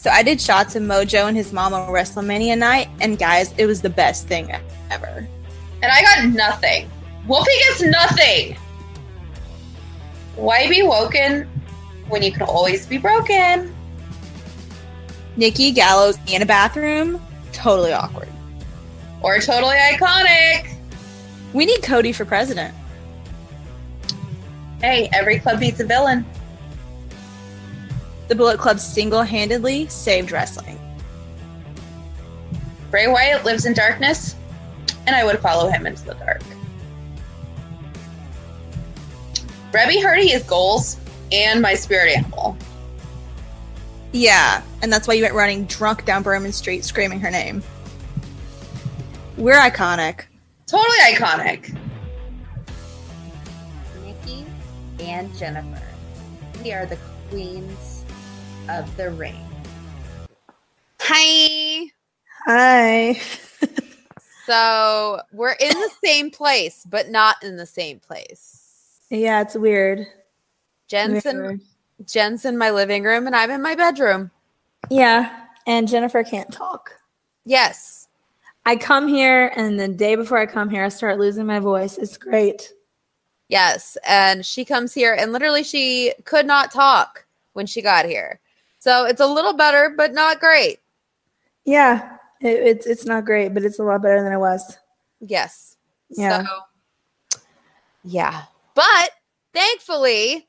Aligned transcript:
So 0.00 0.08
I 0.08 0.22
did 0.22 0.40
shots 0.40 0.76
of 0.76 0.82
Mojo 0.82 1.28
and 1.28 1.36
his 1.36 1.52
mom 1.52 1.74
on 1.74 1.86
WrestleMania 1.90 2.56
night, 2.56 2.88
and 3.02 3.18
guys, 3.18 3.52
it 3.58 3.66
was 3.66 3.82
the 3.82 3.90
best 3.90 4.26
thing 4.26 4.50
ever. 4.90 5.28
And 5.82 5.92
I 5.92 6.00
got 6.00 6.24
nothing. 6.30 6.90
Wolfie 7.26 7.50
gets 7.68 7.82
nothing. 7.82 8.56
Why 10.36 10.70
be 10.70 10.82
woken 10.82 11.46
when 12.08 12.22
you 12.22 12.32
can 12.32 12.40
always 12.44 12.86
be 12.86 12.96
broken? 12.96 13.74
Nikki 15.36 15.70
Gallows 15.70 16.16
in 16.28 16.40
a 16.40 16.46
bathroom, 16.46 17.20
totally 17.52 17.92
awkward. 17.92 18.30
Or 19.20 19.38
totally 19.38 19.76
iconic. 19.76 20.76
We 21.52 21.66
need 21.66 21.82
Cody 21.82 22.12
for 22.12 22.24
president. 22.24 22.74
Hey, 24.80 25.10
every 25.12 25.40
club 25.40 25.60
needs 25.60 25.78
a 25.78 25.84
villain. 25.84 26.24
The 28.30 28.36
Bullet 28.36 28.60
Club 28.60 28.78
single 28.78 29.22
handedly 29.22 29.88
saved 29.88 30.30
wrestling. 30.30 30.78
Bray 32.88 33.08
Wyatt 33.08 33.44
lives 33.44 33.66
in 33.66 33.72
darkness, 33.72 34.36
and 35.08 35.16
I 35.16 35.24
would 35.24 35.40
follow 35.40 35.68
him 35.68 35.84
into 35.84 36.04
the 36.04 36.14
dark. 36.14 36.40
Reby 39.72 40.00
Hardy 40.00 40.30
is 40.30 40.44
goals 40.44 40.98
and 41.32 41.60
my 41.60 41.74
spirit 41.74 42.16
animal. 42.16 42.56
Yeah, 44.12 44.62
and 44.80 44.92
that's 44.92 45.08
why 45.08 45.14
you 45.14 45.24
went 45.24 45.34
running 45.34 45.64
drunk 45.64 46.04
down 46.04 46.22
Bourbon 46.22 46.52
Street 46.52 46.84
screaming 46.84 47.18
her 47.18 47.32
name. 47.32 47.64
We're 49.38 49.58
iconic. 49.58 50.26
Totally 50.68 50.98
iconic. 51.12 51.76
Nikki 54.04 54.46
and 55.00 55.36
Jennifer. 55.36 55.82
We 56.62 56.72
are 56.72 56.86
the 56.86 56.98
queens 57.28 57.89
of 58.70 58.96
the 58.96 59.10
ring. 59.10 59.44
Hi. 61.00 61.90
Hi. 62.46 63.20
So 64.46 65.20
we're 65.32 65.56
in 65.60 65.72
the 65.72 65.90
same 66.04 66.30
place, 66.30 66.84
but 66.88 67.08
not 67.08 67.42
in 67.42 67.56
the 67.56 67.66
same 67.66 68.00
place. 68.00 69.00
Yeah, 69.10 69.42
it's 69.42 69.54
weird. 69.54 70.06
Jensen, 70.88 71.42
Weird. 71.42 71.60
Jen's 72.06 72.44
in 72.44 72.58
my 72.58 72.70
living 72.70 73.04
room, 73.04 73.26
and 73.26 73.36
I'm 73.36 73.50
in 73.50 73.62
my 73.62 73.74
bedroom. 73.74 74.30
Yeah, 74.88 75.46
and 75.66 75.86
Jennifer 75.86 76.24
can't 76.24 76.52
talk. 76.52 76.92
Yes. 77.44 78.08
I 78.66 78.76
come 78.76 79.08
here, 79.08 79.52
and 79.56 79.78
the 79.78 79.88
day 79.88 80.16
before 80.16 80.38
I 80.38 80.46
come 80.46 80.68
here, 80.68 80.84
I 80.84 80.88
start 80.88 81.18
losing 81.18 81.46
my 81.46 81.60
voice. 81.60 81.96
It's 81.96 82.16
great. 82.18 82.72
Yes. 83.48 83.96
And 84.06 84.44
she 84.44 84.64
comes 84.64 84.92
here, 84.92 85.14
and 85.14 85.32
literally, 85.32 85.62
she 85.62 86.12
could 86.24 86.46
not 86.46 86.72
talk 86.72 87.24
when 87.52 87.66
she 87.66 87.82
got 87.82 88.04
here. 88.04 88.40
So 88.80 89.04
it's 89.04 89.20
a 89.20 89.26
little 89.26 89.52
better, 89.52 89.94
but 89.96 90.12
not 90.12 90.40
great. 90.40 90.78
Yeah, 91.64 92.16
it, 92.40 92.48
it's 92.48 92.86
it's 92.86 93.04
not 93.04 93.24
great, 93.24 93.54
but 93.54 93.62
it's 93.62 93.78
a 93.78 93.82
lot 93.84 94.02
better 94.02 94.22
than 94.22 94.32
it 94.32 94.38
was. 94.38 94.78
Yes. 95.20 95.76
Yeah. 96.08 96.44
So, 97.32 97.38
yeah. 98.02 98.44
But 98.74 99.10
thankfully, 99.54 100.48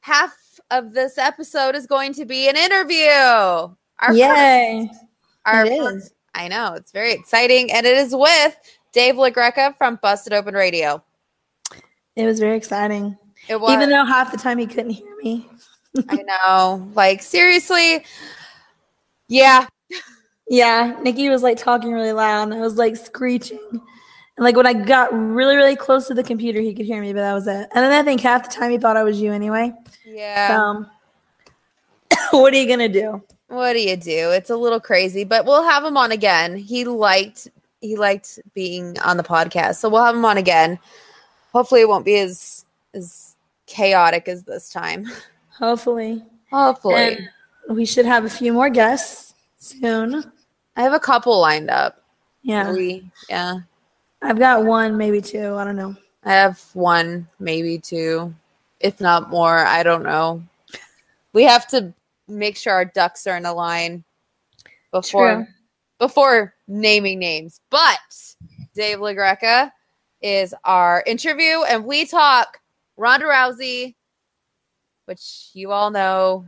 half 0.00 0.36
of 0.70 0.92
this 0.92 1.18
episode 1.18 1.74
is 1.74 1.86
going 1.86 2.12
to 2.14 2.24
be 2.24 2.48
an 2.48 2.56
interview. 2.56 3.08
Our 3.08 4.12
Yay! 4.14 4.88
first- 4.90 5.04
our 5.46 5.64
It 5.66 5.78
first- 5.78 5.96
is. 6.06 6.14
I 6.34 6.48
know. 6.48 6.74
It's 6.74 6.92
very 6.92 7.12
exciting. 7.12 7.70
And 7.72 7.84
it 7.86 7.96
is 7.96 8.14
with 8.14 8.56
Dave 8.92 9.16
LaGreca 9.16 9.76
from 9.76 9.98
Busted 10.02 10.32
Open 10.32 10.54
Radio. 10.54 11.02
It 12.16 12.24
was 12.26 12.38
very 12.40 12.56
exciting. 12.56 13.16
It 13.48 13.60
was. 13.60 13.72
Even 13.72 13.90
though 13.90 14.04
half 14.04 14.30
the 14.32 14.38
time 14.38 14.58
he 14.58 14.66
couldn't 14.66 14.90
hear 14.90 15.14
me. 15.22 15.48
I 16.08 16.22
know. 16.22 16.90
Like, 16.94 17.22
seriously. 17.22 18.04
Yeah. 19.28 19.66
Yeah, 20.48 20.98
Nikki 21.02 21.28
was 21.28 21.42
like 21.42 21.56
talking 21.56 21.92
really 21.92 22.12
loud, 22.12 22.42
and 22.42 22.54
I 22.54 22.60
was 22.60 22.76
like 22.76 22.96
screeching. 22.96 23.58
And 23.70 24.44
like 24.44 24.56
when 24.56 24.66
I 24.66 24.74
got 24.74 25.12
really, 25.12 25.56
really 25.56 25.76
close 25.76 26.08
to 26.08 26.14
the 26.14 26.22
computer, 26.22 26.60
he 26.60 26.74
could 26.74 26.84
hear 26.84 27.00
me, 27.00 27.12
but 27.12 27.20
that 27.20 27.32
was 27.32 27.46
it. 27.46 27.68
And 27.74 27.84
then 27.84 27.92
I 27.92 28.02
think 28.02 28.20
half 28.20 28.44
the 28.44 28.50
time 28.50 28.70
he 28.70 28.78
thought 28.78 28.96
I 28.96 29.02
was 29.02 29.20
you 29.20 29.32
anyway. 29.32 29.72
Yeah. 30.04 30.58
Um, 30.60 30.90
what 32.32 32.52
are 32.52 32.56
you 32.56 32.68
gonna 32.68 32.88
do? 32.88 33.22
what 33.52 33.74
do 33.74 33.80
you 33.80 33.96
do? 33.96 34.30
It's 34.30 34.50
a 34.50 34.56
little 34.56 34.80
crazy, 34.80 35.24
but 35.24 35.44
we'll 35.44 35.62
have 35.62 35.84
him 35.84 35.96
on 35.96 36.10
again. 36.10 36.56
He 36.56 36.84
liked 36.84 37.48
he 37.80 37.96
liked 37.96 38.38
being 38.54 38.98
on 39.00 39.16
the 39.16 39.22
podcast, 39.22 39.76
so 39.76 39.88
we'll 39.88 40.04
have 40.04 40.14
him 40.14 40.24
on 40.24 40.38
again. 40.38 40.78
Hopefully, 41.52 41.82
it 41.82 41.88
won't 41.88 42.04
be 42.04 42.18
as 42.18 42.64
as 42.94 43.36
chaotic 43.66 44.28
as 44.28 44.44
this 44.44 44.68
time. 44.68 45.06
Hopefully, 45.58 46.22
Hopefully, 46.50 47.28
And 47.68 47.76
we 47.76 47.86
should 47.86 48.06
have 48.06 48.24
a 48.24 48.30
few 48.30 48.52
more 48.52 48.68
guests 48.68 49.34
soon. 49.56 50.30
I 50.76 50.82
have 50.82 50.92
a 50.92 51.00
couple 51.00 51.40
lined 51.40 51.70
up. 51.70 52.02
Yeah, 52.42 52.66
Three, 52.70 53.10
yeah. 53.28 53.60
I've 54.20 54.38
got 54.38 54.64
one, 54.64 54.96
maybe 54.96 55.20
two. 55.20 55.54
I 55.54 55.64
don't 55.64 55.76
know. 55.76 55.96
I 56.24 56.32
have 56.32 56.60
one, 56.74 57.28
maybe 57.38 57.78
two, 57.78 58.34
if 58.80 59.00
not 59.00 59.30
more. 59.30 59.58
I 59.58 59.82
don't 59.82 60.02
know. 60.02 60.42
We 61.32 61.44
have 61.44 61.66
to 61.68 61.92
make 62.28 62.56
sure 62.56 62.72
our 62.72 62.84
ducks 62.84 63.26
are 63.26 63.36
in 63.36 63.46
a 63.46 63.52
line 63.52 64.04
before 64.92 65.34
True. 65.34 65.46
before 65.98 66.54
naming 66.68 67.18
names. 67.18 67.60
But 67.70 67.98
Dave 68.74 68.98
LaGreca 68.98 69.70
is 70.20 70.54
our 70.64 71.02
interview, 71.06 71.62
and 71.62 71.84
we 71.84 72.04
talk 72.04 72.60
Ronda 72.96 73.26
Rousey, 73.26 73.94
which 75.12 75.50
you 75.52 75.70
all 75.72 75.90
know 75.90 76.46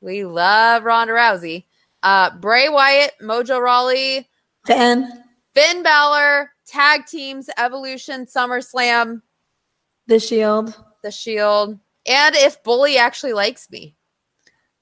we 0.00 0.24
love 0.24 0.82
Ronda 0.82 1.12
Rousey. 1.12 1.66
Uh, 2.02 2.36
Bray 2.38 2.68
Wyatt, 2.68 3.12
Mojo 3.22 3.60
Rawley, 3.62 4.28
Then 4.66 5.22
Finn 5.54 5.84
Balor, 5.84 6.50
tag 6.66 7.06
teams, 7.06 7.48
Evolution, 7.56 8.26
SummerSlam, 8.26 9.22
the 10.08 10.18
Shield. 10.18 10.76
The 11.04 11.12
Shield, 11.12 11.78
and 12.04 12.34
if 12.34 12.60
Bully 12.64 12.98
actually 12.98 13.32
likes 13.32 13.70
me. 13.70 13.94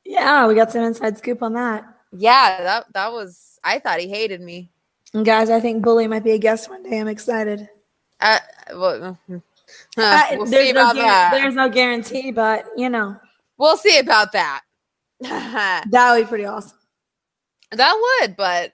Yeah, 0.07 0.47
we 0.47 0.55
got 0.55 0.73
some 0.73 0.85
inside 0.85 1.19
scoop 1.19 1.43
on 1.43 1.53
that. 1.53 1.85
Yeah, 2.13 2.63
that 2.63 2.87
that 2.95 3.13
was. 3.13 3.59
I 3.63 3.79
thought 3.79 4.01
he 4.01 4.09
hated 4.09 4.41
me. 4.41 4.71
And 5.13 5.27
guys, 5.27 5.51
I 5.51 5.61
think 5.61 5.83
Bully 5.83 6.09
might 6.09 6.25
be 6.25 6.33
a 6.33 6.39
guest 6.39 6.71
one 6.71 6.83
day. 6.83 6.99
I'm 6.99 7.09
excited. 7.09 7.69
Uh, 8.21 8.39
well, 8.73 9.19
We'll 10.33 10.47
there's, 10.47 10.73
no 10.73 10.95
that. 10.95 11.31
there's 11.33 11.55
no 11.55 11.69
guarantee, 11.69 12.31
but 12.31 12.67
you 12.77 12.89
know 12.89 13.17
We'll 13.59 13.77
see 13.77 13.99
about 13.99 14.33
that. 14.33 14.63
that 15.21 16.13
would 16.15 16.25
be 16.25 16.29
pretty 16.29 16.45
awesome. 16.45 16.79
That 17.73 18.19
would, 18.21 18.37
but 18.37 18.73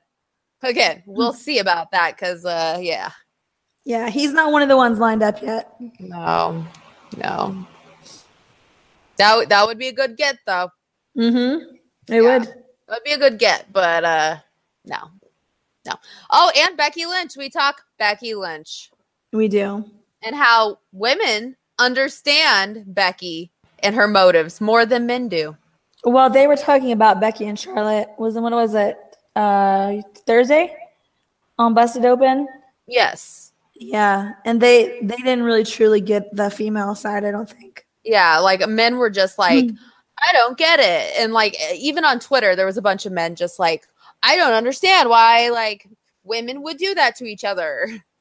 again, 0.63 1.03
we'll 1.07 1.33
see 1.33 1.59
about 1.59 1.91
that 1.91 2.15
because, 2.15 2.45
uh, 2.45 2.79
yeah, 2.81 3.11
Yeah, 3.85 4.09
he's 4.09 4.33
not 4.33 4.53
one 4.53 4.63
of 4.63 4.69
the 4.69 4.77
ones 4.77 4.99
lined 4.99 5.23
up 5.23 5.43
yet. 5.43 5.75
no, 5.99 6.65
no, 7.17 7.67
that 9.17 9.37
would 9.37 9.49
that 9.49 9.67
would 9.67 9.79
be 9.79 9.89
a 9.89 9.93
good 9.93 10.17
get 10.17 10.39
though. 10.47 10.69
Mm-hmm. 11.19 11.75
Yeah. 12.09 12.17
It 12.17 12.21
would. 12.23 12.43
That 12.87 12.99
would 12.99 13.05
be 13.05 13.13
a 13.13 13.19
good 13.19 13.39
get, 13.39 13.73
but 13.73 14.05
uh, 14.05 14.37
no, 14.85 14.99
no. 15.87 15.95
Oh, 16.31 16.53
and 16.57 16.77
Becky 16.77 17.07
Lynch. 17.07 17.37
We 17.37 17.49
talk 17.49 17.83
Becky 17.99 18.35
Lynch 18.35 18.91
We 19.33 19.49
do. 19.49 19.91
And 20.25 20.35
how 20.35 20.79
women 20.93 21.57
understand 21.79 22.85
Becky 22.87 23.51
and 23.81 23.95
her 23.95 24.07
motives 24.09 24.61
more 24.61 24.87
than 24.87 25.07
men 25.07 25.29
do. 25.29 25.57
Well, 26.05 26.31
they 26.31 26.47
were 26.47 26.57
talking 26.57 26.93
about 26.93 27.21
Becky 27.21 27.47
and 27.47 27.59
Charlotte. 27.59 28.09
Was 28.19 28.37
it 28.37 28.41
when 28.41 28.55
was 28.55 28.75
it? 28.75 28.97
Uh, 29.35 30.03
Thursday 30.27 30.75
on 31.59 31.75
Busted 31.75 32.05
Open. 32.05 32.47
Yes. 32.87 33.53
Yeah, 33.75 34.33
and 34.45 34.61
they 34.61 35.01
they 35.03 35.17
didn't 35.17 35.43
really 35.43 35.65
truly 35.65 36.01
get 36.01 36.35
the 36.35 36.51
female 36.51 36.95
side. 36.95 37.25
I 37.25 37.31
don't 37.33 37.49
think. 37.51 37.87
Yeah, 38.05 38.39
like 38.39 38.67
men 38.69 38.97
were 38.97 39.11
just 39.11 39.39
like, 39.39 39.71
Hmm. 39.71 39.77
I 40.29 40.33
don't 40.33 40.57
get 40.57 40.79
it. 40.79 41.13
And 41.19 41.33
like 41.33 41.57
even 41.75 42.05
on 42.05 42.21
Twitter, 42.21 42.55
there 42.55 42.67
was 42.67 42.77
a 42.77 42.83
bunch 42.83 43.05
of 43.05 43.13
men 43.13 43.35
just 43.35 43.59
like, 43.59 43.87
I 44.23 44.37
don't 44.37 44.53
understand 44.53 45.09
why 45.09 45.51
like 45.51 45.89
women 46.23 46.63
would 46.63 46.77
do 46.77 46.95
that 46.95 47.17
to 47.17 47.25
each 47.25 47.45
other. 47.45 47.89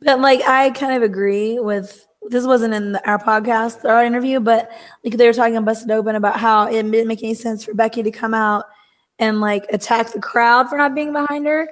But 0.00 0.20
like, 0.20 0.42
I 0.42 0.70
kind 0.70 0.96
of 0.96 1.02
agree 1.02 1.58
with. 1.58 2.06
This 2.28 2.44
wasn't 2.44 2.74
in 2.74 2.90
the, 2.90 3.08
our 3.08 3.20
podcast 3.20 3.84
or 3.84 3.90
our 3.90 4.04
interview, 4.04 4.40
but 4.40 4.68
like 5.04 5.16
they 5.16 5.28
were 5.28 5.32
talking 5.32 5.56
on 5.56 5.64
Busted 5.64 5.92
Open 5.92 6.16
about 6.16 6.40
how 6.40 6.66
it 6.66 6.82
didn't 6.82 7.06
make 7.06 7.22
any 7.22 7.34
sense 7.34 7.64
for 7.64 7.72
Becky 7.72 8.02
to 8.02 8.10
come 8.10 8.34
out 8.34 8.64
and 9.20 9.40
like 9.40 9.64
attack 9.72 10.12
the 10.12 10.20
crowd 10.20 10.68
for 10.68 10.76
not 10.76 10.92
being 10.92 11.12
behind 11.12 11.46
her. 11.46 11.68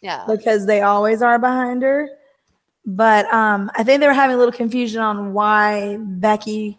Yeah. 0.00 0.24
because 0.28 0.66
they 0.66 0.82
always 0.82 1.22
are 1.22 1.38
behind 1.40 1.82
her. 1.82 2.08
But 2.86 3.26
um, 3.32 3.70
I 3.74 3.82
think 3.82 4.00
they 4.00 4.06
were 4.06 4.12
having 4.12 4.36
a 4.36 4.38
little 4.38 4.52
confusion 4.52 5.00
on 5.00 5.32
why 5.32 5.98
Becky 6.00 6.78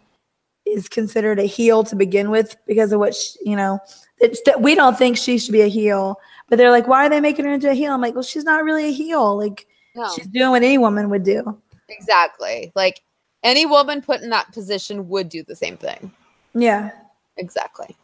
is 0.66 0.88
considered 0.88 1.38
a 1.38 1.44
heel 1.44 1.84
to 1.84 1.96
begin 1.96 2.30
with 2.30 2.56
because 2.66 2.92
of 2.92 3.00
what 3.00 3.14
she, 3.14 3.38
you 3.44 3.56
know. 3.56 3.78
That 4.20 4.60
we 4.60 4.74
don't 4.74 4.98
think 4.98 5.16
she 5.16 5.38
should 5.38 5.52
be 5.52 5.62
a 5.62 5.68
heel, 5.68 6.16
but 6.48 6.56
they're 6.56 6.70
like, 6.70 6.88
why 6.88 7.06
are 7.06 7.08
they 7.08 7.20
making 7.20 7.44
her 7.44 7.52
into 7.52 7.70
a 7.70 7.74
heel? 7.74 7.92
I'm 7.92 8.00
like, 8.00 8.14
well, 8.14 8.22
she's 8.22 8.44
not 8.44 8.64
really 8.64 8.86
a 8.86 8.92
heel. 8.92 9.36
Like 9.36 9.66
No. 9.94 10.08
she's 10.14 10.26
doing 10.26 10.50
what 10.50 10.62
any 10.62 10.78
woman 10.78 11.10
would 11.10 11.24
do. 11.24 11.60
Exactly. 11.88 12.72
Like 12.74 13.02
any 13.42 13.66
woman 13.66 14.02
put 14.02 14.20
in 14.22 14.30
that 14.30 14.52
position 14.52 15.08
would 15.08 15.28
do 15.28 15.42
the 15.42 15.56
same 15.56 15.76
thing. 15.76 16.12
Yeah. 16.54 16.90
Exactly. 17.36 17.96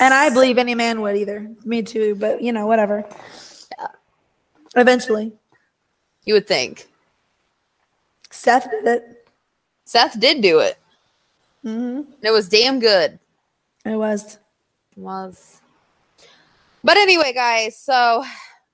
And 0.00 0.14
I 0.14 0.30
believe 0.30 0.58
any 0.58 0.74
man 0.74 1.00
would 1.02 1.16
either. 1.16 1.48
Me 1.64 1.82
too, 1.82 2.14
but 2.16 2.42
you 2.42 2.52
know, 2.52 2.66
whatever. 2.66 3.04
Yeah. 3.78 3.88
Eventually, 4.76 5.32
You 6.24 6.34
would 6.34 6.46
think. 6.46 6.88
Seth 8.30 8.70
did 8.70 8.86
it. 8.86 9.28
Seth 9.84 10.18
did 10.18 10.40
do 10.40 10.60
it. 10.60 10.78
Mm-hmm. 11.64 11.96
And 11.96 12.06
it 12.22 12.30
was 12.30 12.48
damn 12.48 12.80
good. 12.80 13.18
It 13.84 13.96
was. 13.96 14.38
It 14.96 15.00
was. 15.00 15.60
But 16.84 16.96
anyway, 16.96 17.32
guys, 17.32 17.78
so 17.78 18.24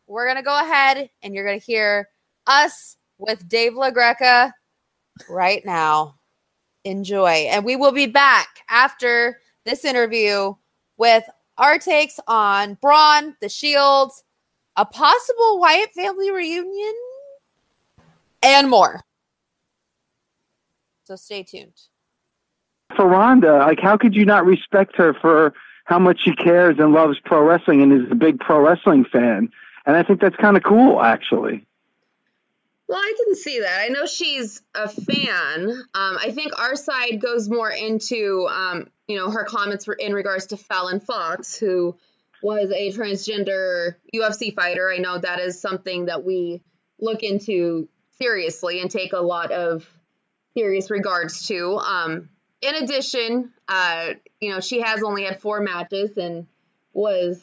we're 0.07 0.27
gonna 0.27 0.43
go 0.43 0.59
ahead 0.59 1.11
and 1.23 1.35
you're 1.35 1.45
gonna 1.45 1.59
hear 1.59 2.09
us 2.49 2.97
with 3.19 3.49
Dave 3.49 3.75
LaGreca 3.75 4.53
right 5.29 5.65
now. 5.65 6.17
Enjoy. 6.85 7.29
And 7.29 7.65
we 7.65 7.77
will 7.77 7.93
be 7.93 8.07
back 8.07 8.49
after 8.71 9.41
this 9.65 9.85
interview 9.85 10.55
with 10.97 11.25
our 11.59 11.79
takes 11.79 12.19
on 12.27 12.75
Braun, 12.75 13.37
the 13.41 13.49
Shield, 13.49 14.13
a 14.77 14.87
possible 14.87 15.59
Wyatt 15.59 15.91
family 15.93 16.31
reunion, 16.31 16.95
and 18.43 18.71
more. 18.71 19.01
So 21.05 21.17
stay 21.17 21.43
tuned. 21.43 21.73
for 22.95 23.07
Ronda, 23.07 23.59
like 23.59 23.81
how 23.81 23.97
could 23.97 24.15
you 24.15 24.25
not 24.25 24.47
respect 24.47 24.97
her 24.97 25.15
for 25.15 25.53
how 25.85 25.99
much 25.99 26.21
she 26.23 26.33
cares 26.35 26.77
and 26.79 26.93
loves 26.93 27.19
pro 27.25 27.43
wrestling 27.43 27.83
and 27.83 27.93
is 27.93 28.11
a 28.11 28.15
big 28.15 28.39
pro 28.41 28.61
wrestling 28.61 29.05
fan? 29.05 29.49
And 29.87 29.97
I 29.97 30.03
think 30.03 30.21
that's 30.21 30.37
kind 30.37 30.57
of 30.57 30.63
cool, 30.63 31.03
actually. 31.03 31.67
Well, 32.89 32.99
I 32.99 33.15
can 33.23 33.35
see 33.35 33.61
that. 33.61 33.83
I 33.85 33.89
know 33.89 34.07
she's 34.07 34.63
a 34.75 34.89
fan. 34.89 35.69
Um, 35.95 36.19
I 36.19 36.31
think 36.31 36.59
our 36.59 36.75
side 36.75 37.21
goes 37.21 37.49
more 37.49 37.71
into, 37.71 38.49
um, 38.51 38.89
you 39.07 39.17
know, 39.17 39.31
her 39.31 39.45
comments 39.45 39.87
in 39.99 40.15
regards 40.15 40.47
to 40.47 40.57
Fallon 40.57 41.01
Fox, 41.01 41.59
who 41.59 41.97
was 42.43 42.71
a 42.71 42.91
transgender 42.93 43.97
UFC 44.15 44.55
fighter. 44.55 44.91
I 44.91 44.99
know 44.99 45.19
that 45.19 45.39
is 45.39 45.61
something 45.61 46.07
that 46.07 46.25
we 46.25 46.63
look 46.99 47.23
into 47.23 47.89
seriously 48.19 48.81
and 48.81 48.91
take 48.91 49.13
a 49.13 49.21
lot 49.21 49.53
of 49.53 49.87
serious 50.55 50.91
regards 50.91 51.47
to. 51.49 51.77
Um, 51.77 52.31
in 52.63 52.75
addition, 52.75 53.53
uh, 53.69 54.15
you 54.41 54.51
know, 54.51 54.61
she 54.61 54.81
has 54.81 55.03
only 55.03 55.25
had 55.25 55.41
four 55.43 55.61
matches 55.61 56.17
and 56.17 56.47
was 56.95 57.41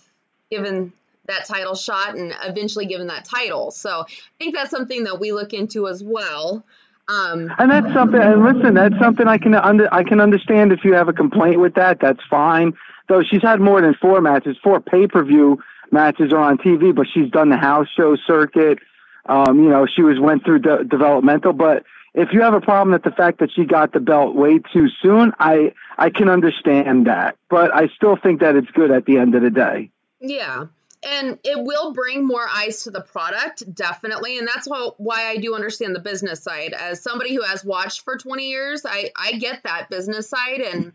given 0.50 0.92
that 1.28 1.46
title 1.46 1.76
shot 1.76 2.16
and 2.16 2.34
eventually 2.44 2.86
given 2.86 3.08
that 3.08 3.26
title. 3.26 3.72
So 3.72 4.02
I 4.02 4.06
think 4.40 4.56
that's 4.56 4.72
something 4.72 5.04
that 5.06 5.20
we 5.20 5.32
look 5.32 5.54
into 5.54 5.88
as 5.88 6.04
well. 6.04 6.64
Um, 7.08 7.52
And 7.60 7.70
that's 7.70 7.94
something. 7.94 8.22
And 8.22 8.44
listen, 8.44 8.74
that's 8.74 8.98
something 9.00 9.28
I 9.28 9.38
can 9.38 9.54
under 9.54 9.88
I 9.94 10.04
can 10.04 10.20
understand 10.20 10.72
if 10.72 10.84
you 10.84 10.94
have 10.94 11.08
a 11.08 11.14
complaint 11.14 11.60
with 11.60 11.76
that. 11.76 12.00
That's 12.00 12.22
fine. 12.30 12.74
Though 13.08 13.22
she's 13.22 13.44
had 13.44 13.60
more 13.60 13.82
than 13.82 13.94
four 13.94 14.22
matches, 14.22 14.58
four 14.64 14.80
pay 14.80 15.08
per 15.08 15.24
view 15.24 15.62
matches 15.92 16.34
are 16.34 16.40
on 16.40 16.58
TV, 16.58 16.94
but 16.96 17.06
she's 17.14 17.30
done 17.30 17.50
the 17.50 17.58
house 17.58 17.88
show 17.96 18.16
circuit. 18.16 18.80
Um, 19.28 19.64
you 19.64 19.70
know, 19.70 19.86
she 19.86 20.02
was 20.02 20.20
went 20.20 20.44
through 20.44 20.60
de- 20.60 20.84
developmental. 20.84 21.54
But 21.54 21.84
if 22.16 22.30
you 22.34 22.42
have 22.42 22.54
a 22.56 22.62
problem 22.62 22.94
with 22.94 23.04
the 23.04 23.12
fact 23.12 23.40
that 23.40 23.52
she 23.52 23.66
got 23.66 23.94
the 23.94 24.00
belt 24.00 24.36
way 24.36 24.60
too 24.74 24.88
soon, 25.02 25.32
I 25.40 25.74
I 26.00 26.10
can 26.10 26.28
understand 26.28 27.06
that. 27.06 27.38
But 27.50 27.74
I 27.76 27.88
still 27.90 28.16
think 28.16 28.40
that 28.40 28.56
it's 28.56 28.72
good 28.72 28.90
at 28.90 29.06
the 29.06 29.18
end 29.18 29.36
of 29.36 29.44
the 29.44 29.52
day. 29.52 29.92
yeah. 30.20 30.66
And 31.06 31.38
it 31.44 31.64
will 31.64 31.94
bring 31.94 32.26
more 32.26 32.46
eyes 32.52 32.84
to 32.84 32.92
the 32.92 33.02
product, 33.02 33.74
definitely. 33.74 34.40
And 34.40 34.48
that's 34.48 34.68
why, 34.68 34.90
why 34.98 35.28
I 35.28 35.38
do 35.38 35.54
understand 35.54 35.96
the 35.96 36.00
business 36.00 36.42
side. 36.42 36.74
As 36.74 37.02
somebody 37.02 37.36
who 37.36 37.44
has 37.44 37.64
watched 37.64 38.02
for 38.02 38.18
20 38.18 38.50
years, 38.50 38.86
I, 38.86 39.12
I 39.16 39.34
get 39.34 39.64
that 39.64 39.90
business 39.90 40.28
side. 40.28 40.62
And 40.62 40.92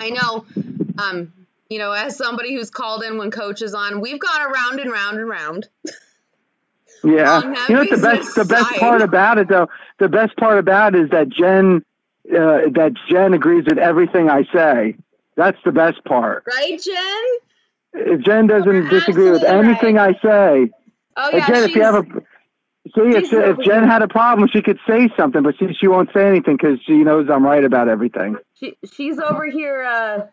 I 0.00 0.10
know, 0.10 0.46
um, 0.98 1.32
you 1.68 1.78
know, 1.78 1.92
as 1.92 2.16
somebody 2.16 2.54
who's 2.54 2.70
called 2.70 3.02
in 3.02 3.18
when 3.18 3.30
coach 3.30 3.60
is 3.60 3.74
on, 3.74 4.00
we've 4.00 4.18
gone 4.20 4.40
around 4.40 4.80
and 4.80 4.90
round 4.90 5.18
and 5.18 5.28
round. 5.28 5.68
Yeah, 7.04 7.42
you 7.68 7.74
know 7.74 7.80
what 7.80 7.90
the 7.90 7.96
best 7.96 8.34
the 8.36 8.44
best 8.44 8.68
side. 8.70 8.78
part 8.78 9.02
about 9.02 9.38
it 9.38 9.48
though. 9.48 9.68
The 9.98 10.08
best 10.08 10.36
part 10.36 10.58
about 10.58 10.94
it 10.94 11.02
is 11.02 11.10
that 11.10 11.28
Jen 11.28 11.84
uh, 12.30 12.70
that 12.74 12.94
Jen 13.08 13.34
agrees 13.34 13.64
with 13.66 13.78
everything 13.78 14.30
I 14.30 14.44
say. 14.52 14.96
That's 15.34 15.58
the 15.64 15.72
best 15.72 16.04
part. 16.04 16.44
Right, 16.46 16.80
Jen? 16.80 17.51
If 17.94 18.22
Jen 18.22 18.46
doesn't 18.46 18.72
You're 18.72 18.88
disagree 18.88 19.30
with 19.30 19.42
absolutely 19.42 19.70
anything 19.70 19.98
I 19.98 20.12
say, 20.22 20.70
Oh, 21.16 21.30
yeah. 21.32 21.46
Jen, 21.46 21.64
if 21.64 21.74
you 21.74 21.82
have 21.82 21.94
a 21.94 22.02
see 22.94 23.16
if, 23.16 23.32
if 23.32 23.58
Jen 23.64 23.84
had 23.84 24.02
a 24.02 24.08
problem, 24.08 24.48
she 24.52 24.62
could 24.62 24.78
say 24.88 25.08
something, 25.16 25.42
but 25.42 25.54
she 25.58 25.72
she 25.74 25.88
won't 25.88 26.10
say 26.14 26.26
anything 26.26 26.56
because 26.56 26.78
she 26.86 27.04
knows 27.04 27.28
I'm 27.30 27.44
right 27.44 27.64
about 27.64 27.88
everything. 27.88 28.36
she, 28.54 28.76
she's 28.92 29.18
over 29.18 29.46
here. 29.46 29.84
Uh, 29.84 30.26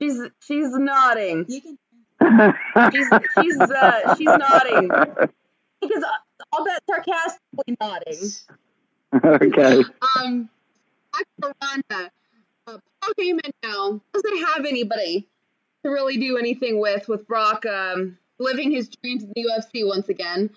she's 0.00 0.18
she's 0.40 0.68
nodding. 0.70 1.46
She's 1.48 1.62
she's 3.42 3.60
uh, 3.60 4.14
she's 4.16 4.26
nodding 4.26 4.88
because 5.80 6.04
all 6.52 6.64
that 6.64 6.80
sarcastically 6.88 7.76
nodding. 7.80 8.30
okay. 9.24 9.84
Um, 10.18 10.48
back 11.12 11.26
to 11.42 11.54
Ronda. 11.62 12.10
Uh, 12.66 12.78
Paul 13.00 13.12
Heyman 13.20 13.50
now 13.62 14.00
doesn't 14.14 14.46
have 14.46 14.64
anybody 14.64 15.28
to 15.82 15.90
really 15.90 16.16
do 16.18 16.38
anything 16.38 16.78
with, 16.78 17.08
with 17.08 17.26
Brock 17.26 17.66
um, 17.66 18.18
living 18.38 18.70
his 18.70 18.88
dreams 18.88 19.24
in 19.24 19.32
the 19.34 19.50
UFC 19.50 19.86
once 19.86 20.08
again. 20.08 20.50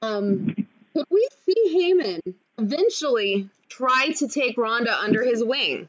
Um, 0.00 0.54
could 0.94 1.06
we 1.10 1.28
see 1.46 1.94
Heyman 1.94 2.34
eventually 2.58 3.48
try 3.68 4.12
to 4.16 4.28
take 4.28 4.56
Ronda 4.58 4.96
under 4.98 5.22
his 5.22 5.42
wing? 5.42 5.88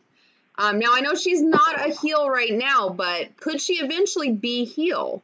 Um, 0.58 0.80
now 0.80 0.94
I 0.94 1.02
know 1.02 1.16
she's 1.16 1.42
not 1.42 1.80
a 1.80 1.94
heel 1.94 2.30
right 2.30 2.54
now, 2.54 2.90
but 2.90 3.36
could 3.38 3.60
she 3.60 3.74
eventually 3.76 4.32
be 4.32 4.66
heel? 4.66 5.24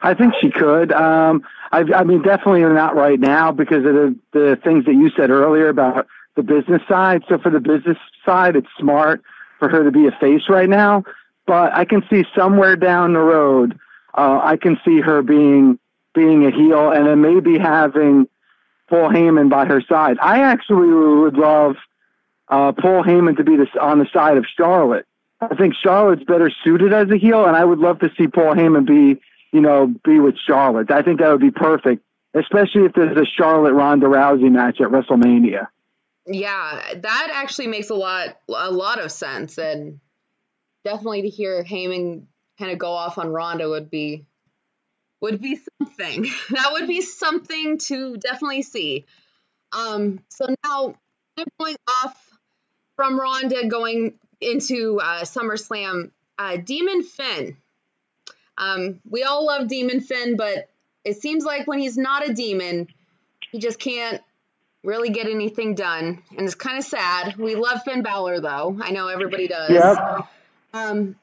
I 0.00 0.14
think 0.14 0.34
she 0.40 0.50
could. 0.50 0.92
Um, 0.92 1.42
I, 1.72 1.80
I 1.80 2.04
mean, 2.04 2.22
definitely 2.22 2.62
not 2.62 2.94
right 2.94 3.18
now 3.18 3.50
because 3.50 3.84
of 3.84 3.94
the, 3.94 4.16
the 4.32 4.58
things 4.62 4.84
that 4.84 4.94
you 4.94 5.10
said 5.16 5.30
earlier 5.30 5.68
about 5.68 6.06
the 6.36 6.44
business 6.44 6.82
side. 6.88 7.24
So 7.28 7.38
for 7.38 7.50
the 7.50 7.58
business 7.58 7.98
side, 8.24 8.54
it's 8.54 8.68
smart 8.78 9.22
for 9.58 9.68
her 9.68 9.82
to 9.82 9.90
be 9.90 10.06
a 10.06 10.12
face 10.12 10.42
right 10.48 10.68
now. 10.68 11.02
But 11.48 11.74
I 11.74 11.84
can 11.84 12.04
see 12.08 12.24
somewhere 12.36 12.76
down 12.76 13.14
the 13.14 13.20
road, 13.20 13.76
uh, 14.14 14.40
I 14.40 14.56
can 14.56 14.78
see 14.84 15.00
her 15.00 15.22
being 15.22 15.80
being 16.14 16.46
a 16.46 16.50
heel 16.50 16.90
and 16.90 17.06
then 17.06 17.20
maybe 17.20 17.58
having 17.58 18.28
Paul 18.88 19.08
Heyman 19.08 19.50
by 19.50 19.64
her 19.64 19.80
side. 19.80 20.18
I 20.20 20.40
actually 20.40 20.88
would 20.88 21.36
love 21.36 21.74
uh, 22.48 22.72
Paul 22.72 23.02
Heyman 23.02 23.36
to 23.38 23.44
be 23.44 23.56
this, 23.56 23.68
on 23.80 23.98
the 23.98 24.06
side 24.12 24.36
of 24.36 24.44
Charlotte. 24.56 25.06
I 25.40 25.54
think 25.54 25.74
Charlotte's 25.74 26.24
better 26.24 26.50
suited 26.64 26.92
as 26.92 27.10
a 27.10 27.16
heel, 27.16 27.44
and 27.46 27.56
I 27.56 27.64
would 27.64 27.78
love 27.78 27.98
to 28.00 28.10
see 28.16 28.28
Paul 28.28 28.54
Heyman 28.54 28.86
be 28.86 29.20
you 29.52 29.60
know, 29.60 29.94
be 30.04 30.20
with 30.20 30.36
Charlotte. 30.46 30.90
I 30.90 31.02
think 31.02 31.20
that 31.20 31.30
would 31.30 31.40
be 31.40 31.50
perfect, 31.50 32.02
especially 32.34 32.84
if 32.84 32.92
there's 32.92 33.16
a 33.16 33.24
Charlotte 33.24 33.72
Ronda 33.72 34.06
Rousey 34.06 34.50
match 34.50 34.80
at 34.80 34.88
WrestleMania. 34.88 35.68
Yeah, 36.26 36.82
that 36.96 37.30
actually 37.32 37.68
makes 37.68 37.88
a 37.88 37.94
lot 37.94 38.36
a 38.48 38.70
lot 38.70 39.00
of 39.00 39.10
sense, 39.10 39.56
and 39.56 39.98
definitely 40.84 41.22
to 41.22 41.28
hear 41.28 41.62
Heyman 41.64 42.24
kind 42.58 42.72
of 42.72 42.78
go 42.78 42.90
off 42.90 43.18
on 43.18 43.28
Ronda 43.28 43.68
would 43.68 43.90
be 43.90 44.26
would 45.20 45.40
be 45.40 45.58
something. 45.80 46.26
that 46.50 46.72
would 46.72 46.86
be 46.86 47.00
something 47.00 47.78
to 47.78 48.16
definitely 48.16 48.62
see. 48.62 49.04
Um, 49.72 50.20
so 50.28 50.46
now 50.64 50.94
going 51.58 51.76
off 52.02 52.38
from 52.96 53.18
Ronda, 53.18 53.66
going 53.68 54.14
into 54.40 55.00
uh, 55.00 55.22
SummerSlam, 55.22 56.10
uh, 56.38 56.56
Demon 56.56 57.02
Finn. 57.02 57.56
Um, 58.56 59.00
we 59.08 59.22
all 59.22 59.46
love 59.46 59.68
Demon 59.68 60.00
Finn, 60.00 60.36
but 60.36 60.68
it 61.04 61.20
seems 61.20 61.44
like 61.44 61.66
when 61.66 61.78
he's 61.78 61.96
not 61.96 62.28
a 62.28 62.32
demon, 62.32 62.88
he 63.52 63.58
just 63.58 63.78
can't 63.78 64.20
really 64.84 65.10
get 65.10 65.26
anything 65.26 65.74
done, 65.74 66.22
and 66.36 66.46
it's 66.46 66.54
kind 66.54 66.78
of 66.78 66.84
sad. 66.84 67.36
We 67.36 67.54
love 67.54 67.82
Finn 67.82 68.02
Balor, 68.02 68.40
though. 68.40 68.78
I 68.80 68.90
know 68.90 69.08
everybody 69.08 69.48
does. 69.48 69.70
Yep. 69.70 70.28
Um, 70.72 71.16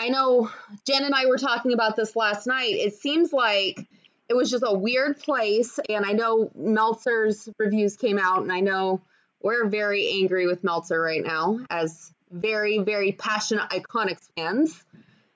I 0.00 0.08
know 0.08 0.50
Jen 0.86 1.04
and 1.04 1.14
I 1.14 1.26
were 1.26 1.38
talking 1.38 1.72
about 1.72 1.96
this 1.96 2.14
last 2.14 2.46
night. 2.46 2.74
It 2.74 2.94
seems 2.94 3.32
like 3.32 3.86
it 4.28 4.34
was 4.34 4.50
just 4.50 4.64
a 4.66 4.76
weird 4.76 5.18
place, 5.18 5.78
and 5.88 6.04
I 6.04 6.12
know 6.12 6.50
Meltzer's 6.54 7.48
reviews 7.58 7.96
came 7.96 8.18
out, 8.18 8.42
and 8.42 8.52
I 8.52 8.60
know 8.60 9.00
we're 9.42 9.66
very 9.66 10.08
angry 10.10 10.46
with 10.46 10.62
Meltzer 10.62 11.00
right 11.00 11.24
now 11.24 11.60
as 11.70 12.12
very, 12.30 12.78
very 12.78 13.12
passionate 13.12 13.70
Iconics 13.70 14.28
fans. 14.36 14.84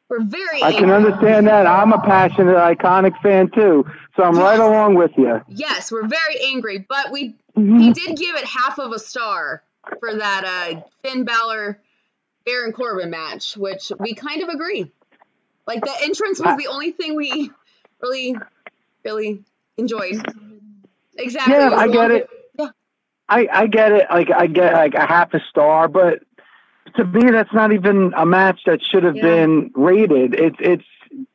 We're 0.08 0.20
very 0.22 0.62
I 0.62 0.72
can 0.72 0.90
angry. 0.90 1.06
understand 1.06 1.46
that. 1.46 1.66
I'm 1.66 1.92
a 1.92 1.98
passionate 2.00 2.54
Iconic 2.56 3.20
fan 3.22 3.50
too, 3.50 3.86
so 4.14 4.22
I'm 4.22 4.36
right 4.38 4.60
along 4.60 4.94
with 4.94 5.12
you. 5.16 5.40
Yes, 5.48 5.90
we're 5.90 6.06
very 6.06 6.40
angry, 6.44 6.84
but 6.88 7.10
we 7.10 7.36
Mm-hmm. 7.56 7.80
he 7.80 7.92
did 7.92 8.16
give 8.16 8.34
it 8.36 8.46
half 8.46 8.78
of 8.78 8.92
a 8.92 8.98
star 8.98 9.62
for 10.00 10.14
that 10.14 10.44
uh, 10.74 10.80
Finn 11.02 11.24
Balor 11.24 11.78
Baron 12.44 12.72
Corbin 12.72 13.10
match, 13.10 13.56
which 13.56 13.92
we 13.98 14.14
kind 14.14 14.42
of 14.42 14.48
agree. 14.48 14.90
Like 15.66 15.84
the 15.84 15.94
entrance 16.02 16.40
was 16.40 16.56
the 16.56 16.66
only 16.66 16.90
thing 16.92 17.14
we 17.14 17.50
really, 18.02 18.36
really 19.04 19.42
enjoyed. 19.76 20.24
Exactly. 21.16 21.54
Yeah, 21.54 21.70
I 21.70 21.88
get 21.88 22.10
it. 22.10 22.28
Yeah. 22.58 22.68
I 23.28 23.48
I 23.52 23.66
get 23.66 23.92
it. 23.92 24.06
Like 24.10 24.30
I 24.30 24.46
get 24.46 24.72
like 24.72 24.94
a 24.94 25.06
half 25.06 25.34
a 25.34 25.40
star, 25.50 25.88
but 25.88 26.22
to 26.96 27.04
me, 27.04 27.30
that's 27.30 27.52
not 27.52 27.72
even 27.72 28.12
a 28.16 28.26
match 28.26 28.60
that 28.66 28.82
should 28.82 29.04
have 29.04 29.16
Yeah. 29.16 29.22
been 29.22 29.70
rated. 29.74 30.34
It's 30.34 30.56
it's 30.58 30.84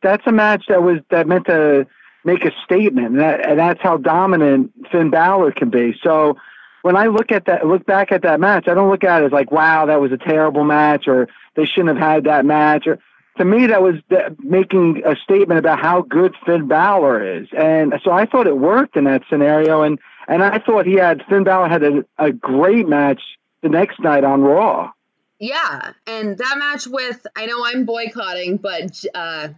that's 0.02 0.26
a 0.28 0.32
match 0.32 0.66
that 0.68 0.84
was 0.84 1.00
that 1.10 1.28
meant 1.28 1.46
to 1.46 1.88
make 2.26 2.44
a 2.44 2.52
statement, 2.66 3.08
and, 3.08 3.20
that, 3.20 3.48
and 3.48 3.58
that's 3.58 3.82
how 3.82 3.96
dominant 3.96 4.74
Finn 4.92 5.10
Balor 5.10 5.54
can 5.54 5.70
be. 5.70 5.98
So 6.04 6.36
when 6.88 6.96
I 6.96 7.08
look 7.08 7.34
at 7.34 7.48
that, 7.48 7.68
look 7.68 7.86
back 7.86 8.14
at 8.14 8.22
that 8.22 8.40
match, 8.40 8.70
I 8.70 8.74
don't 8.74 8.90
look 8.90 9.04
at 9.04 9.22
it 9.22 9.26
as 9.26 9.32
like, 9.34 9.52
wow, 9.52 9.88
that 9.88 10.00
was 10.00 10.14
a 10.14 10.18
terrible 10.18 10.64
match, 10.64 11.06
or 11.06 11.28
they 11.58 11.66
shouldn't 11.66 11.90
have 11.90 11.98
had 11.98 12.24
that 12.24 12.46
match. 12.46 12.88
Or 12.88 12.98
to 13.38 13.44
me, 13.44 13.68
that 13.68 13.82
was 13.82 13.96
th- 14.10 14.32
making 14.40 15.02
a 15.06 15.18
statement 15.18 15.60
about 15.60 15.82
how 15.82 16.04
good 16.04 16.34
Finn 16.46 16.66
Balor 16.70 17.40
is, 17.40 17.50
and 17.52 17.94
so 18.06 18.12
I 18.12 18.26
thought 18.26 18.48
it 18.48 18.58
worked 18.58 18.96
in 18.96 19.04
that 19.04 19.24
scenario, 19.30 19.82
and 19.82 20.00
and 20.30 20.42
I 20.42 20.60
thought 20.60 20.86
he 20.86 20.94
had 20.94 21.26
Finn 21.28 21.44
Balor 21.44 21.68
had 21.68 21.84
a, 21.84 22.06
a 22.20 22.32
great 22.32 22.88
match 22.88 23.22
the 23.62 23.68
next 23.68 24.00
night 24.00 24.24
on 24.24 24.42
Raw. 24.42 24.94
Yeah, 25.40 25.92
and 26.08 26.38
that 26.38 26.56
match 26.58 26.88
with 26.88 27.28
I 27.36 27.48
know 27.48 27.66
I'm 27.66 27.84
boycotting, 27.84 28.56
but 28.56 29.04
uh, 29.14 29.50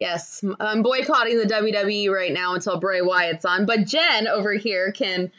yes, 0.00 0.42
I'm 0.58 0.82
boycotting 0.82 1.36
the 1.36 1.44
WWE 1.44 2.10
right 2.10 2.32
now 2.32 2.54
until 2.54 2.80
Bray 2.80 3.02
Wyatt's 3.02 3.44
on. 3.44 3.66
But 3.66 3.84
Jen 3.84 4.28
over 4.28 4.54
here 4.54 4.92
can. 4.92 5.30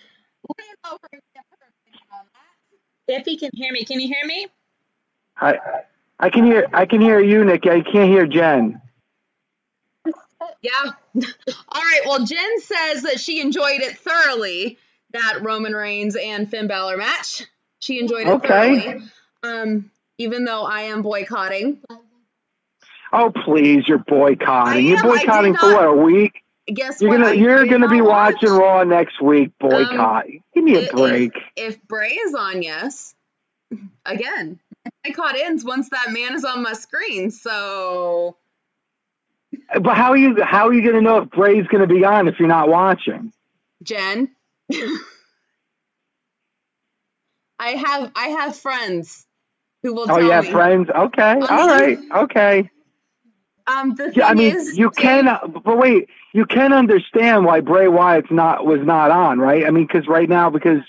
If 3.08 3.26
he 3.26 3.38
can 3.38 3.50
hear 3.54 3.72
me, 3.74 3.84
can 3.86 4.00
you 4.00 4.08
hear 4.08 4.26
me? 4.26 4.48
I 5.38 5.58
I 6.20 6.30
can 6.30 6.46
hear 6.46 6.68
I 6.74 6.86
can 6.86 7.02
hear 7.02 7.20
you, 7.20 7.44
Nick. 7.44 7.66
I 7.66 7.82
can't 7.82 8.10
hear 8.10 8.28
Jen. 8.28 8.82
Yeah. 10.62 10.72
All 10.86 11.22
right. 11.82 12.02
Well, 12.06 12.26
Jen 12.26 12.60
says 12.62 13.04
that 13.04 13.20
she 13.20 13.42
enjoyed 13.42 13.82
it 13.82 13.98
thoroughly. 13.98 14.78
That 15.12 15.40
Roman 15.42 15.74
Reigns 15.74 16.16
and 16.16 16.50
Finn 16.50 16.68
Balor 16.68 16.98
match. 16.98 17.44
She 17.80 18.00
enjoyed 18.00 18.28
it 18.28 18.32
Okay. 18.34 18.80
thoroughly. 18.82 19.04
Um, 19.42 19.92
even 20.20 20.46
though 20.46 20.64
I 20.64 20.82
am 20.84 21.02
boycotting. 21.02 21.80
Oh 23.12 23.32
please, 23.46 23.88
you're 23.88 23.98
boycotting. 23.98 24.86
You're 24.86 24.98
am, 24.98 25.04
did 25.06 25.10
boycotting 25.26 25.56
for 25.56 25.72
not- 25.72 25.76
what 25.76 25.88
a 25.88 25.94
week. 26.02 26.44
Guess 26.74 27.02
You're 27.02 27.12
what? 27.12 27.18
gonna 27.18 27.30
I 27.30 27.34
you're 27.34 27.66
gonna 27.66 27.88
be 27.90 28.02
watch. 28.02 28.36
watching 28.36 28.50
Raw 28.52 28.84
next 28.84 29.22
week. 29.22 29.52
Boycott. 29.60 30.26
Give 30.54 30.64
me 30.64 30.76
a 30.76 30.82
If- 30.82 30.92
break. 30.92 31.32
If 31.56 31.82
Bray 31.88 32.12
is 32.12 32.36
on, 32.36 32.62
yes. 32.62 33.16
Again, 34.06 34.60
boycott 35.04 35.36
ends 35.36 35.64
once 35.66 35.90
that 35.90 36.12
man 36.12 36.34
is 36.36 36.44
on 36.46 36.62
my 36.64 36.74
screen. 36.74 37.32
So 37.32 38.38
But 39.82 39.96
how 39.98 40.12
are 40.12 40.18
you 40.18 40.42
how 40.44 40.68
are 40.68 40.74
you 40.74 40.84
gonna 40.86 41.02
know 41.02 41.18
if 41.24 41.30
Bray's 41.32 41.66
gonna 41.68 41.88
be 41.88 42.04
on 42.06 42.28
if 42.28 42.40
you're 42.40 42.48
not 42.48 42.70
watching? 42.70 43.32
Jen. 43.84 44.30
I 47.60 47.70
have 47.72 48.12
I 48.16 48.28
have 48.30 48.56
friends 48.56 49.26
who 49.84 49.94
will 49.94 50.04
Oh 50.04 50.18
tell 50.20 50.24
yeah, 50.24 50.42
me. 50.42 50.52
friends. 50.52 50.90
Okay, 50.90 51.34
mean- 51.36 51.44
all 51.44 51.68
right, 51.68 51.98
okay. 52.16 52.70
Um, 53.68 53.94
the 53.96 54.06
thing 54.06 54.14
Yeah, 54.16 54.28
I 54.28 54.34
mean, 54.34 54.56
is, 54.56 54.78
you 54.78 54.90
can, 54.90 55.26
but 55.64 55.78
wait, 55.78 56.10
you 56.34 56.46
can 56.46 56.74
understand 56.74 57.46
why 57.46 57.60
Bray 57.60 57.88
Wyatt's 57.88 58.32
not 58.32 58.66
was 58.66 58.80
not 58.84 59.12
on, 59.12 59.40
right? 59.40 59.66
I 59.66 59.72
mean, 59.72 59.88
because 59.88 60.08
right 60.08 60.30
now, 60.30 60.50
because 60.50 60.82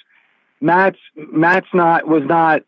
Matt's 0.60 0.98
Matt's 1.16 1.68
not 1.72 2.06
was 2.06 2.22
not, 2.24 2.62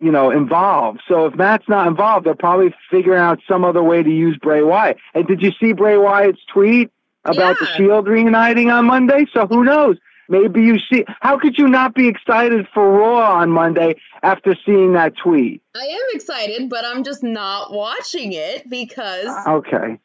you 0.00 0.12
know, 0.12 0.30
involved. 0.30 1.00
So 1.08 1.26
if 1.26 1.34
Matt's 1.34 1.68
not 1.68 1.86
involved, 1.86 2.26
they're 2.26 2.34
probably 2.34 2.74
figuring 2.90 3.20
out 3.20 3.40
some 3.48 3.64
other 3.64 3.82
way 3.82 4.02
to 4.02 4.10
use 4.10 4.36
Bray 4.36 4.62
Wyatt. 4.62 4.98
And 5.14 5.26
did 5.26 5.42
you 5.42 5.52
see 5.58 5.72
Bray 5.72 5.96
Wyatt's 5.96 6.40
tweet 6.52 6.90
about 7.24 7.58
the 7.58 7.64
Yeah. 7.66 7.76
Shield 7.76 8.08
reuniting 8.08 8.70
on 8.70 8.84
Monday? 8.86 9.26
So 9.32 9.46
who 9.46 9.64
knows? 9.64 9.96
Maybe 10.30 10.62
you 10.62 10.78
see. 10.78 11.06
How 11.20 11.38
could 11.38 11.56
you 11.56 11.68
not 11.68 11.94
be 11.94 12.06
excited 12.06 12.68
for 12.74 12.90
Raw 12.90 13.32
on 13.40 13.50
Monday 13.50 13.94
after 14.22 14.54
seeing 14.66 14.92
that 14.92 15.16
tweet? 15.16 15.62
I 15.74 15.86
am 15.86 16.06
excited, 16.12 16.68
but 16.68 16.84
I'm 16.84 17.02
just 17.02 17.22
not 17.22 17.72
watching 17.72 18.34
it 18.34 18.68
because 18.68 19.26
Okay. 19.46 19.98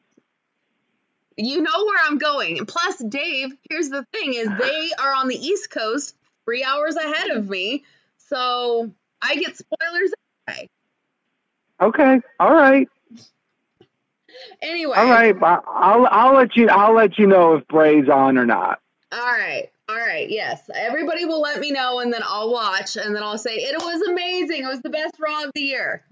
You 1.37 1.61
know 1.61 1.85
where 1.85 1.99
I'm 2.05 2.17
going. 2.17 2.57
And 2.57 2.67
plus, 2.67 2.97
Dave, 2.97 3.53
here's 3.69 3.89
the 3.89 4.05
thing: 4.13 4.33
is 4.33 4.47
they 4.47 4.89
are 4.99 5.13
on 5.13 5.27
the 5.27 5.35
East 5.35 5.69
Coast, 5.69 6.15
three 6.45 6.63
hours 6.63 6.95
ahead 6.95 7.31
of 7.31 7.49
me, 7.49 7.83
so 8.17 8.91
I 9.21 9.35
get 9.35 9.57
spoilers 9.57 10.11
anyway. 10.47 10.69
Okay. 11.81 12.21
All 12.39 12.53
right. 12.53 12.87
Anyway, 14.61 14.95
All 14.97 15.05
right, 15.05 15.35
I'll 15.41 16.07
I'll 16.09 16.33
let 16.33 16.55
you 16.55 16.67
I'll 16.69 16.93
let 16.93 17.17
you 17.17 17.27
know 17.27 17.55
if 17.55 17.67
Bray's 17.67 18.09
on 18.09 18.37
or 18.37 18.45
not. 18.45 18.79
all 19.11 19.19
right, 19.19 19.69
all 19.87 19.95
right. 19.95 20.29
Yes, 20.29 20.69
everybody 20.73 21.25
will 21.25 21.41
let 21.41 21.59
me 21.59 21.71
know, 21.71 21.99
and 21.99 22.11
then 22.11 22.21
I'll 22.25 22.51
watch, 22.51 22.95
and 22.95 23.15
then 23.15 23.21
I'll 23.21 23.37
say 23.37 23.55
it 23.55 23.77
was 23.77 24.01
amazing. 24.01 24.63
It 24.63 24.67
was 24.67 24.81
the 24.81 24.89
best 24.89 25.15
Raw 25.19 25.43
of 25.43 25.51
the 25.53 25.61
year. 25.61 26.03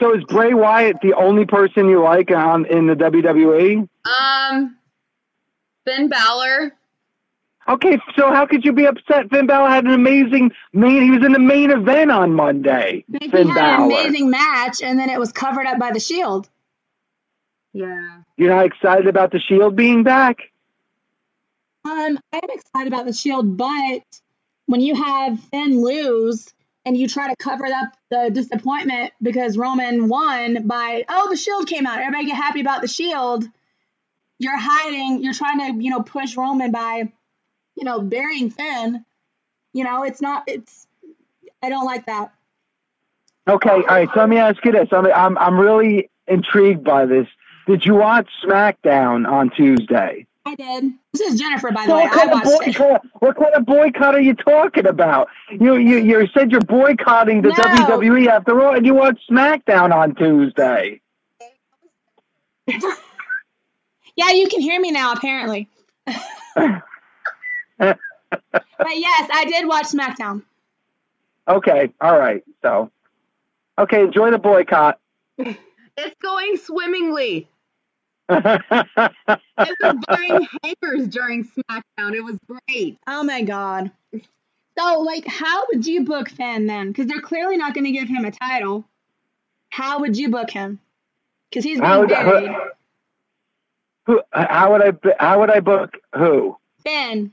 So 0.00 0.14
is 0.14 0.22
Bray 0.24 0.52
Wyatt 0.52 0.96
the 1.02 1.14
only 1.14 1.46
person 1.46 1.88
you 1.88 2.02
like 2.02 2.30
on 2.30 2.66
in 2.66 2.86
the 2.86 2.94
WWE? 2.94 3.88
Um, 4.04 4.76
Finn 5.86 6.08
Balor. 6.08 6.72
Okay, 7.68 7.98
so 8.16 8.30
how 8.32 8.46
could 8.46 8.64
you 8.64 8.72
be 8.72 8.86
upset? 8.86 9.28
Finn 9.30 9.46
Balor 9.46 9.68
had 9.70 9.84
an 9.84 9.92
amazing 9.92 10.52
main. 10.72 11.02
He 11.02 11.10
was 11.10 11.24
in 11.24 11.32
the 11.32 11.38
main 11.40 11.70
event 11.70 12.10
on 12.12 12.32
Monday. 12.32 13.04
But 13.08 13.22
he 13.22 13.30
Finn 13.30 13.48
had 13.48 13.54
Balor. 13.56 13.84
an 13.84 13.90
amazing 14.04 14.30
match, 14.30 14.82
and 14.82 14.98
then 14.98 15.10
it 15.10 15.18
was 15.18 15.32
covered 15.32 15.66
up 15.66 15.78
by 15.78 15.90
the 15.92 15.98
Shield. 15.98 16.48
Yeah. 17.72 18.20
You're 18.36 18.54
not 18.54 18.66
excited 18.66 19.06
about 19.08 19.32
the 19.32 19.40
Shield 19.40 19.74
being 19.76 20.02
back? 20.04 20.38
Um, 21.84 22.18
I'm 22.32 22.50
excited 22.50 22.92
about 22.92 23.06
the 23.06 23.12
Shield, 23.12 23.56
but 23.56 24.02
when 24.66 24.80
you 24.80 24.94
have 24.94 25.40
Finn 25.44 25.82
lose 25.82 26.52
and 26.86 26.96
you 26.96 27.08
try 27.08 27.28
to 27.28 27.36
cover 27.36 27.66
up 27.66 27.92
the 28.10 28.30
disappointment 28.32 29.12
because 29.20 29.58
Roman 29.58 30.08
won 30.08 30.68
by 30.68 31.04
oh 31.08 31.28
the 31.28 31.36
Shield 31.36 31.66
came 31.66 31.84
out, 31.84 31.98
everybody 31.98 32.26
get 32.26 32.36
happy 32.36 32.60
about 32.60 32.80
the 32.80 32.88
Shield. 32.88 33.44
You're 34.38 34.56
hiding. 34.56 35.22
You're 35.22 35.34
trying 35.34 35.58
to 35.58 35.82
you 35.82 35.90
know 35.90 36.02
push 36.02 36.36
Roman 36.36 36.70
by 36.70 37.12
you 37.74 37.84
know 37.84 38.00
burying 38.00 38.50
Finn. 38.50 39.04
You 39.72 39.84
know 39.84 40.04
it's 40.04 40.22
not. 40.22 40.44
It's 40.46 40.86
I 41.62 41.68
don't 41.68 41.84
like 41.84 42.06
that. 42.06 42.32
Okay, 43.48 43.70
all 43.70 43.82
right. 43.82 44.08
So 44.14 44.20
let 44.20 44.28
me 44.28 44.38
ask 44.38 44.64
you 44.64 44.72
this. 44.72 44.88
I'm 44.92 45.06
I'm 45.06 45.36
I'm 45.38 45.58
really 45.58 46.08
intrigued 46.28 46.84
by 46.84 47.06
this. 47.06 47.26
Did 47.66 47.84
you 47.84 47.96
watch 47.96 48.28
SmackDown 48.44 49.28
on 49.28 49.50
Tuesday? 49.50 50.26
I 50.46 50.54
did. 50.54 50.92
This 51.12 51.32
is 51.32 51.40
Jennifer, 51.40 51.70
by 51.72 51.82
the 51.82 51.88
So 51.88 51.96
way. 51.96 52.04
what 52.04 52.12
I 52.12 52.16
kind 52.16 52.30
of 52.32 52.34
watched 52.46 52.68
it. 52.68 52.78
boycott? 52.78 53.06
What 53.18 53.36
kind 53.36 53.54
of 53.54 53.66
boycott 53.66 54.14
are 54.14 54.20
you 54.20 54.34
talking 54.34 54.86
about? 54.86 55.28
You 55.50 55.76
you 55.76 55.96
you 55.98 56.26
said 56.32 56.52
you're 56.52 56.60
boycotting 56.60 57.42
the 57.42 57.48
No. 57.48 57.54
WWE 57.54 58.28
after 58.28 58.62
all, 58.62 58.74
and 58.76 58.86
you 58.86 58.94
watched 58.94 59.28
SmackDown 59.30 59.92
on 59.92 60.14
Tuesday. 60.14 61.00
Yeah, 64.18 64.30
you 64.30 64.48
can 64.48 64.62
hear 64.62 64.80
me 64.80 64.90
now, 64.92 65.12
apparently. 65.12 65.68
But 67.78 67.98
yes, 68.98 69.28
I 69.32 69.44
did 69.46 69.66
watch 69.68 69.86
SmackDown. 69.88 70.42
Okay, 71.46 71.92
all 72.00 72.18
right. 72.18 72.42
So, 72.62 72.90
okay, 73.78 74.00
enjoy 74.02 74.30
the 74.30 74.38
boycott. 74.38 74.98
It's 75.98 76.14
going 76.22 76.56
swimmingly. 76.58 77.48
I 78.28 79.00
was 79.58 79.96
buying 80.08 80.46
hangers 80.62 81.08
during 81.08 81.44
SmackDown. 81.44 82.14
It 82.14 82.22
was 82.24 82.38
great. 82.68 82.98
Oh 83.06 83.22
my 83.22 83.42
god. 83.42 83.90
So, 84.78 85.00
like, 85.00 85.26
how 85.26 85.64
would 85.72 85.86
you 85.86 86.04
book 86.04 86.28
Finn 86.28 86.66
then? 86.66 86.88
Because 86.88 87.06
they're 87.06 87.20
clearly 87.22 87.56
not 87.56 87.72
going 87.74 87.84
to 87.84 87.92
give 87.92 88.08
him 88.08 88.24
a 88.24 88.30
title. 88.30 88.84
How 89.70 90.00
would 90.00 90.16
you 90.16 90.28
book 90.28 90.50
him? 90.50 90.78
Because 91.50 91.64
he's 91.64 91.78
being 91.80 91.84
How 91.90 92.00
would- 92.00 92.08
buried. 92.10 92.50
who? 94.06 94.20
How 94.32 94.72
would 94.72 94.82
I? 94.82 95.14
How 95.18 95.40
would 95.40 95.50
I 95.50 95.60
book 95.60 95.96
who? 96.14 96.56
Finn. 96.84 97.30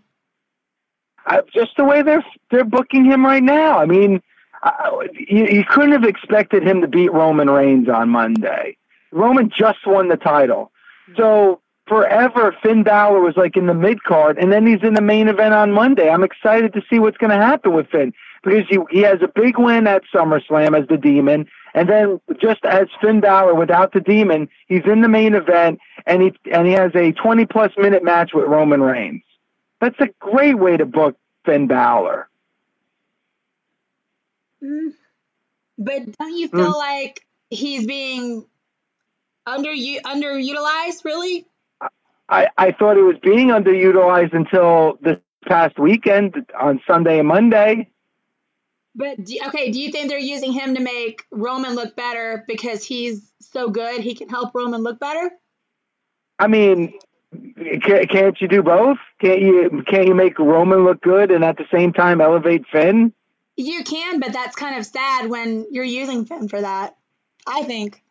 I, 1.25 1.41
just 1.53 1.75
the 1.77 1.83
way 1.85 2.01
they're 2.01 2.23
they're 2.51 2.63
booking 2.65 3.05
him 3.05 3.25
right 3.25 3.43
now. 3.43 3.79
I 3.79 3.85
mean, 3.85 4.21
uh, 4.61 4.97
you, 5.13 5.45
you 5.47 5.63
couldn't 5.65 5.93
have 5.93 6.03
expected 6.03 6.63
him 6.63 6.81
to 6.81 6.87
beat 6.87 7.13
Roman 7.13 7.49
Reigns 7.49 7.87
on 7.89 8.09
Monday. 8.09 8.75
Roman 9.11 9.49
just 9.49 9.85
won 9.85 10.07
the 10.09 10.17
title, 10.17 10.71
so 11.17 11.61
forever 11.87 12.55
Finn 12.63 12.83
Balor 12.83 13.19
was 13.21 13.35
like 13.37 13.57
in 13.57 13.67
the 13.67 13.73
mid 13.73 14.03
card, 14.03 14.37
and 14.37 14.51
then 14.51 14.65
he's 14.65 14.83
in 14.83 14.93
the 14.93 15.01
main 15.01 15.27
event 15.27 15.53
on 15.53 15.71
Monday. 15.71 16.09
I'm 16.09 16.23
excited 16.23 16.73
to 16.73 16.81
see 16.89 16.99
what's 16.99 17.17
going 17.17 17.31
to 17.31 17.43
happen 17.45 17.73
with 17.73 17.89
Finn 17.89 18.13
because 18.43 18.65
he 18.69 18.79
he 18.89 19.01
has 19.01 19.21
a 19.21 19.27
big 19.27 19.57
win 19.57 19.87
at 19.87 20.03
SummerSlam 20.13 20.79
as 20.79 20.87
the 20.87 20.97
Demon, 20.97 21.47
and 21.73 21.89
then 21.89 22.19
just 22.41 22.63
as 22.65 22.87
Finn 23.01 23.19
Balor 23.21 23.55
without 23.55 23.93
the 23.93 24.01
Demon, 24.01 24.47
he's 24.67 24.83
in 24.85 25.01
the 25.01 25.09
main 25.09 25.35
event, 25.35 25.79
and 26.05 26.21
he 26.21 26.33
and 26.51 26.67
he 26.67 26.73
has 26.73 26.91
a 26.95 27.11
20 27.13 27.45
plus 27.45 27.71
minute 27.77 28.03
match 28.03 28.31
with 28.33 28.45
Roman 28.45 28.81
Reigns. 28.81 29.23
That's 29.81 29.99
a 29.99 30.09
great 30.19 30.57
way 30.57 30.77
to 30.77 30.85
book 30.85 31.17
Finn 31.45 31.67
Balor. 31.67 32.29
Mm. 34.63 34.93
But 35.77 36.17
don't 36.19 36.37
you 36.37 36.49
Hmm. 36.51 36.57
feel 36.57 36.77
like 36.77 37.25
he's 37.49 37.85
being 37.85 38.45
under 39.45 39.73
you 39.73 40.01
underutilized, 40.01 41.03
really? 41.03 41.45
I, 42.29 42.47
I 42.57 42.71
thought 42.71 42.95
he 42.95 43.03
was 43.03 43.17
being 43.21 43.49
underutilized 43.49 44.33
until 44.33 44.97
this 45.01 45.17
past 45.45 45.77
weekend 45.77 46.35
on 46.59 46.81
Sunday 46.87 47.19
and 47.19 47.27
Monday. 47.27 47.89
But 48.95 49.23
do, 49.23 49.37
okay, 49.47 49.71
do 49.71 49.79
you 49.79 49.91
think 49.91 50.09
they're 50.09 50.19
using 50.19 50.51
him 50.51 50.75
to 50.75 50.81
make 50.81 51.23
Roman 51.31 51.73
look 51.75 51.95
better 51.95 52.43
because 52.47 52.83
he's 52.83 53.31
so 53.39 53.69
good 53.69 54.01
he 54.01 54.15
can 54.15 54.29
help 54.29 54.53
Roman 54.53 54.83
look 54.83 54.99
better? 54.99 55.31
I 56.39 56.47
mean, 56.47 56.93
can't 57.81 58.39
you 58.39 58.47
do 58.47 58.61
both? 58.61 58.97
Can't 59.19 59.41
you 59.41 59.83
can't 59.87 60.07
you 60.07 60.13
make 60.13 60.37
Roman 60.37 60.83
look 60.83 61.01
good 61.01 61.31
and 61.31 61.43
at 61.43 61.57
the 61.57 61.65
same 61.71 61.91
time 61.93 62.21
elevate 62.21 62.65
Finn? 62.71 63.13
You 63.55 63.83
can, 63.83 64.19
but 64.19 64.33
that's 64.33 64.55
kind 64.55 64.77
of 64.77 64.85
sad 64.85 65.29
when 65.29 65.67
you're 65.71 65.83
using 65.83 66.25
Finn 66.25 66.47
for 66.47 66.61
that. 66.61 66.95
I 67.47 67.63
think. 67.63 68.02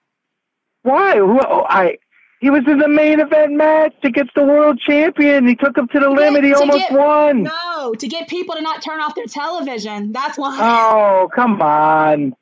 Why? 0.83 1.17
Who? 1.17 1.41
Oh, 1.41 1.65
I. 1.69 1.99
He 2.41 2.51
was 2.51 2.65
in 2.67 2.79
the 2.79 2.89
main 2.89 3.21
event 3.21 3.53
match 3.53 3.95
against 4.03 4.35
the 4.35 4.43
world 4.43 4.81
champion. 4.81 5.47
He 5.47 5.55
took 5.55 5.79
him 5.79 5.87
to 5.89 6.01
the 6.01 6.11
limit. 6.11 6.43
He 6.43 6.51
to 6.51 6.57
almost 6.59 6.79
get- 6.89 6.93
won. 6.93 7.45
No, 7.45 7.95
to 7.97 8.09
get 8.09 8.29
people 8.29 8.57
to 8.57 8.61
not 8.63 8.83
turn 8.83 9.01
off 9.01 9.15
their 9.15 9.27
television. 9.27 10.11
That's 10.11 10.37
why. 10.37 10.59
Oh, 10.61 11.29
come 11.33 11.63
on. 11.63 12.35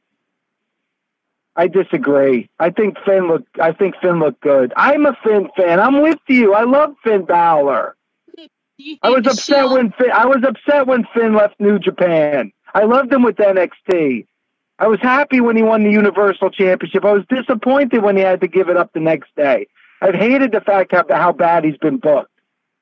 I 1.55 1.67
disagree. 1.67 2.49
I 2.59 2.71
think 2.71 2.97
Finn 3.05 3.29
looked. 3.29 3.61
I 3.61 3.73
think 3.73 3.95
Finn 4.01 4.19
looked 4.21 4.41
good. 4.41 4.73
I'm 4.77 5.05
a 5.05 5.15
Finn 5.23 5.51
fan. 5.57 5.79
I'm 5.79 6.01
with 6.01 6.19
you. 6.29 6.55
I 6.55 6.63
love 6.65 6.95
Finn 7.05 7.25
Balor. 7.27 7.95
I 9.03 9.11
was 9.11 9.27
upset 9.27 9.57
Shield- 9.59 9.73
when 9.73 9.93
Finn, 9.93 10.11
I 10.11 10.25
was 10.25 10.43
upset 10.43 10.87
when 10.87 11.07
Finn 11.13 11.35
left 11.35 11.61
New 11.61 11.79
Japan. 11.79 12.51
I 12.75 12.85
loved 12.85 13.13
him 13.13 13.23
with 13.23 13.37
NXT. 13.37 14.27
I 14.81 14.87
was 14.87 14.99
happy 15.03 15.41
when 15.43 15.57
he 15.57 15.63
won 15.63 15.85
the 15.85 15.91
Universal 15.91 16.51
Championship. 16.51 17.05
I 17.05 17.13
was 17.13 17.25
disappointed 17.29 18.03
when 18.03 18.17
he 18.17 18.23
had 18.23 18.41
to 18.41 18.49
give 18.49 18.71
it 18.71 18.79
up 18.79 18.93
the 18.95 19.01
next 19.01 19.29
day. 19.37 19.67
I've 20.01 20.15
hated 20.15 20.53
the 20.53 20.63
fact 20.63 20.93
how, 20.93 21.05
how 21.11 21.33
bad 21.33 21.65
he's 21.65 21.77
been 21.77 21.99
booked. 21.99 22.31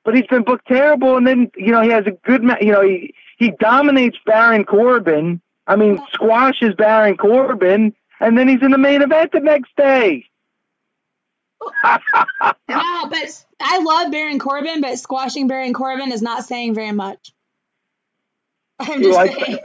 But 0.05 0.15
he's 0.15 0.25
been 0.27 0.43
booked 0.43 0.65
terrible, 0.65 1.17
and 1.17 1.27
then 1.27 1.51
you 1.57 1.73
know 1.73 1.81
he 1.81 1.89
has 1.89 2.05
a 2.07 2.11
good, 2.11 2.41
ma- 2.41 2.55
you 2.61 2.71
know 2.71 2.81
he 2.81 3.13
he 3.37 3.51
dominates 3.59 4.17
Baron 4.25 4.63
Corbin. 4.63 5.41
I 5.67 5.75
mean, 5.75 5.99
squashes 6.13 6.73
Baron 6.75 7.17
Corbin, 7.17 7.93
and 8.21 8.37
then 8.37 8.47
he's 8.47 8.61
in 8.63 8.71
the 8.71 8.77
main 8.77 9.01
event 9.01 9.33
the 9.33 9.41
next 9.41 9.75
day. 9.75 10.25
No, 12.69 13.09
but 13.09 13.45
I 13.59 13.79
love 13.79 14.11
Baron 14.11 14.39
Corbin, 14.39 14.79
but 14.81 14.97
squashing 14.99 15.47
Baron 15.47 15.73
Corbin 15.73 16.11
is 16.11 16.21
not 16.21 16.45
saying 16.45 16.75
very 16.75 16.91
much. 16.91 17.33
I'm 18.79 19.01
You 19.01 19.07
just 19.07 19.17
like 19.17 19.33
saying. 19.33 19.59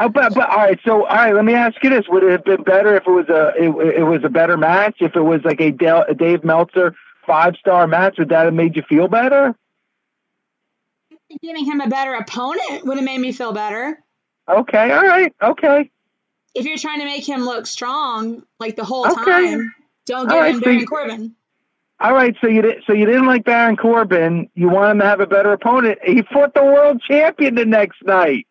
Oh, 0.00 0.08
but, 0.08 0.32
but 0.34 0.48
all 0.48 0.58
right, 0.58 0.78
so 0.84 1.04
all 1.06 1.16
right, 1.16 1.34
let 1.34 1.44
me 1.44 1.54
ask 1.54 1.74
you 1.82 1.90
this: 1.90 2.04
Would 2.08 2.22
it 2.22 2.30
have 2.30 2.44
been 2.44 2.62
better 2.62 2.94
if 2.96 3.02
it 3.06 3.10
was 3.10 3.28
a 3.28 3.52
it, 3.60 3.98
it 3.98 4.02
was 4.04 4.20
a 4.24 4.28
better 4.28 4.56
match? 4.56 4.96
If 5.00 5.16
it 5.16 5.20
was 5.20 5.40
like 5.44 5.60
a, 5.60 5.72
Dale, 5.72 6.04
a 6.08 6.14
Dave 6.14 6.44
Meltzer 6.44 6.94
five 7.26 7.56
star 7.56 7.86
match, 7.86 8.16
would 8.18 8.28
that 8.28 8.44
have 8.44 8.54
made 8.54 8.76
you 8.76 8.82
feel 8.88 9.08
better? 9.08 9.54
Giving 11.42 11.64
him 11.66 11.80
a 11.80 11.88
better 11.88 12.14
opponent 12.14 12.86
would 12.86 12.96
have 12.96 13.04
made 13.04 13.18
me 13.20 13.32
feel 13.32 13.52
better. 13.52 14.02
Okay, 14.48 14.90
all 14.92 15.04
right, 15.06 15.34
okay, 15.42 15.90
If 16.54 16.64
you're 16.64 16.78
trying 16.78 17.00
to 17.00 17.04
make 17.04 17.28
him 17.28 17.42
look 17.44 17.66
strong 17.66 18.44
like 18.58 18.76
the 18.76 18.84
whole 18.84 19.06
Okay. 19.06 19.14
time, 19.24 19.74
don't 20.06 20.26
give 20.28 20.38
right, 20.38 20.54
him 20.54 20.60
so 20.60 20.64
Baron 20.64 20.78
you- 20.80 20.86
Corbin. 20.86 21.34
all 22.00 22.14
right. 22.14 22.34
So 22.40 22.46
you 22.48 22.62
did, 22.62 22.82
so 22.86 22.94
you 22.94 23.04
didn't 23.04 23.26
like 23.26 23.44
Baron 23.44 23.76
Corbin. 23.76 24.48
You 24.54 24.70
want 24.70 24.92
him 24.92 24.98
to 25.00 25.04
have 25.04 25.20
a 25.20 25.26
better 25.26 25.52
opponent. 25.52 25.98
He 26.02 26.22
fought 26.32 26.54
the 26.54 26.64
world 26.64 27.02
champion 27.06 27.56
the 27.56 27.66
next 27.66 28.02
night. 28.04 28.46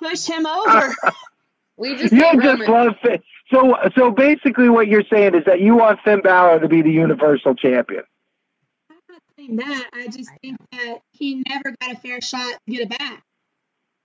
You 0.00 0.08
push 0.08 0.26
him 0.26 0.46
over. 0.46 0.94
We 1.76 1.96
just 1.96 2.12
You 2.12 2.20
need 2.20 2.42
just 2.42 2.60
Roman. 2.60 2.70
love 2.70 2.92
Finn. 3.02 3.22
So 3.52 3.76
so 3.96 4.10
basically, 4.10 4.68
what 4.68 4.86
you're 4.88 5.04
saying 5.10 5.34
is 5.34 5.44
that 5.46 5.60
you 5.60 5.76
want 5.76 6.00
Finn 6.04 6.20
Balor 6.22 6.60
to 6.60 6.68
be 6.68 6.82
the 6.82 6.90
Universal 6.90 7.54
Champion. 7.56 8.02
I'm 8.90 8.96
not 9.08 9.22
saying 9.36 9.56
that. 9.56 9.90
I 9.92 10.06
just 10.06 10.30
think 10.42 10.56
that 10.72 10.98
he 11.12 11.42
never 11.48 11.74
got 11.80 11.92
a 11.92 11.96
fair 11.96 12.20
shot 12.20 12.52
to 12.66 12.72
get 12.72 12.82
it 12.82 12.98
back. 12.98 13.22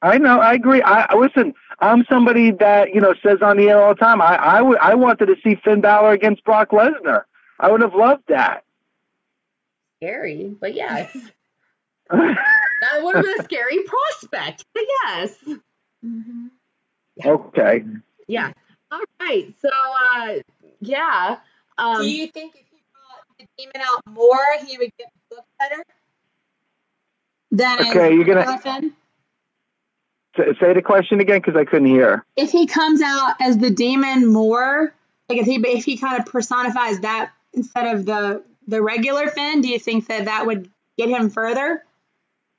I 0.01 0.17
know. 0.17 0.39
I 0.39 0.53
agree. 0.53 0.81
I 0.81 1.05
I- 1.09 1.15
listen. 1.15 1.53
I'm 1.79 2.05
somebody 2.09 2.51
that 2.51 2.93
you 2.95 3.01
know 3.01 3.13
says 3.21 3.39
on 3.41 3.57
the 3.57 3.69
air 3.69 3.81
all 3.81 3.93
the 3.93 3.99
time. 3.99 4.21
I 4.21 4.35
I 4.37 4.95
wanted 4.95 5.25
to 5.27 5.35
see 5.43 5.55
Finn 5.63 5.81
Balor 5.81 6.11
against 6.13 6.43
Brock 6.45 6.69
Lesnar. 6.71 7.23
I 7.59 7.69
would 7.71 7.81
have 7.81 7.93
loved 7.93 8.23
that. 8.29 8.63
Scary, 9.99 10.55
but 10.59 10.73
yes. 10.73 11.15
That 12.81 13.01
would 13.03 13.15
have 13.15 13.25
been 13.25 13.39
a 13.39 13.43
scary 13.43 13.79
prospect. 13.83 14.63
But 14.73 14.83
yes. 15.03 15.35
Okay. 17.25 17.83
Yeah. 18.27 18.51
All 18.91 19.01
right. 19.19 19.53
So 19.61 19.69
uh 19.69 20.35
yeah. 20.79 21.37
Um 21.77 22.01
Do 22.01 22.09
you 22.09 22.27
think 22.27 22.55
if 22.55 22.61
he 22.71 22.77
brought 22.93 23.37
the 23.39 23.45
demon 23.57 23.81
out 23.87 24.01
more, 24.07 24.37
he 24.65 24.77
would 24.77 24.91
get 24.97 25.09
the 25.29 25.35
book 25.35 25.45
better? 25.59 25.83
Than 27.51 27.79
Okay, 27.89 28.13
you're 28.13 28.25
gonna- 28.25 28.57
Finn? 28.59 28.93
Say 30.37 30.73
the 30.73 30.81
question 30.81 31.21
again 31.21 31.39
because 31.39 31.55
I 31.55 31.63
couldn't 31.63 31.87
hear. 31.87 32.25
If 32.35 32.51
he 32.51 32.67
comes 32.67 33.01
out 33.01 33.35
as 33.39 33.57
the 33.57 33.69
demon 33.69 34.27
more, 34.27 34.93
like 35.29 35.39
if 35.39 35.45
he 35.45 35.55
if 35.55 35.85
he 35.85 35.97
kind 35.97 36.19
of 36.19 36.25
personifies 36.25 36.99
that 37.01 37.31
instead 37.53 37.95
of 37.95 38.05
the 38.05 38.43
the 38.67 38.81
regular 38.81 39.27
Finn, 39.27 39.61
do 39.61 39.69
you 39.69 39.79
think 39.79 40.07
that 40.07 40.25
that 40.25 40.45
would 40.45 40.69
get 40.97 41.07
him 41.07 41.29
further? 41.29 41.83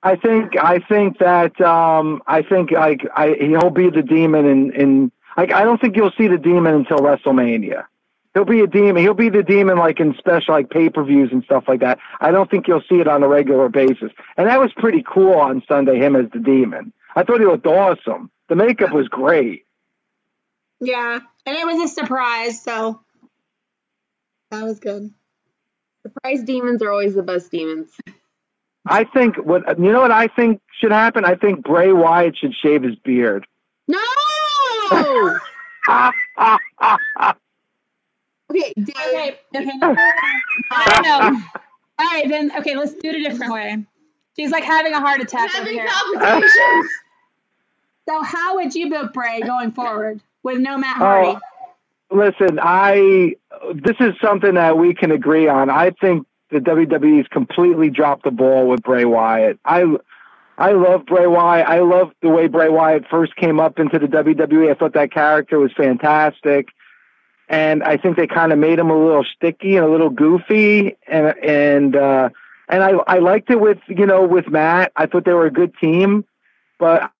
I 0.02 0.16
think 0.16 0.56
I 0.56 0.78
think 0.78 1.18
that 1.18 1.61
um 1.61 2.22
I 2.26 2.42
think 2.42 2.70
like 2.70 3.06
I 3.14 3.37
he'll 3.40 3.70
be 3.70 3.90
the 3.90 4.02
demon 4.02 4.46
in 4.46 4.72
in 4.72 5.12
like 5.37 5.52
I 5.52 5.64
don't 5.64 5.80
think 5.80 5.96
you'll 5.96 6.12
see 6.16 6.28
the 6.28 6.38
demon 6.38 6.74
until 6.74 6.98
WrestleMania. 6.98 7.85
He'll 8.35 8.44
be 8.44 8.61
a 8.61 8.66
demon. 8.66 9.02
He'll 9.02 9.14
be 9.14 9.30
the 9.30 9.42
demon 9.42 9.78
like 9.78 9.98
in 9.98 10.14
special 10.18 10.54
like 10.54 10.68
pay 10.68 10.90
per 10.90 11.02
views 11.02 11.30
and 11.32 11.42
stuff 11.44 11.64
like 11.66 11.80
that. 11.80 11.98
I 12.20 12.30
don't 12.30 12.50
think 12.50 12.68
you'll 12.68 12.82
see 12.87 13.00
it 13.00 13.09
on 13.09 13.22
a 13.22 13.28
regular 13.28 13.70
basis. 13.70 14.12
And 14.37 14.46
that 14.46 14.61
was 14.61 14.70
pretty 14.74 15.02
cool 15.02 15.35
on 15.35 15.62
Sunday. 15.66 15.98
Him 15.98 16.14
as 16.16 16.30
the 16.30 16.40
demon. 16.40 16.92
I 17.14 17.22
thought 17.22 17.40
he 17.40 17.46
looked 17.46 17.66
awesome. 17.66 18.30
The 18.48 18.56
makeup 18.56 18.92
was 18.92 19.09
great. 19.09 19.64
Yeah, 20.80 21.20
and 21.46 21.56
it 21.56 21.66
was 21.66 21.90
a 21.90 21.94
surprise, 21.94 22.62
so 22.62 23.00
that 24.50 24.62
was 24.62 24.78
good. 24.78 25.11
surprise 26.02 26.42
demons 26.42 26.82
are 26.82 26.92
always 26.92 27.14
the 27.14 27.22
best 27.22 27.50
demons. 27.50 27.90
I 28.87 29.05
think 29.05 29.37
what 29.37 29.79
you 29.79 29.92
know 29.92 30.01
what 30.01 30.11
I 30.11 30.29
think 30.29 30.61
should 30.81 30.92
happen. 30.92 31.25
I 31.25 31.35
think 31.35 31.64
Bray 31.64 31.92
Wyatt 31.92 32.37
should 32.37 32.55
shave 32.55 32.83
his 32.83 32.96
beard. 32.96 33.46
No! 33.88 33.99
okay, 38.51 38.72
Dave. 38.77 39.37
Okay, 39.55 39.70
okay. 39.83 40.11
I 40.70 41.01
know. 41.03 41.40
All 41.99 42.07
right, 42.07 42.29
then. 42.29 42.53
Okay, 42.59 42.77
let's 42.77 42.94
do 42.94 43.09
it 43.09 43.16
a 43.16 43.22
different 43.22 43.53
way. 43.53 43.85
She's 44.37 44.51
like 44.51 44.64
having 44.64 44.92
a 44.92 45.01
heart 45.01 45.20
attack 45.20 45.55
over 45.55 45.64
Having 45.64 45.75
here. 45.75 45.87
palpitations. 45.88 46.90
So, 48.09 48.22
how 48.22 48.55
would 48.55 48.72
you 48.72 48.88
book 48.88 49.12
Bray 49.12 49.40
going 49.40 49.72
forward 49.72 50.20
with 50.44 50.59
no 50.59 50.79
Matt 50.79 50.99
oh, 50.99 51.05
Hardy? 51.05 51.38
Oh, 52.09 52.16
listen, 52.16 52.61
I 52.62 53.35
this 53.75 53.96
is 53.99 54.14
something 54.22 54.55
that 54.55 54.79
we 54.79 54.94
can 54.94 55.11
agree 55.11 55.49
on. 55.49 55.70
I 55.70 55.90
think 56.01 56.25
the 56.50 56.59
WWE's 56.59 57.28
completely 57.28 57.90
dropped 57.90 58.24
the 58.24 58.30
ball 58.30 58.68
with 58.68 58.82
Bray 58.82 59.04
Wyatt. 59.04 59.59
I 59.64 59.85
I 60.59 60.72
love 60.72 61.04
Bray 61.06 61.26
Wyatt. 61.26 61.66
I 61.66 61.80
love 61.80 62.12
the 62.22 62.30
way 62.30 62.46
Bray 62.46 62.68
Wyatt 62.68 63.04
first 63.11 63.37
came 63.37 63.61
up 63.61 63.78
into 63.78 63.98
the 63.98 64.06
WWE. 64.06 64.70
I 64.70 64.74
thought 64.74 64.94
that 64.94 65.12
character 65.12 65.59
was 65.59 65.72
fantastic. 65.76 66.68
And 67.48 67.82
I 67.82 67.96
think 67.96 68.16
they 68.16 68.26
kind 68.26 68.52
of 68.52 68.59
made 68.59 68.78
him 68.78 68.90
a 68.90 68.98
little 68.98 69.24
sticky 69.24 69.76
and 69.76 69.85
a 69.85 69.88
little 69.88 70.11
goofy 70.11 70.96
and 71.06 71.35
and 71.42 71.94
uh 71.94 72.30
and 72.68 72.82
I 72.82 72.92
I 73.06 73.18
liked 73.18 73.50
it 73.50 73.61
with, 73.61 73.78
you 73.88 74.06
know, 74.06 74.26
with 74.26 74.48
Matt. 74.48 74.92
I 74.96 75.06
thought 75.06 75.24
they 75.24 75.32
were 75.32 75.46
a 75.46 75.52
good 75.52 75.72
team, 75.78 76.24
but 76.78 77.11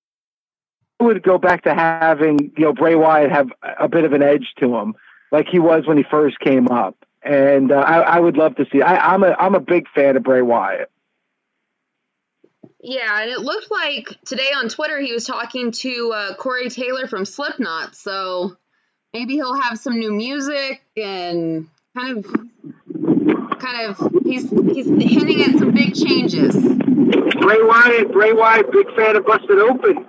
I 0.99 1.03
would 1.03 1.21
go 1.23 1.37
back 1.37 1.63
to 1.63 1.73
having 1.73 2.51
you 2.57 2.65
know 2.65 2.73
Bray 2.73 2.95
Wyatt 2.95 3.31
have 3.31 3.49
a 3.79 3.87
bit 3.87 4.03
of 4.03 4.13
an 4.13 4.23
edge 4.23 4.53
to 4.59 4.75
him, 4.75 4.95
like 5.31 5.47
he 5.47 5.59
was 5.59 5.85
when 5.85 5.97
he 5.97 6.03
first 6.03 6.39
came 6.39 6.67
up. 6.67 6.97
And 7.27 7.73
uh, 7.73 7.75
I, 7.75 7.99
I 7.99 8.19
would 8.19 8.37
love 8.37 8.55
to 8.55 8.65
see. 8.71 8.81
I, 8.81 9.13
I'm 9.13 9.21
a 9.21 9.35
I'm 9.37 9.53
a 9.53 9.59
big 9.59 9.89
fan 9.89 10.15
of 10.15 10.23
Bray 10.23 10.41
Wyatt. 10.41 10.89
Yeah, 12.79 13.21
and 13.21 13.29
it 13.29 13.39
looked 13.39 13.69
like 13.69 14.17
today 14.23 14.51
on 14.55 14.69
Twitter 14.69 14.97
he 15.01 15.11
was 15.11 15.25
talking 15.25 15.71
to 15.71 16.13
uh, 16.15 16.35
Corey 16.35 16.69
Taylor 16.69 17.05
from 17.05 17.25
Slipknot, 17.25 17.97
so 17.97 18.55
maybe 19.13 19.33
he'll 19.33 19.59
have 19.59 19.77
some 19.77 19.99
new 19.99 20.13
music 20.13 20.81
and 20.95 21.67
kind 21.97 22.17
of, 22.17 23.59
kind 23.59 23.89
of, 23.89 24.23
he's 24.23 24.49
he's 24.49 24.87
hinting 24.87 25.41
at 25.41 25.59
some 25.59 25.71
big 25.71 25.95
changes. 25.95 26.55
Bray 26.55 27.61
Wyatt, 27.61 28.13
Bray 28.13 28.31
Wyatt, 28.31 28.71
big 28.71 28.87
fan 28.95 29.17
of 29.17 29.25
Busted 29.25 29.59
Open. 29.59 30.05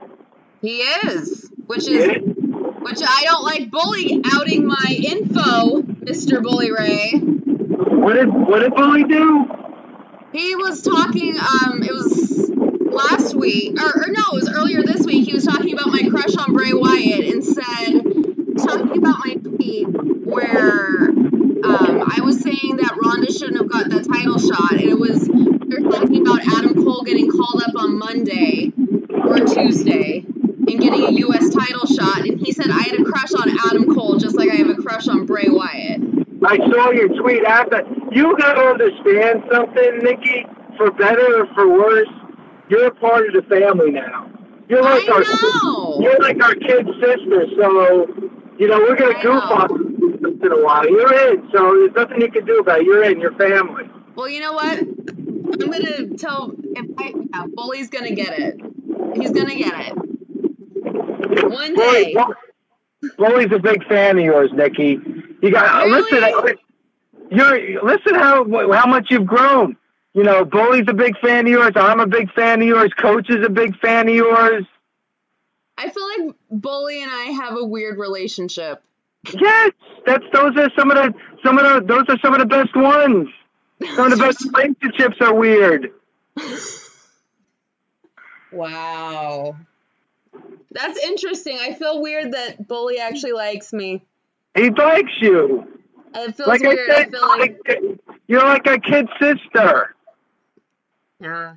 He 0.61 0.83
is, 0.83 1.50
which 1.66 1.88
is, 1.88 2.37
which 2.88 3.03
I 3.07 3.24
don't 3.24 3.44
like 3.44 3.70
bully 3.70 4.22
outing 4.33 4.66
my 4.66 4.96
info, 4.98 5.83
Mister 5.83 6.40
Bully 6.40 6.72
Ray. 6.72 7.18
What 7.18 8.14
did 8.14 8.33
what 8.33 8.61
did 8.61 8.74
Bully 8.74 9.05
do? 9.05 9.46
He 10.33 10.57
was 10.57 10.81
talking. 10.81 11.37
Um, 11.38 11.83
it 11.83 11.92
was 11.92 12.51
last 12.51 13.35
week, 13.35 13.79
or, 13.79 13.88
or 13.88 14.07
no, 14.09 14.22
it 14.33 14.35
was 14.35 14.48
earlier 14.48 14.83
this 14.83 15.05
week. 15.05 15.27
He 15.27 15.35
was 15.35 15.44
talking 15.44 15.74
about 15.74 15.88
my 15.88 16.03
crush 16.09 16.35
on 16.37 16.55
Bray 16.55 16.72
Wyatt 16.72 17.24
and 17.27 17.44
said, 17.44 18.03
talking 18.57 18.98
about 18.98 19.18
my 19.24 19.35
tweet 19.35 19.87
where 20.24 21.09
um, 21.09 22.05
I 22.09 22.20
was 22.24 22.40
saying 22.40 22.77
that 22.77 22.96
Ronda 23.03 23.31
shouldn't 23.31 23.59
have 23.59 23.68
got 23.70 23.90
that 23.90 24.05
title 24.09 24.38
shot, 24.38 24.72
and 24.72 24.81
it 24.81 24.98
was 24.98 25.29
they're 25.29 25.90
talking 25.90 26.22
about 26.27 26.40
Adam 26.57 26.83
Cole 26.83 27.03
getting 27.03 27.31
called 27.31 27.62
up 27.62 27.74
on 27.77 27.98
Monday 27.98 28.72
or 29.11 29.40
Tuesday 29.40 30.24
and 30.27 30.81
getting 30.81 31.05
a 31.05 31.18
I 36.49 36.57
saw 36.57 36.91
your 36.93 37.09
tweet 37.21 37.45
after. 37.45 37.83
You 38.11 38.35
gotta 38.39 38.61
understand 38.61 39.43
something, 39.53 39.99
Nikki. 39.99 40.47
For 40.79 40.91
better 40.93 41.43
or 41.43 41.47
for 41.55 41.69
worse, 41.69 42.09
you're 42.71 42.87
a 42.87 42.95
part 42.95 43.27
of 43.27 43.35
the 43.35 43.43
family 43.51 43.91
now. 43.91 44.31
You're 44.67 44.83
like 44.83 45.07
I 45.09 45.13
our 45.13 45.21
know. 45.21 45.99
you're 46.01 46.19
like 46.21 46.43
our 46.43 46.55
kid 46.55 46.87
sister. 47.03 47.45
So 47.61 48.07
you 48.59 48.67
know 48.67 48.79
we're 48.79 48.97
gonna 48.97 49.19
I 49.19 49.23
goof 49.23 49.45
once 50.23 50.39
in 50.43 50.53
a 50.53 50.65
while. 50.65 50.89
You're 50.89 51.33
in, 51.33 51.51
so 51.55 51.75
there's 51.75 51.95
nothing 51.95 52.23
you 52.23 52.31
can 52.31 52.47
do 52.47 52.61
about 52.61 52.81
it. 52.81 52.87
You're 52.87 53.05
in. 53.05 53.21
Your 53.21 53.33
family. 53.33 53.85
Well, 54.15 54.31
you 54.31 54.41
know 54.41 54.55
what? 54.55 54.79
I'm 54.79 55.51
gonna 55.53 56.17
tell 56.17 56.55
if 56.63 56.87
I 56.99 57.13
yeah, 57.31 57.45
Bully's 57.55 57.91
gonna 57.91 58.15
get 58.15 58.39
it. 58.39 58.61
He's 59.17 59.33
gonna 59.33 59.55
get 59.55 59.75
it. 59.77 61.51
One 61.51 61.75
day. 61.75 62.15
Bully, 62.15 62.35
Bully's 63.19 63.53
a 63.53 63.59
big 63.59 63.87
fan 63.87 64.19
of 64.19 64.25
yours, 64.25 64.51
Nikki. 64.55 64.99
You 65.40 65.51
got 65.53 65.83
uh, 65.83 65.87
Really? 65.87 66.20
listen. 66.20 66.59
You're 67.31 67.83
listen 67.85 68.14
how 68.14 68.44
how 68.72 68.87
much 68.87 69.09
you've 69.11 69.27
grown. 69.27 69.77
You 70.14 70.24
know, 70.24 70.44
Bully's 70.44 70.87
a 70.88 70.94
big 70.94 71.18
fan 71.18 71.46
of 71.46 71.53
yours. 71.53 71.72
I'm 71.77 72.01
a 72.01 72.07
big 72.07 72.33
fan 72.33 72.62
of 72.62 72.66
yours. 72.66 72.92
Coach 72.98 73.29
is 73.29 73.44
a 73.44 73.51
big 73.51 73.79
fan 73.79 74.09
of 74.09 74.14
yours. 74.14 74.64
I 75.77 75.90
feel 75.90 76.09
like 76.27 76.35
Bully 76.51 77.03
and 77.03 77.11
I 77.11 77.24
have 77.42 77.57
a 77.57 77.64
weird 77.64 77.98
relationship. 77.98 78.83
Yes, 79.33 79.72
that's 80.07 80.24
those 80.33 80.57
are 80.57 80.70
some 80.77 80.90
of 80.90 80.96
the 80.96 81.14
some 81.44 81.59
of 81.59 81.64
the 81.64 81.87
those 81.87 82.05
are 82.09 82.18
some 82.20 82.35
of 82.35 82.40
the 82.40 82.46
best 82.46 82.74
ones. 82.74 83.29
Some 83.94 84.11
of 84.11 84.18
the 84.18 84.24
best 84.24 84.44
relationships 84.55 85.16
are 85.20 85.35
weird. 85.35 85.90
Wow. 88.51 89.57
That's 90.70 90.98
interesting. 91.05 91.59
I 91.61 91.74
feel 91.74 92.01
weird 92.01 92.33
that 92.33 92.66
Bully 92.66 92.98
actually 92.98 93.33
likes 93.33 93.72
me. 93.72 94.03
He 94.59 94.71
likes 94.71 95.12
you. 95.21 95.66
It 96.14 96.37
feels 96.37 96.49
Like 96.49 96.62
weird. 96.62 96.90
I 96.90 96.94
I 96.94 96.97
said, 97.05 97.11
feel 97.12 97.29
like 97.29 97.61
like, 97.68 98.01
you're 98.27 98.44
like 98.44 98.66
a 98.66 98.79
kid 98.79 99.09
sister. 99.21 99.94
yeah. 101.21 101.55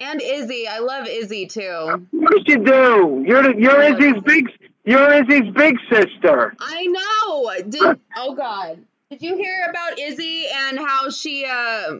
And 0.00 0.20
Izzy, 0.20 0.66
I 0.68 0.80
love 0.80 1.06
Izzy 1.08 1.46
too. 1.46 1.60
Of 1.62 2.10
course 2.10 2.42
you 2.46 2.58
do. 2.58 3.22
You're 3.26 3.58
you're 3.58 3.82
Izzy's 3.82 4.20
big 4.24 4.48
you're 4.84 5.12
Izzy's 5.12 5.52
big 5.54 5.76
sister. 5.92 6.54
I 6.58 6.86
know. 6.86 7.68
Did 7.68 8.00
oh 8.16 8.34
god. 8.34 8.84
Did 9.10 9.22
you 9.22 9.36
hear 9.36 9.66
about 9.70 9.98
Izzy 10.00 10.46
and 10.52 10.78
how 10.78 11.08
she 11.10 11.46
uh 11.48 11.98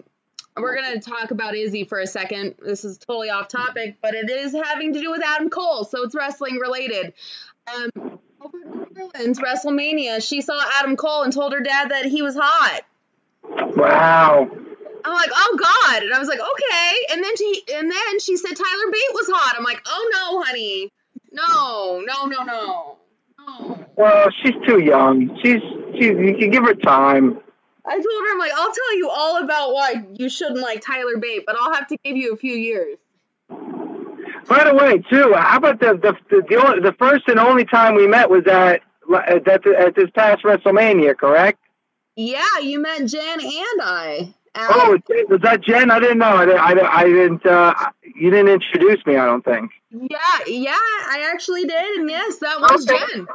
we're 0.56 0.74
gonna 0.74 1.00
talk 1.00 1.30
about 1.30 1.54
Izzy 1.54 1.84
for 1.84 2.00
a 2.00 2.06
second. 2.06 2.56
This 2.60 2.84
is 2.84 2.98
totally 2.98 3.30
off 3.30 3.46
topic, 3.48 3.98
but 4.02 4.14
it 4.14 4.28
is 4.28 4.52
having 4.52 4.94
to 4.94 5.00
do 5.00 5.10
with 5.12 5.22
Adam 5.24 5.48
Cole, 5.48 5.84
so 5.84 6.02
it's 6.02 6.14
wrestling 6.14 6.56
related. 6.56 7.12
Um 7.72 7.90
over 7.90 8.00
in 8.00 8.08
New 8.08 8.31
Orleans, 8.44 9.38
WrestleMania, 9.38 10.26
she 10.26 10.40
saw 10.40 10.60
Adam 10.78 10.96
Cole 10.96 11.22
and 11.22 11.32
told 11.32 11.52
her 11.52 11.60
dad 11.60 11.90
that 11.90 12.06
he 12.06 12.22
was 12.22 12.36
hot. 12.36 12.82
Wow. 13.76 14.48
I'm 15.04 15.14
like, 15.14 15.30
oh 15.34 15.58
god, 15.58 16.02
and 16.04 16.14
I 16.14 16.18
was 16.18 16.28
like, 16.28 16.38
okay. 16.38 17.06
And 17.12 17.24
then 17.24 17.36
she 17.36 17.62
and 17.74 17.90
then 17.90 18.20
she 18.20 18.36
said 18.36 18.54
Tyler 18.54 18.90
Bate 18.92 19.12
was 19.12 19.28
hot. 19.32 19.56
I'm 19.58 19.64
like, 19.64 19.82
oh 19.86 20.10
no, 20.12 20.42
honey, 20.42 20.92
no, 21.32 22.02
no, 22.04 22.26
no, 22.26 22.44
no, 22.44 22.96
no. 23.38 23.86
Well, 23.96 24.28
she's 24.42 24.54
too 24.66 24.80
young. 24.80 25.38
She's 25.42 25.60
she 25.98 26.06
you 26.06 26.36
can 26.38 26.50
give 26.50 26.64
her 26.64 26.74
time. 26.74 27.38
I 27.84 27.94
told 27.94 28.04
her, 28.04 28.32
I'm 28.32 28.38
like, 28.38 28.52
I'll 28.54 28.72
tell 28.72 28.96
you 28.96 29.10
all 29.10 29.42
about 29.42 29.72
why 29.74 30.04
you 30.14 30.28
shouldn't 30.28 30.60
like 30.60 30.82
Tyler 30.82 31.16
Bate, 31.18 31.44
but 31.44 31.56
I'll 31.58 31.74
have 31.74 31.88
to 31.88 31.96
give 32.04 32.16
you 32.16 32.32
a 32.32 32.36
few 32.36 32.54
years. 32.54 32.98
By 34.48 34.64
the 34.64 34.74
way, 34.74 34.98
too, 35.10 35.32
how 35.34 35.58
about 35.58 35.80
the 35.80 35.94
the 35.94 36.16
the, 36.30 36.42
the, 36.48 36.56
only, 36.56 36.80
the 36.80 36.94
first 36.98 37.28
and 37.28 37.38
only 37.38 37.64
time 37.64 37.94
we 37.94 38.06
met 38.06 38.28
was 38.28 38.46
at 38.46 38.82
at, 39.14 39.48
at 39.48 39.94
this 39.94 40.10
past 40.14 40.42
WrestleMania, 40.44 41.16
correct? 41.16 41.58
Yeah, 42.16 42.58
you 42.60 42.80
met 42.80 43.06
Jen 43.06 43.40
and 43.40 43.80
I. 43.82 44.34
Oh, 44.54 44.98
was 45.28 45.40
that 45.40 45.62
Jen? 45.62 45.90
I 45.90 45.98
didn't 45.98 46.18
know. 46.18 46.26
I 46.26 46.44
didn't. 46.44 46.60
I, 46.60 46.90
I 46.92 47.04
didn't 47.04 47.46
uh, 47.46 47.74
you 48.14 48.30
didn't 48.30 48.48
introduce 48.48 49.04
me. 49.06 49.16
I 49.16 49.24
don't 49.24 49.44
think. 49.44 49.70
yeah, 49.90 50.18
yeah, 50.46 50.76
I 50.76 51.28
actually 51.32 51.64
did, 51.64 51.98
and 51.98 52.10
yes, 52.10 52.38
that 52.38 52.60
was 52.60 52.86
Okay. 52.88 52.98
Jen. 53.14 53.26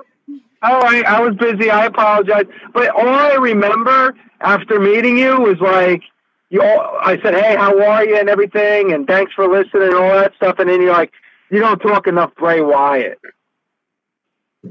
All 0.62 0.82
right, 0.82 1.06
I 1.06 1.20
was 1.22 1.36
busy. 1.36 1.70
I 1.70 1.86
apologize. 1.86 2.46
But 2.74 2.90
all 2.90 3.08
I 3.08 3.36
remember 3.36 4.16
after 4.42 4.80
meeting 4.80 5.18
you 5.18 5.40
was 5.40 5.60
like, 5.60 6.02
you. 6.50 6.62
All, 6.62 6.98
I 7.02 7.20
said, 7.22 7.36
"Hey, 7.36 7.56
how 7.56 7.80
are 7.82 8.06
you?" 8.06 8.18
and 8.18 8.30
everything, 8.30 8.94
and 8.94 9.08
thanks 9.08 9.34
for 9.34 9.48
listening 9.48 9.90
and 9.90 9.96
all 9.96 10.14
that 10.14 10.34
stuff. 10.36 10.60
And 10.60 10.70
then 10.70 10.82
you're 10.82 10.94
like, 10.94 11.12
"You 11.50 11.60
don't 11.60 11.80
talk 11.80 12.08
enough 12.08 12.34
Bray 12.36 12.62
Wyatt." 12.62 13.20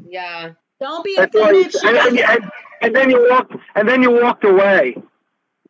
Yeah, 0.08 0.52
Don't 0.80 1.04
be 1.04 1.14
That's 1.16 1.34
all 1.36 1.52
you, 1.52 1.60
offended. 1.60 1.80
She 1.80 1.88
and, 1.88 1.96
then 1.96 2.14
you, 2.16 2.24
and, 2.24 2.50
and 2.82 2.96
then 2.96 3.10
you 3.10 3.28
walked. 3.30 3.54
And 3.74 3.88
then 3.88 4.02
you 4.02 4.10
walked 4.10 4.44
away. 4.44 4.96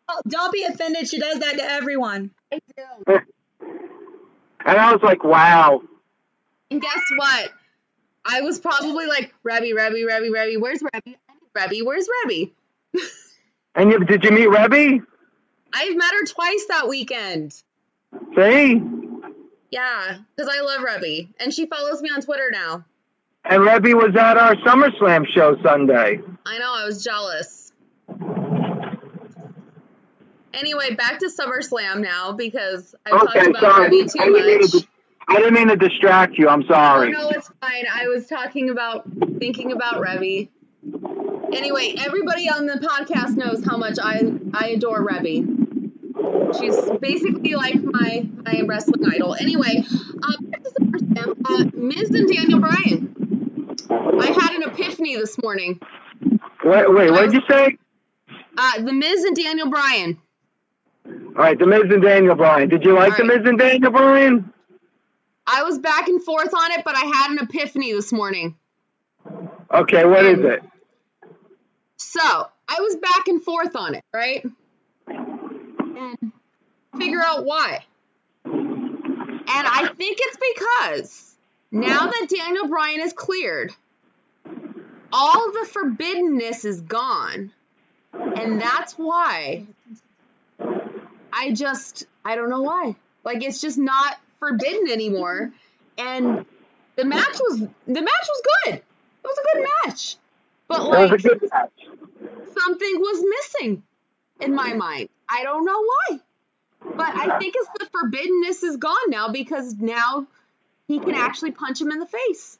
Oh, 0.08 0.20
don't 0.28 0.52
be 0.52 0.64
offended. 0.64 1.08
She 1.08 1.18
does 1.18 1.38
that 1.38 1.56
to 1.56 1.64
everyone. 1.64 2.30
I 2.52 2.60
do. 2.76 3.18
And 4.64 4.76
I 4.78 4.92
was 4.92 5.00
like, 5.02 5.22
"Wow." 5.22 5.82
And 6.72 6.82
guess 6.82 7.02
what? 7.16 7.50
I 8.24 8.40
was 8.40 8.58
probably 8.58 9.06
like, 9.06 9.32
Reby, 9.44 9.72
Reby, 9.72 10.04
Reby, 10.04 10.30
Reby, 10.30 10.60
where's 10.60 10.82
Reby? 10.82 11.16
Reby, 11.56 11.84
where's 11.84 12.08
Reby? 12.24 12.52
And 13.78 13.90
you, 13.92 14.02
did 14.06 14.24
you 14.24 14.30
meet 14.30 14.48
Reby? 14.48 15.04
I've 15.72 15.96
met 15.96 16.12
her 16.12 16.24
twice 16.26 16.66
that 16.68 16.88
weekend. 16.88 17.52
See? 18.34 18.82
Yeah, 19.70 20.18
because 20.34 20.50
I 20.52 20.60
love 20.62 20.80
Reby, 20.82 21.28
and 21.40 21.52
she 21.52 21.66
follows 21.66 22.00
me 22.00 22.08
on 22.10 22.22
Twitter 22.22 22.50
now. 22.52 22.84
And 23.44 23.62
Reby 23.62 23.94
was 23.94 24.16
at 24.16 24.36
our 24.36 24.54
SummerSlam 24.56 25.26
show 25.26 25.56
Sunday. 25.62 26.20
I 26.46 26.58
know, 26.58 26.72
I 26.74 26.84
was 26.86 27.04
jealous. 27.04 27.72
Anyway, 30.54 30.94
back 30.94 31.18
to 31.18 31.26
SummerSlam 31.28 32.00
now 32.00 32.32
because 32.32 32.94
I've 33.04 33.12
Okay, 33.20 33.24
talked 33.40 33.48
about 33.48 33.60
sorry. 33.60 33.88
Reby 33.90 34.02
I 34.02 34.06
too 34.26 34.32
didn't, 34.32 34.46
mean 34.46 34.60
much. 34.60 34.70
to, 34.70 34.86
I 35.28 35.36
didn't 35.36 35.54
mean 35.54 35.68
to 35.68 35.76
distract 35.76 36.38
you. 36.38 36.48
I'm 36.48 36.62
Oh, 36.62 36.68
sorry. 36.68 37.10
no, 37.12 37.28
it's 37.30 37.50
fine. 37.60 37.84
I 37.92 38.08
was 38.08 38.26
talking 38.26 38.70
about 38.70 39.04
thinking 39.38 39.72
about 39.72 39.96
Reby. 40.02 40.48
Anyway, 41.52 41.94
everybody 41.98 42.48
on 42.48 42.66
the 42.66 42.74
podcast 42.74 43.36
knows 43.36 43.64
how 43.64 43.76
much 43.76 43.98
I 44.02 44.22
I 44.54 44.68
adore 44.68 45.06
Reby. 45.06 45.55
She's 46.58 46.76
basically 47.00 47.54
like 47.54 47.82
my 47.82 48.28
my 48.44 48.62
wrestling 48.66 49.04
idol. 49.12 49.34
Anyway, 49.34 49.84
um, 50.22 50.46
back 50.46 50.62
to 50.62 50.70
SummerSlam. 50.80 51.36
Uh, 51.44 51.70
Miz 51.74 52.10
and 52.10 52.28
Daniel 52.32 52.60
Bryan. 52.60 53.12
I 53.90 54.26
had 54.26 54.54
an 54.54 54.62
epiphany 54.64 55.16
this 55.16 55.36
morning. 55.42 55.80
Wait, 56.64 56.92
wait, 56.92 57.10
what 57.10 57.30
did 57.30 57.34
you 57.34 57.42
say? 57.48 57.76
Uh, 58.56 58.80
the 58.82 58.92
Miz 58.92 59.24
and 59.24 59.36
Daniel 59.36 59.70
Bryan. 59.70 60.18
All 61.06 61.42
right, 61.42 61.58
The 61.58 61.66
Miz 61.66 61.82
and 61.92 62.02
Daniel 62.02 62.34
Bryan. 62.34 62.68
Did 62.68 62.82
you 62.84 62.94
like 62.94 63.12
All 63.12 63.18
The 63.26 63.32
right. 63.32 63.40
Miz 63.42 63.48
and 63.48 63.58
Daniel 63.58 63.92
Bryan? 63.92 64.52
I 65.46 65.62
was 65.62 65.78
back 65.78 66.08
and 66.08 66.22
forth 66.22 66.52
on 66.54 66.72
it, 66.72 66.82
but 66.84 66.96
I 66.96 67.04
had 67.04 67.30
an 67.30 67.38
epiphany 67.38 67.92
this 67.92 68.12
morning. 68.12 68.56
Okay, 69.72 70.04
what 70.04 70.24
is 70.24 70.38
it? 70.40 70.62
So 71.98 72.20
I 72.22 72.80
was 72.80 72.96
back 72.96 73.28
and 73.28 73.42
forth 73.42 73.76
on 73.76 73.94
it, 73.94 74.02
right? 74.12 74.44
Figure 76.98 77.22
out 77.22 77.44
why. 77.44 77.84
And 78.44 79.66
I 79.66 79.88
think 79.96 80.18
it's 80.20 80.38
because 80.54 81.36
now 81.70 82.06
that 82.06 82.26
Daniel 82.28 82.68
Bryan 82.68 83.00
is 83.00 83.12
cleared, 83.12 83.72
all 85.12 85.52
the 85.52 85.66
forbiddenness 85.72 86.64
is 86.64 86.80
gone. 86.80 87.52
And 88.12 88.60
that's 88.60 88.94
why 88.94 89.66
I 91.32 91.52
just, 91.52 92.06
I 92.24 92.34
don't 92.34 92.50
know 92.50 92.62
why. 92.62 92.96
Like, 93.24 93.42
it's 93.42 93.60
just 93.60 93.78
not 93.78 94.18
forbidden 94.38 94.88
anymore. 94.90 95.52
And 95.98 96.46
the 96.96 97.04
match 97.04 97.38
was, 97.40 97.60
the 97.60 98.02
match 98.02 98.28
was 98.28 98.42
good. 98.64 98.74
It 98.74 98.84
was 99.22 99.38
a 99.38 99.56
good 99.56 99.68
match. 99.84 100.16
But, 100.68 100.82
like, 100.82 101.10
was 101.10 101.24
a 101.24 101.28
good 101.28 101.42
match. 101.52 101.72
something 102.58 103.00
was 103.00 103.24
missing 103.28 103.82
in 104.40 104.54
my 104.54 104.72
mind. 104.74 105.08
I 105.28 105.42
don't 105.42 105.64
know 105.64 105.82
why. 105.82 106.20
But 106.94 107.14
I 107.16 107.38
think 107.38 107.54
it's 107.56 107.68
the 107.78 107.86
forbiddenness 107.86 108.62
is 108.62 108.76
gone 108.76 109.08
now 109.08 109.28
because 109.28 109.74
now 109.74 110.26
he 110.86 110.98
can 110.98 111.14
actually 111.14 111.52
punch 111.52 111.80
him 111.80 111.90
in 111.90 111.98
the 111.98 112.06
face. 112.06 112.58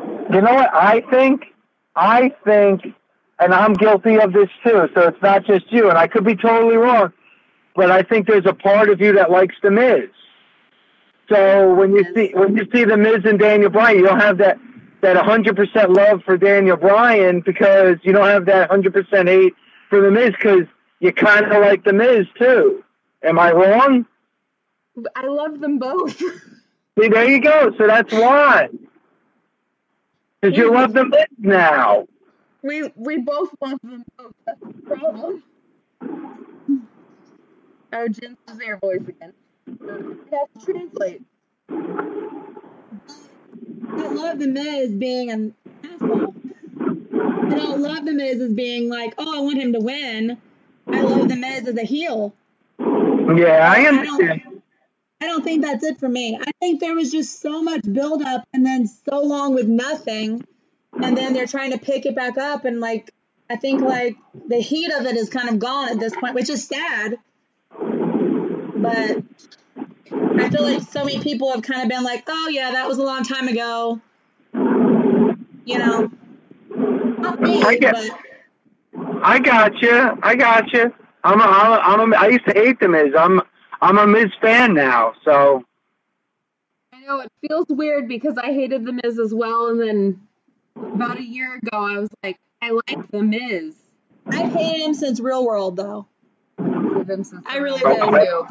You 0.00 0.40
know 0.40 0.54
what 0.54 0.74
I 0.74 1.02
think? 1.10 1.44
I 1.94 2.34
think, 2.44 2.82
and 3.38 3.54
I'm 3.54 3.72
guilty 3.72 4.18
of 4.18 4.32
this 4.32 4.48
too, 4.64 4.88
so 4.94 5.08
it's 5.08 5.22
not 5.22 5.46
just 5.46 5.70
you, 5.72 5.88
and 5.88 5.96
I 5.98 6.06
could 6.06 6.24
be 6.24 6.36
totally 6.36 6.76
wrong, 6.76 7.12
but 7.74 7.90
I 7.90 8.02
think 8.02 8.26
there's 8.26 8.46
a 8.46 8.52
part 8.52 8.90
of 8.90 9.00
you 9.00 9.12
that 9.14 9.30
likes 9.30 9.54
The 9.62 9.70
Miz. 9.70 10.10
So 11.28 11.74
when 11.74 11.92
you 11.92 12.04
see 12.14 12.32
when 12.34 12.56
you 12.56 12.66
see 12.72 12.84
The 12.84 12.96
Miz 12.96 13.24
and 13.24 13.38
Daniel 13.38 13.70
Bryan, 13.70 13.98
you 13.98 14.04
don't 14.06 14.20
have 14.20 14.38
that 14.38 14.58
that 15.02 15.16
100% 15.16 15.96
love 15.96 16.22
for 16.24 16.36
Daniel 16.36 16.76
Bryan 16.76 17.40
because 17.44 17.96
you 18.02 18.12
don't 18.12 18.28
have 18.28 18.46
that 18.46 18.70
100% 18.70 19.28
hate 19.28 19.54
for 19.90 20.00
The 20.00 20.10
Miz 20.10 20.30
because 20.32 20.66
you 21.00 21.12
kind 21.12 21.44
of 21.46 21.62
like 21.62 21.84
The 21.84 21.92
Miz 21.92 22.26
too. 22.38 22.82
Am 23.26 23.40
I 23.40 23.50
wrong? 23.50 24.06
I 25.16 25.26
love 25.26 25.58
them 25.58 25.78
both. 25.78 26.16
See, 26.98 27.08
there 27.08 27.28
you 27.28 27.40
go. 27.40 27.72
So 27.76 27.88
that's 27.88 28.12
why. 28.12 28.68
Because 30.40 30.56
you 30.56 30.72
love 30.72 30.92
them 30.92 31.10
Miz 31.10 31.24
now. 31.38 32.06
We 32.62 32.88
we 32.94 33.18
both 33.18 33.50
love 33.60 33.80
them 33.82 34.04
both. 34.16 34.32
That's 34.46 34.60
the 34.60 34.96
problem. 34.96 35.42
Oh, 37.92 38.08
Jin's 38.08 38.36
their 38.58 38.78
voice 38.78 39.02
again. 39.08 39.32
To 39.66 40.46
translate. 40.64 41.22
I 41.68 41.74
love 44.08 44.38
the 44.38 44.46
Miz 44.46 44.92
being 44.92 45.30
an 45.30 45.54
asshole. 45.82 46.32
I 47.20 47.54
don't 47.56 47.80
love 47.80 48.04
the 48.04 48.12
Miz 48.12 48.40
as 48.40 48.52
being 48.52 48.88
like, 48.88 49.14
oh, 49.18 49.36
I 49.36 49.40
want 49.40 49.58
him 49.58 49.72
to 49.72 49.80
win. 49.80 50.38
I 50.86 51.00
love 51.00 51.28
the 51.28 51.36
Miz 51.36 51.66
as 51.66 51.76
a 51.76 51.82
heel. 51.82 52.32
Yeah, 53.34 53.72
I 53.72 53.84
understand. 53.86 54.62
I 55.20 55.26
don't 55.26 55.42
think 55.42 55.62
that's 55.62 55.82
it 55.82 55.98
for 55.98 56.08
me. 56.08 56.38
I 56.40 56.50
think 56.60 56.80
there 56.80 56.94
was 56.94 57.10
just 57.10 57.40
so 57.40 57.62
much 57.62 57.80
buildup 57.90 58.46
and 58.52 58.64
then 58.64 58.86
so 58.86 59.20
long 59.20 59.54
with 59.54 59.66
nothing, 59.66 60.44
and 61.02 61.16
then 61.16 61.32
they're 61.32 61.46
trying 61.46 61.72
to 61.72 61.78
pick 61.78 62.04
it 62.06 62.14
back 62.14 62.36
up 62.36 62.64
and 62.64 62.80
like 62.80 63.10
I 63.48 63.56
think 63.56 63.80
like 63.80 64.16
the 64.48 64.60
heat 64.60 64.92
of 64.92 65.06
it 65.06 65.16
is 65.16 65.30
kind 65.30 65.48
of 65.48 65.58
gone 65.58 65.88
at 65.88 65.98
this 66.00 66.14
point, 66.14 66.34
which 66.34 66.50
is 66.50 66.66
sad. 66.66 67.18
But 67.70 69.22
I 70.10 70.50
feel 70.50 70.62
like 70.62 70.82
so 70.82 71.04
many 71.04 71.20
people 71.20 71.50
have 71.52 71.62
kind 71.62 71.82
of 71.82 71.88
been 71.88 72.04
like, 72.04 72.24
"Oh 72.28 72.48
yeah, 72.48 72.72
that 72.72 72.86
was 72.86 72.98
a 72.98 73.02
long 73.02 73.22
time 73.22 73.48
ago," 73.48 74.00
you 74.52 75.78
know. 75.78 76.10
Not 76.68 77.40
me, 77.40 77.62
I 77.62 77.76
get- 77.76 77.94
but 77.94 78.10
I 79.22 79.38
got 79.38 79.80
you. 79.80 80.18
I 80.22 80.34
got 80.34 80.72
you. 80.72 80.92
I'm 81.26 81.40
a, 81.40 81.44
I'm 81.44 81.72
a, 81.72 82.02
I'm 82.02 82.12
a, 82.12 82.16
I 82.16 82.28
used 82.28 82.44
to 82.46 82.52
hate 82.52 82.78
the 82.78 82.88
Miz. 82.88 83.12
I'm 83.18 83.40
I'm 83.82 83.98
a 83.98 84.06
Miz 84.06 84.30
fan 84.40 84.74
now. 84.74 85.14
So 85.24 85.64
I 86.92 87.00
know 87.00 87.20
it 87.20 87.32
feels 87.46 87.66
weird 87.68 88.06
because 88.06 88.38
I 88.38 88.52
hated 88.52 88.84
the 88.84 88.92
Miz 88.92 89.18
as 89.18 89.34
well, 89.34 89.66
and 89.66 89.80
then 89.80 90.20
about 90.76 91.18
a 91.18 91.24
year 91.24 91.56
ago 91.56 91.70
I 91.72 91.98
was 91.98 92.10
like, 92.22 92.38
I 92.62 92.70
like 92.70 93.10
the 93.10 93.22
Miz. 93.22 93.74
I've 94.28 94.52
hated 94.52 94.86
him 94.86 94.94
since 94.94 95.18
Real 95.18 95.44
World 95.44 95.76
though. 95.76 96.06
Hated 96.58 97.26
I 97.46 97.58
really 97.58 97.80
then, 97.82 98.12
did. 98.12 98.28
too. 98.28 98.46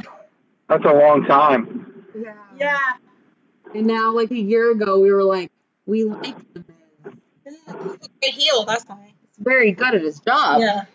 that's 0.68 0.86
a 0.86 0.94
long 0.94 1.24
time. 1.26 2.04
Yeah. 2.18 2.34
Yeah. 2.60 2.80
And 3.74 3.88
now, 3.88 4.14
like 4.14 4.32
a 4.32 4.38
year 4.38 4.72
ago, 4.72 5.00
we 5.00 5.12
were 5.12 5.24
like, 5.24 5.52
we 5.86 6.04
like 6.04 6.36
the 6.54 6.64
Miz. 7.06 7.16
He's 7.46 7.68
a 7.68 8.10
great 8.22 8.34
heel. 8.34 8.66
That's 8.66 8.86
why. 8.86 9.14
He's 9.22 9.38
very 9.44 9.72
good 9.72 9.96
at 9.96 10.02
his 10.02 10.20
job. 10.20 10.62
Yeah. 10.62 10.86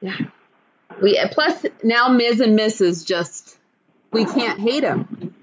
We 0.00 1.20
plus 1.30 1.64
now 1.82 2.08
Miz 2.08 2.40
and 2.40 2.58
Mrs. 2.58 3.06
just 3.06 3.58
we 4.12 4.24
can't 4.24 4.58
hate 4.58 4.80
them. 4.80 5.34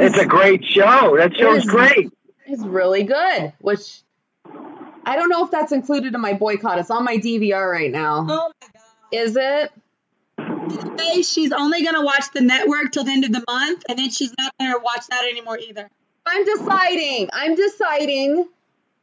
It's 0.00 0.18
a 0.18 0.26
great 0.26 0.64
show. 0.64 1.16
That 1.16 1.36
show's 1.36 1.64
is. 1.64 1.70
great. 1.70 2.12
It's 2.46 2.62
really 2.62 3.02
good, 3.02 3.52
which 3.60 4.00
I 5.04 5.16
don't 5.16 5.28
know 5.28 5.44
if 5.44 5.50
that's 5.50 5.72
included 5.72 6.14
in 6.14 6.20
my 6.20 6.34
boycott. 6.34 6.78
It's 6.78 6.90
on 6.90 7.04
my 7.04 7.16
DVR 7.18 7.70
right 7.70 7.90
now. 7.90 8.26
Oh 8.28 8.52
my 8.60 8.68
god. 8.72 8.82
Is 9.12 9.36
it? 9.36 9.72
Today 10.36 11.22
she's 11.22 11.52
only 11.52 11.82
gonna 11.82 12.04
watch 12.04 12.26
the 12.32 12.40
network 12.40 12.92
till 12.92 13.04
the 13.04 13.10
end 13.10 13.24
of 13.24 13.32
the 13.32 13.42
month, 13.48 13.84
and 13.88 13.98
then 13.98 14.10
she's 14.10 14.32
not 14.38 14.52
gonna 14.58 14.78
watch 14.78 15.06
that 15.10 15.24
anymore 15.24 15.58
either. 15.58 15.88
I'm 16.26 16.44
deciding. 16.44 17.28
I'm 17.32 17.54
deciding. 17.54 18.48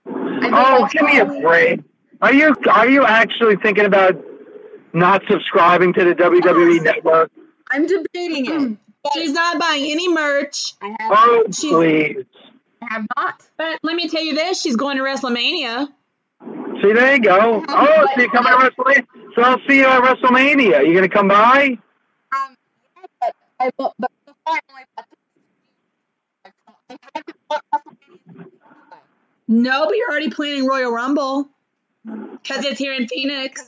I've 0.07 0.41
been 0.41 0.53
Oh, 0.53 0.87
give 0.91 1.03
me 1.03 1.19
a 1.19 1.25
break. 1.25 1.81
Are 2.21 2.33
you 2.33 2.55
are 2.71 2.87
you 2.87 3.03
actually 3.05 3.57
thinking 3.57 3.85
about 3.85 4.23
not 4.95 5.21
subscribing 5.29 5.93
to 5.93 6.03
the 6.05 6.15
WWE 6.15 6.81
network? 6.83 7.31
I'm 7.71 7.85
debating 7.85 8.45
it. 8.45 8.77
She's 9.13 9.33
not 9.33 9.59
buying 9.59 9.83
any 9.85 10.07
merch. 10.11 10.73
I 10.81 10.95
have, 10.99 11.11
Oh, 11.15 11.43
She's- 11.51 11.73
please. 11.73 12.25
I 12.81 12.93
have 12.93 13.05
not. 13.17 13.41
But 13.57 13.79
let 13.83 13.95
me 13.95 14.07
tell 14.09 14.23
you 14.23 14.35
this: 14.35 14.61
she's 14.61 14.75
going 14.75 14.97
to 14.97 15.03
WrestleMania. 15.03 15.87
See, 16.81 16.93
there 16.93 17.15
you 17.15 17.21
go. 17.21 17.63
Oh, 17.67 18.07
so 18.15 18.21
you 18.21 18.29
come 18.29 18.45
at 18.45 18.59
WrestleMania. 18.59 19.05
So 19.35 19.41
I'll 19.41 19.59
see 19.67 19.77
you 19.77 19.85
at 19.87 20.01
WrestleMania. 20.03 20.85
You 20.87 20.93
gonna 20.93 21.09
come 21.09 21.27
by? 21.27 21.77
Um, 22.35 22.55
yeah, 22.95 23.05
but 23.21 23.33
I 23.59 23.71
but 23.77 23.93
but 23.97 24.11
before 24.25 24.35
I 24.55 24.59
only 24.69 24.83
bought 24.95 25.05
I 26.89 26.97
haven't 27.15 27.35
bought 27.49 27.63
WrestleMania. 27.73 28.45
No, 29.47 29.85
but 29.85 29.95
you're 29.95 30.09
already 30.09 30.29
planning 30.29 30.67
Royal 30.67 30.91
Rumble 30.91 31.47
because 32.03 32.65
it's 32.65 32.77
here 32.77 32.93
in 32.93 33.07
Phoenix. 33.07 33.67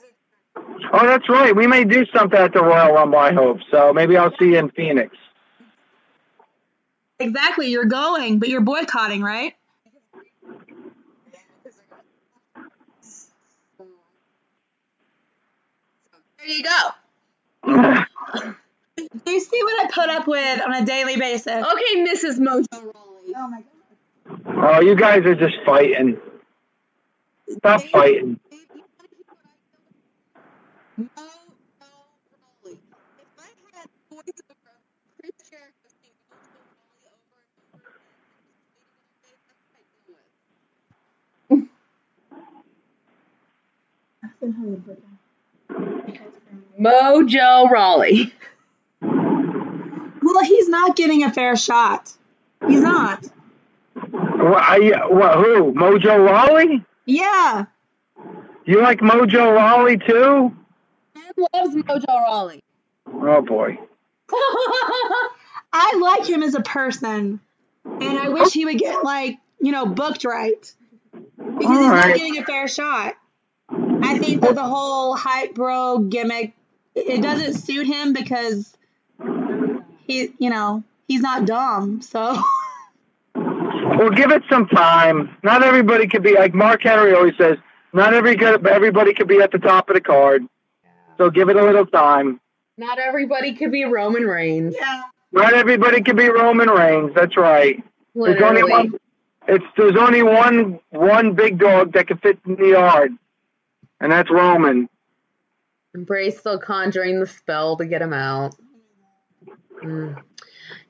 Oh, 0.94 1.06
that's 1.06 1.28
right. 1.30 1.56
We 1.56 1.68
may 1.68 1.84
do 1.84 2.06
something 2.16 2.40
at 2.40 2.54
the 2.54 2.64
Royal 2.64 2.94
Rumble. 2.94 3.20
I 3.20 3.34
hope 3.34 3.60
so. 3.72 3.94
Maybe 3.94 4.16
I'll 4.18 4.36
see 4.40 4.50
you 4.50 4.58
in 4.58 4.70
Phoenix. 4.72 5.16
Exactly, 7.20 7.70
you're 7.70 7.86
going, 7.86 8.40
but 8.40 8.48
you're 8.50 8.62
boycotting, 8.62 9.22
right? 9.22 9.54
There 16.38 16.48
you 16.48 16.64
go. 16.64 16.80
Do 19.26 19.32
you 19.32 19.40
see 19.40 19.64
what 19.64 19.86
I 19.86 19.90
put 19.92 20.10
up 20.10 20.28
with 20.28 20.62
on 20.62 20.74
a 20.74 20.86
daily 20.86 21.18
basis? 21.18 21.48
Okay, 21.48 22.06
Mrs. 22.06 22.40
Mojo 22.40 22.66
Rawley. 22.72 23.34
Oh 23.36 23.48
my 23.48 23.62
god. 23.62 24.78
Oh, 24.78 24.82
you 24.82 24.96
guys 24.96 25.26
are 25.26 25.36
just 25.36 25.56
fighting. 25.66 26.18
Stop 27.50 27.82
fighting. 27.84 28.40
No, 30.98 31.06
no, 31.06 31.86
Rawley. 32.64 32.80
If 33.20 33.28
I 33.38 33.50
had 33.78 33.88
voiceover 34.12 34.66
of 34.66 34.82
Chris 35.20 35.32
Jericho 35.48 35.88
saying 36.02 36.18
Mojo 36.32 36.58
Rawley 36.82 37.14
over 37.22 37.38
and 44.42 44.56
over 44.66 44.92
again, 44.92 45.08
Mojo 46.80 47.70
Rawley. 47.70 48.34
Well, 50.24 50.44
he's 50.44 50.68
not 50.68 50.96
getting 50.96 51.24
a 51.24 51.32
fair 51.32 51.56
shot. 51.56 52.12
He's 52.68 52.82
not. 52.82 53.24
What, 53.94 54.64
are 54.64 54.82
you, 54.82 54.96
what, 55.10 55.36
who? 55.36 55.74
Mojo 55.74 56.28
Rawley? 56.28 56.84
Yeah. 57.06 57.66
You 58.66 58.82
like 58.82 59.02
Mojo 59.02 59.56
Rawley 59.56 59.98
too? 60.00 60.56
Loves 61.54 61.76
Mojo 61.76 62.08
Rawley. 62.08 62.64
Oh 63.08 63.42
boy. 63.42 63.78
I 65.74 66.00
like 66.02 66.28
him 66.28 66.44
as 66.44 66.56
a 66.56 66.62
person, 66.62 67.40
and 67.86 68.20
I 68.20 68.30
wish 68.30 68.54
he 68.54 68.66
would 68.66 68.78
get 68.78 69.04
like 69.04 69.38
you 69.60 69.72
know 69.72 69.86
booked 69.86 70.24
right 70.26 70.74
because 71.36 71.78
he's 71.80 71.90
not 71.90 72.16
getting 72.16 72.38
a 72.38 72.46
fair 72.46 72.68
shot. 72.68 73.16
I 73.70 74.18
think 74.20 74.42
that 74.42 74.56
the 74.56 74.64
whole 74.64 75.16
hype 75.16 75.54
bro 75.54 76.00
gimmick 76.00 76.54
it 76.96 77.22
doesn't 77.22 77.56
suit 77.56 77.86
him 77.86 78.14
because 78.14 78.76
he 80.08 80.34
you 80.38 80.50
know 80.50 80.84
he's 81.08 81.22
not 81.22 81.46
dumb. 81.46 82.02
So 82.02 82.42
Well, 83.98 84.12
give 84.12 84.32
it 84.32 84.44
some 84.48 84.68
time. 84.68 85.36
Not 85.44 85.64
everybody 85.64 86.08
could 86.08 86.22
be 86.22 86.36
like 86.36 86.54
Mark 86.54 86.84
Henry 86.84 87.14
always 87.14 87.36
says. 87.36 87.58
Not 87.94 88.14
every 88.14 88.36
good, 88.36 88.66
everybody 88.68 89.14
could 89.14 89.28
be 89.28 89.42
at 89.42 89.52
the 89.52 89.58
top 89.58 89.90
of 89.90 89.96
the 89.96 90.02
card. 90.02 90.46
So 91.18 91.30
give 91.30 91.50
it 91.50 91.56
a 91.56 91.64
little 91.64 91.86
time. 91.86 92.40
Not 92.78 93.00
everybody 93.00 93.54
could 93.54 93.72
be 93.72 93.86
Roman 93.86 94.24
Reigns. 94.24 94.76
yeah. 94.78 95.04
Not 95.32 95.54
everybody 95.54 96.02
could 96.02 96.16
be 96.16 96.30
Roman 96.30 96.70
Reigns. 96.70 97.12
That's 97.14 97.36
right. 97.36 97.84
There's 98.16 98.42
only 98.42 98.64
one. 98.64 98.94
It's 99.48 99.66
there's 99.76 99.96
only 99.96 100.24
one 100.24 100.80
one 100.90 101.34
big 101.34 101.58
dog 101.60 101.94
that 101.94 102.08
can 102.08 102.18
fit 102.18 102.40
in 102.46 102.56
the 102.56 102.70
yard, 102.70 103.12
and 104.00 104.12
that's 104.12 104.30
Roman. 104.32 104.90
And 105.94 106.06
Bray's 106.06 106.38
still 106.38 106.60
conjuring 106.60 107.20
the 107.20 107.28
spell 107.28 107.78
to 107.78 107.86
get 107.86 108.02
him 108.02 108.14
out. 108.14 108.56
Mm. 109.84 110.22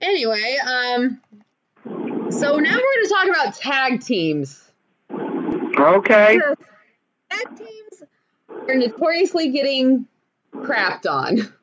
Anyway, 0.02 0.58
um, 0.66 1.22
so 1.86 2.58
now 2.58 2.76
we're 2.76 2.94
going 2.94 3.04
to 3.04 3.10
talk 3.10 3.28
about 3.30 3.56
tag 3.56 4.02
teams. 4.02 4.64
Okay. 5.12 6.40
Tag 7.30 7.58
teams 7.58 8.04
are 8.68 8.76
notoriously 8.76 9.52
getting 9.52 10.08
crapped 10.66 11.06
on. 11.10 11.54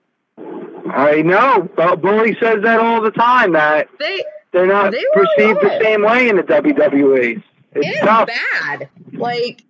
I 0.90 1.22
know. 1.22 1.68
but 1.76 2.00
Bully 2.02 2.36
says 2.40 2.62
that 2.62 2.78
all 2.80 3.00
the 3.00 3.10
time 3.10 3.52
that 3.52 3.88
They 3.98 4.24
they're 4.52 4.66
not 4.66 4.92
They 4.92 4.98
really 5.16 5.26
perceived 5.54 5.60
the 5.62 5.80
same 5.82 6.02
way 6.02 6.28
in 6.28 6.36
the 6.36 6.42
WWE. 6.42 7.42
It's 7.72 7.86
it 7.86 7.90
is 7.94 8.00
tough. 8.00 8.28
bad. 8.28 8.88
Like 9.12 9.64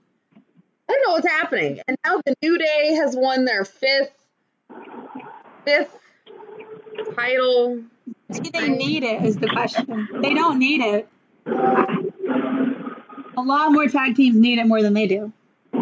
I 0.89 0.93
don't 0.93 1.03
know 1.09 1.13
what's 1.15 1.27
happening. 1.29 1.81
And 1.89 1.97
now 2.05 2.21
the 2.27 2.35
New 2.43 2.59
Day 2.59 2.95
has 2.95 3.17
won 3.17 3.45
their 3.47 3.65
fifth 3.65 4.13
fifth 5.65 5.97
title. 7.17 7.83
Do 8.31 8.51
they 8.53 8.69
need 8.69 9.03
it? 9.05 9.23
Is 9.25 9.37
the 9.37 9.49
question. 9.49 10.09
They 10.21 10.35
don't 10.35 10.59
need 10.59 10.81
it. 10.83 11.09
A 13.37 13.43
lot 13.43 13.73
more 13.73 13.87
tag 13.89 14.15
teams 14.17 14.37
need 14.37 14.59
it 14.59 14.67
more 14.67 14.83
than 14.83 14.95
they 14.95 15.07
do. 15.07 15.33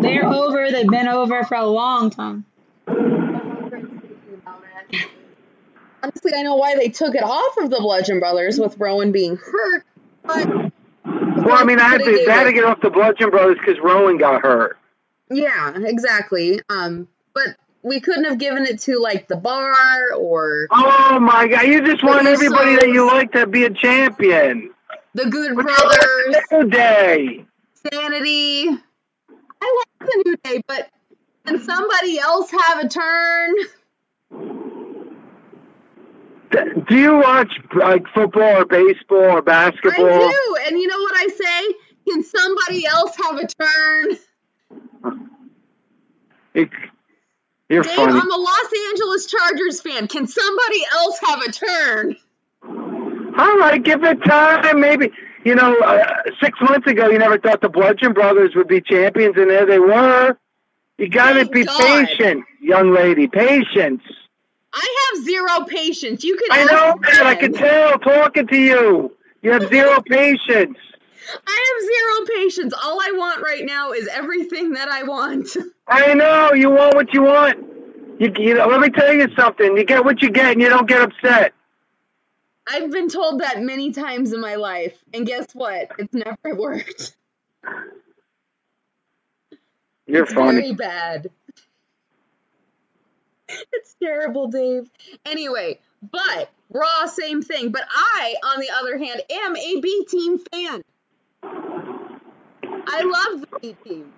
They're 0.00 0.26
over. 0.26 0.70
They've 0.70 0.88
been 0.88 1.08
over 1.08 1.44
for 1.44 1.56
a 1.56 1.66
long 1.66 2.10
time. 2.10 2.44
Honestly, 6.02 6.32
I 6.36 6.42
know 6.42 6.56
why 6.56 6.74
they 6.76 6.88
took 6.88 7.14
it 7.14 7.22
off 7.22 7.56
of 7.58 7.70
the 7.70 7.78
Bludgeon 7.78 8.18
Brothers 8.18 8.58
with 8.58 8.76
Rowan 8.78 9.12
being 9.12 9.36
hurt, 9.36 9.84
but 10.24 10.48
Well, 11.04 11.52
I 11.52 11.64
mean, 11.64 11.78
I 11.78 11.88
had 11.88 12.02
to, 12.04 12.26
I 12.28 12.32
had 12.32 12.44
to 12.44 12.52
get 12.52 12.64
off 12.64 12.80
the 12.80 12.90
Bludgeon 12.90 13.30
Brothers 13.30 13.58
because 13.58 13.78
Rowan 13.82 14.18
got 14.18 14.42
hurt. 14.42 14.78
Yeah, 15.30 15.72
exactly. 15.76 16.60
Um, 16.68 17.08
but 17.34 17.56
we 17.82 18.00
couldn't 18.00 18.24
have 18.24 18.38
given 18.38 18.64
it 18.64 18.80
to 18.80 18.98
like 18.98 19.28
the 19.28 19.36
bar 19.36 20.12
or 20.16 20.66
Oh 20.70 21.18
my 21.20 21.46
God! 21.48 21.62
You 21.62 21.80
just 21.84 22.02
want 22.04 22.26
everybody 22.26 22.76
that 22.76 22.88
you 22.88 23.06
like 23.06 23.32
to 23.32 23.46
be 23.46 23.64
a 23.64 23.70
champion. 23.70 24.70
the 25.14 25.26
Good 25.26 25.54
Brothers, 25.54 26.36
New 26.52 26.68
Day. 26.68 27.44
Sanity. 27.92 28.68
I 29.64 29.84
like 30.00 30.08
the 30.10 30.22
New 30.26 30.36
Day, 30.44 30.62
but 30.66 30.88
can 31.46 31.60
somebody 31.60 32.18
else 32.18 32.50
have 32.50 32.84
a 32.84 32.88
turn? 32.88 33.54
Do 36.88 36.96
you 36.96 37.14
watch 37.16 37.52
like 37.74 38.02
football 38.14 38.58
or 38.60 38.64
baseball 38.64 39.38
or 39.38 39.42
basketball? 39.42 40.06
I 40.06 40.32
do, 40.46 40.56
and 40.66 40.78
you 40.78 40.86
know 40.86 40.98
what 40.98 41.14
I 41.16 41.28
say? 41.28 41.74
Can 42.08 42.24
somebody 42.24 42.86
else 42.86 43.16
have 43.24 43.36
a 43.38 43.46
turn? 43.46 44.18
You- 46.54 46.70
You're 47.68 47.82
Dave, 47.82 47.96
funny. 47.96 48.12
I'm 48.20 48.30
a 48.30 48.36
Los 48.36 48.72
Angeles 48.90 49.26
Chargers 49.26 49.80
fan. 49.80 50.08
Can 50.08 50.26
somebody 50.26 50.84
else 50.92 51.18
have 51.26 51.42
a 51.42 51.52
turn? 51.52 52.16
All 52.64 53.56
right, 53.58 53.82
give 53.82 54.04
it 54.04 54.22
time. 54.24 54.80
Maybe 54.80 55.10
you 55.44 55.54
know, 55.54 55.76
uh, 55.80 56.22
six 56.40 56.58
months 56.60 56.86
ago, 56.86 57.08
you 57.08 57.18
never 57.18 57.38
thought 57.38 57.60
the 57.60 57.68
Bludgeon 57.68 58.12
Brothers 58.12 58.54
would 58.54 58.68
be 58.68 58.80
champions, 58.80 59.34
and 59.36 59.50
there 59.50 59.66
they 59.66 59.78
were. 59.78 60.36
You 60.98 61.08
got 61.08 61.32
to 61.32 61.46
be 61.46 61.64
God. 61.64 61.80
patient, 61.80 62.44
young 62.60 62.92
lady. 62.92 63.26
Patience. 63.26 64.02
I 64.74 65.10
have 65.14 65.24
zero 65.24 65.64
patience. 65.66 66.24
You 66.24 66.36
can. 66.36 66.48
I 66.50 66.64
know 66.64 66.98
that. 67.02 67.26
I 67.26 67.34
can 67.34 67.52
tell 67.52 67.98
talking 67.98 68.46
to 68.46 68.56
you. 68.56 69.16
You 69.42 69.52
have 69.52 69.68
zero 69.68 70.00
patience. 70.06 70.78
I 71.46 71.74
have 71.80 72.26
zero 72.26 72.40
patience. 72.40 72.74
All 72.82 73.00
I 73.00 73.12
want 73.16 73.42
right 73.42 73.64
now 73.64 73.92
is 73.92 74.08
everything 74.08 74.72
that 74.72 74.88
I 74.88 75.02
want. 75.04 75.48
I 75.86 76.14
know 76.14 76.52
you 76.52 76.70
want 76.70 76.94
what 76.94 77.12
you 77.14 77.22
want. 77.22 77.58
You, 78.18 78.32
you 78.38 78.54
know, 78.54 78.66
let 78.66 78.80
me 78.80 78.90
tell 78.90 79.12
you 79.12 79.26
something. 79.36 79.76
You 79.76 79.84
get 79.84 80.04
what 80.04 80.22
you 80.22 80.30
get, 80.30 80.52
and 80.52 80.60
you 80.62 80.68
don't 80.68 80.88
get 80.88 81.02
upset. 81.02 81.52
I've 82.68 82.90
been 82.90 83.08
told 83.08 83.40
that 83.40 83.60
many 83.60 83.92
times 83.92 84.32
in 84.32 84.40
my 84.40 84.54
life, 84.54 84.96
and 85.12 85.26
guess 85.26 85.46
what? 85.54 85.90
It's 85.98 86.14
never 86.14 86.36
worked. 86.56 87.16
You're 90.06 90.24
It's 90.24 90.32
funny. 90.32 90.60
very 90.60 90.74
bad. 90.74 91.30
It's 93.72 93.94
terrible, 94.02 94.48
Dave. 94.48 94.90
Anyway, 95.26 95.78
but 96.10 96.50
Raw, 96.70 97.06
same 97.06 97.42
thing. 97.42 97.70
But 97.70 97.84
I, 97.90 98.34
on 98.44 98.60
the 98.60 98.70
other 98.70 98.98
hand, 98.98 99.22
am 99.30 99.56
a 99.56 99.80
B 99.80 100.06
team 100.08 100.38
fan. 100.38 100.82
I 101.42 103.02
love 103.02 103.40
the 103.40 103.58
B 103.60 103.76
team. 103.84 104.12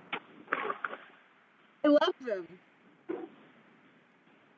I 1.84 1.88
love 1.88 2.14
them. 2.26 2.46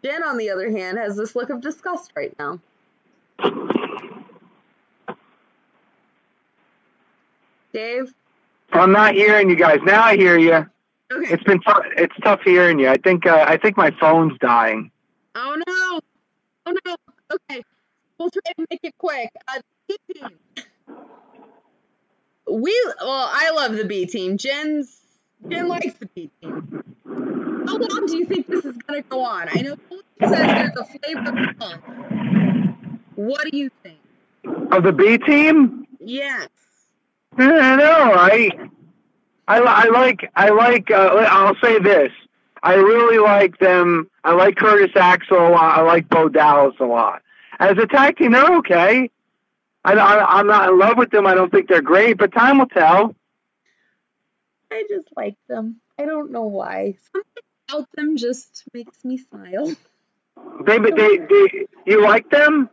Jen, 0.04 0.22
on 0.22 0.36
the 0.36 0.50
other 0.50 0.70
hand, 0.70 0.98
has 0.98 1.16
this 1.16 1.34
look 1.34 1.50
of 1.50 1.60
disgust 1.60 2.12
right 2.14 2.34
now. 2.38 2.60
Dave? 7.72 8.14
I'm 8.72 8.92
not 8.92 9.14
hearing 9.14 9.50
you 9.50 9.56
guys. 9.56 9.80
Now 9.84 10.02
I 10.02 10.16
hear 10.16 10.38
you. 10.38 10.66
Okay. 11.12 11.32
It's 11.32 11.42
been 11.44 11.60
tough. 11.60 11.84
It's 11.96 12.14
tough 12.22 12.40
hearing 12.44 12.78
you. 12.78 12.88
I 12.88 12.96
think. 12.96 13.26
Uh, 13.26 13.44
I 13.46 13.56
think 13.56 13.76
my 13.76 13.92
phone's 14.00 14.36
dying. 14.40 14.90
Oh 15.34 15.56
no! 15.66 16.00
Oh 16.66 16.76
no! 16.84 16.96
Okay, 17.32 17.62
we'll 18.18 18.30
try 18.30 18.52
to 18.58 18.66
make 18.70 18.80
it 18.82 18.94
quick. 18.98 19.30
Uh, 19.46 19.60
B 19.88 19.96
team. 20.12 20.28
We 22.50 22.92
well, 23.00 23.30
I 23.32 23.52
love 23.54 23.76
the 23.76 23.84
B 23.84 24.06
team. 24.06 24.36
Jen's 24.36 25.00
Jen 25.48 25.68
likes 25.68 25.94
the 25.94 26.06
B 26.06 26.30
team. 26.40 26.82
How 27.04 27.76
long 27.76 28.06
do 28.06 28.16
you 28.16 28.26
think 28.26 28.46
this 28.46 28.64
is 28.64 28.76
gonna 28.78 29.02
go 29.02 29.20
on? 29.20 29.48
I 29.48 29.60
know 29.60 29.76
Colton 29.88 30.04
says 30.20 30.30
there's 30.30 30.76
a 30.76 30.84
flavor 30.84 31.28
of 31.28 31.58
month. 31.58 31.82
What 33.14 33.46
do 33.50 33.56
you 33.56 33.70
think? 33.82 33.98
Of 34.72 34.82
the 34.82 34.92
B 34.92 35.18
team? 35.18 35.86
Yes. 36.00 36.48
I 37.38 37.76
know. 37.76 38.12
I. 38.14 38.50
I, 39.48 39.58
I 39.58 39.88
like. 39.90 40.30
I 40.34 40.50
like. 40.50 40.90
Uh, 40.90 41.26
I'll 41.28 41.56
say 41.62 41.78
this. 41.78 42.12
I 42.62 42.74
really 42.74 43.18
like 43.18 43.58
them. 43.58 44.10
I 44.24 44.32
like 44.32 44.56
Curtis 44.56 44.90
Axel 44.96 45.38
a 45.38 45.50
lot. 45.50 45.78
I 45.78 45.82
like 45.82 46.08
Bo 46.08 46.28
Dallas 46.28 46.74
a 46.80 46.84
lot. 46.84 47.22
As 47.58 47.78
a 47.78 47.86
tag 47.86 48.16
team, 48.16 48.32
they're 48.32 48.56
okay. 48.58 49.10
I, 49.84 49.92
I, 49.92 50.38
I'm 50.40 50.48
not 50.48 50.68
in 50.68 50.78
love 50.78 50.98
with 50.98 51.10
them. 51.10 51.26
I 51.26 51.34
don't 51.34 51.50
think 51.50 51.68
they're 51.68 51.80
great, 51.80 52.18
but 52.18 52.32
time 52.32 52.58
will 52.58 52.66
tell. 52.66 53.14
I 54.70 54.84
just 54.88 55.08
like 55.16 55.36
them. 55.48 55.76
I 55.98 56.06
don't 56.06 56.32
know 56.32 56.46
why. 56.46 56.96
Something 57.12 57.42
about 57.68 57.88
them 57.94 58.16
just 58.16 58.64
makes 58.74 59.04
me 59.04 59.18
smile. 59.18 59.74
They, 60.66 60.78
they, 60.78 61.18
they, 61.18 61.66
you 61.86 62.02
like 62.02 62.28
them? 62.30 62.68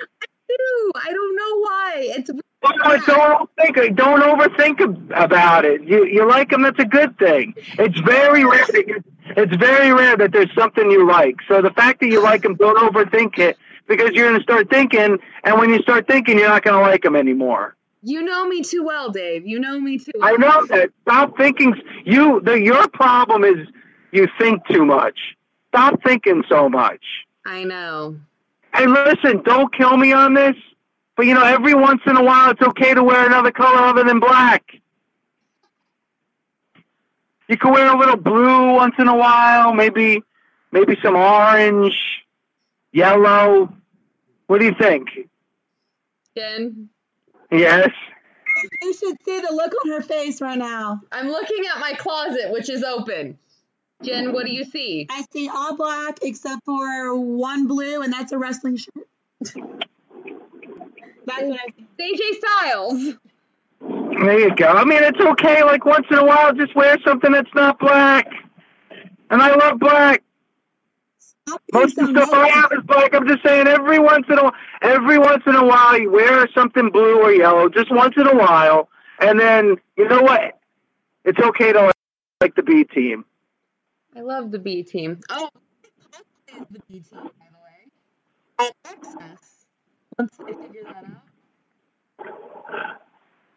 I 0.00 0.26
do. 0.48 0.92
I 0.94 1.12
don't 1.12 1.36
know 1.36 1.60
why. 1.60 1.92
It's 2.16 2.30
Well, 2.62 2.98
don't 3.06 3.50
think, 3.56 3.76
don't 3.96 4.22
overthink 4.22 5.10
about 5.14 5.64
it. 5.64 5.82
You, 5.82 6.06
you 6.06 6.28
like 6.28 6.50
them. 6.50 6.62
That's 6.62 6.78
a 6.78 6.84
good 6.84 7.18
thing. 7.18 7.54
It's 7.78 7.98
very 8.00 8.44
rare. 8.44 8.66
That 8.66 8.84
you, 8.86 9.02
it's 9.36 9.56
very 9.56 9.92
rare 9.92 10.16
that 10.16 10.32
there's 10.32 10.52
something 10.56 10.90
you 10.90 11.06
like. 11.08 11.36
So 11.48 11.60
the 11.60 11.70
fact 11.70 12.00
that 12.00 12.08
you 12.08 12.22
like 12.22 12.42
them, 12.42 12.54
don't 12.54 12.78
overthink 12.78 13.38
it 13.38 13.56
because 13.88 14.10
you're 14.12 14.28
going 14.28 14.38
to 14.38 14.42
start 14.42 14.70
thinking, 14.70 15.18
and 15.44 15.58
when 15.58 15.70
you 15.70 15.80
start 15.82 16.06
thinking, 16.06 16.38
you're 16.38 16.48
not 16.48 16.62
going 16.62 16.76
to 16.76 16.82
like 16.82 17.02
them 17.02 17.16
anymore. 17.16 17.76
You 18.02 18.22
know 18.22 18.46
me 18.46 18.62
too 18.62 18.84
well, 18.84 19.10
Dave. 19.10 19.46
You 19.46 19.60
know 19.60 19.78
me 19.78 19.98
too. 19.98 20.12
I 20.20 20.32
know 20.32 20.66
that. 20.66 20.90
Stop 21.02 21.36
thinking. 21.36 21.74
You, 22.04 22.40
the, 22.40 22.60
your 22.60 22.88
problem 22.88 23.44
is 23.44 23.68
you 24.10 24.28
think 24.38 24.66
too 24.66 24.84
much. 24.84 25.18
Stop 25.68 26.02
thinking 26.02 26.42
so 26.48 26.68
much. 26.68 27.02
I 27.46 27.64
know. 27.64 28.18
And 28.72 28.92
listen, 28.92 29.42
don't 29.44 29.72
kill 29.74 29.96
me 29.96 30.12
on 30.12 30.34
this, 30.34 30.56
but 31.16 31.26
you 31.26 31.34
know, 31.34 31.44
every 31.44 31.74
once 31.74 32.00
in 32.06 32.16
a 32.16 32.22
while, 32.22 32.50
it's 32.50 32.62
okay 32.62 32.94
to 32.94 33.02
wear 33.02 33.26
another 33.26 33.50
color 33.50 33.78
other 33.78 34.04
than 34.04 34.20
black. 34.20 34.62
You 37.48 37.58
can 37.58 37.72
wear 37.72 37.94
a 37.94 37.98
little 37.98 38.16
blue 38.16 38.74
once 38.74 38.94
in 38.98 39.08
a 39.08 39.16
while, 39.16 39.74
maybe, 39.74 40.22
maybe 40.70 40.96
some 41.02 41.16
orange, 41.16 42.24
yellow. 42.92 43.72
What 44.46 44.60
do 44.60 44.64
you 44.64 44.74
think? 44.78 45.08
Jen, 46.36 46.88
Yes. 47.52 47.90
You 48.80 48.94
should 48.94 49.16
see 49.24 49.40
the 49.40 49.52
look 49.52 49.72
on 49.84 49.92
her 49.92 50.02
face 50.02 50.40
right 50.40 50.58
now. 50.58 51.00
I'm 51.10 51.28
looking 51.28 51.64
at 51.72 51.80
my 51.80 51.92
closet, 51.94 52.50
which 52.50 52.70
is 52.70 52.82
open. 52.82 53.38
Jen, 54.02 54.32
what 54.32 54.46
do 54.46 54.52
you 54.52 54.64
see? 54.64 55.06
I 55.10 55.24
see 55.32 55.48
all 55.48 55.76
black 55.76 56.18
except 56.22 56.64
for 56.64 57.14
one 57.14 57.66
blue, 57.66 58.02
and 58.02 58.12
that's 58.12 58.32
a 58.32 58.38
wrestling 58.38 58.76
shirt. 58.76 59.54
That's 61.26 61.42
what 61.42 61.60
I 61.60 61.66
see. 61.76 62.14
AJ 62.14 62.38
Styles. 62.38 63.14
There 64.24 64.38
you 64.38 64.54
go. 64.54 64.66
I 64.66 64.84
mean, 64.84 65.02
it's 65.02 65.20
okay. 65.20 65.64
Like 65.64 65.84
once 65.84 66.06
in 66.10 66.18
a 66.18 66.24
while, 66.24 66.52
just 66.52 66.74
wear 66.76 66.96
something 67.04 67.32
that's 67.32 67.52
not 67.54 67.78
black. 67.78 68.28
And 69.30 69.42
I 69.42 69.54
love 69.54 69.78
black. 69.78 70.22
Most 71.72 71.98
of 71.98 72.06
the 72.06 72.12
stuff 72.12 72.32
I 72.32 72.48
have 72.48 72.70
is 72.72 72.84
black. 72.84 73.14
I'm 73.14 73.26
just 73.26 73.42
saying, 73.44 73.66
every 73.66 73.98
once 73.98 74.26
in 74.28 74.38
a 74.38 74.44
while, 74.44 74.54
every 74.82 75.18
once 75.18 75.42
in 75.46 75.56
a 75.56 75.64
while, 75.64 75.98
you 75.98 76.10
wear 76.10 76.46
something 76.54 76.90
blue 76.90 77.20
or 77.20 77.32
yellow, 77.32 77.68
just 77.68 77.90
once 77.90 78.14
in 78.16 78.26
a 78.26 78.34
while, 78.36 78.88
and 79.20 79.40
then 79.40 79.76
you 79.96 80.08
know 80.08 80.22
what? 80.22 80.58
It's 81.24 81.38
okay 81.38 81.72
to 81.72 81.92
like, 82.40 82.54
the 82.54 82.62
B 82.62 82.84
team. 82.84 83.24
I 84.16 84.20
love 84.20 84.50
the 84.50 84.58
B 84.58 84.82
team. 84.82 85.20
Oh, 85.30 85.48
Is 86.48 86.66
the 86.70 86.80
B 86.88 87.00
team, 87.00 87.04
by 87.12 87.46
the 87.50 87.58
way. 87.64 88.68
At 88.68 88.74
Access. 88.84 89.51
Once 90.18 90.36
I 90.40 90.52
figure 90.52 90.82
that 90.84 91.04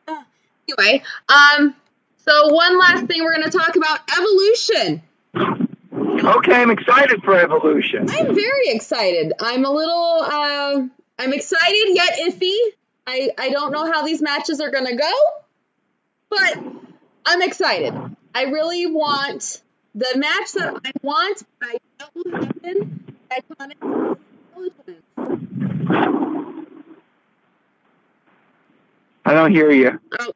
out. 0.08 0.26
anyway, 0.68 1.04
um, 1.30 1.76
so 2.18 2.54
one 2.54 2.78
last 2.80 3.06
thing 3.06 3.24
we're 3.24 3.36
going 3.36 3.50
to 3.50 3.58
talk 3.58 3.76
about 3.76 4.00
evolution. 4.18 5.02
Okay, 6.26 6.54
I'm 6.54 6.72
excited 6.72 7.22
for 7.24 7.38
Evolution. 7.38 8.10
I'm 8.10 8.34
very 8.34 8.70
excited. 8.70 9.34
I'm 9.40 9.64
a 9.66 9.70
little, 9.70 10.20
uh, 10.24 10.82
I'm 11.20 11.34
excited 11.34 11.90
yet 11.94 12.18
iffy. 12.28 12.56
I, 13.06 13.30
I 13.38 13.50
don't 13.50 13.72
know 13.72 13.92
how 13.92 14.04
these 14.04 14.22
matches 14.22 14.60
are 14.60 14.72
going 14.72 14.88
to 14.88 14.96
go, 14.96 15.12
but 16.30 16.64
I'm 17.26 17.42
excited. 17.44 17.94
I 18.34 18.44
really 18.46 18.88
want 18.88 19.62
the 19.94 20.14
match 20.16 20.54
that 20.54 20.76
I 20.84 20.92
want, 21.04 21.44
I 21.62 21.78
know 22.00 22.08
will 22.16 22.32
happen. 22.32 23.16
Iconic 23.32 24.18
I 29.26 29.34
don't 29.34 29.52
hear 29.52 29.72
you. 29.72 30.00
Oh, 30.20 30.32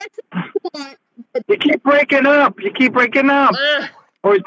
that's 0.00 0.18
what 0.30 0.44
I 0.74 0.78
want, 0.78 0.98
but 1.32 1.42
You 1.48 1.56
keep 1.56 1.82
breaking 1.82 2.26
up. 2.26 2.60
You 2.60 2.70
keep 2.72 2.92
breaking 2.92 3.28
up. 3.30 3.54
ugh, 3.54 3.88
Or, 4.22 4.36
is- 4.36 4.42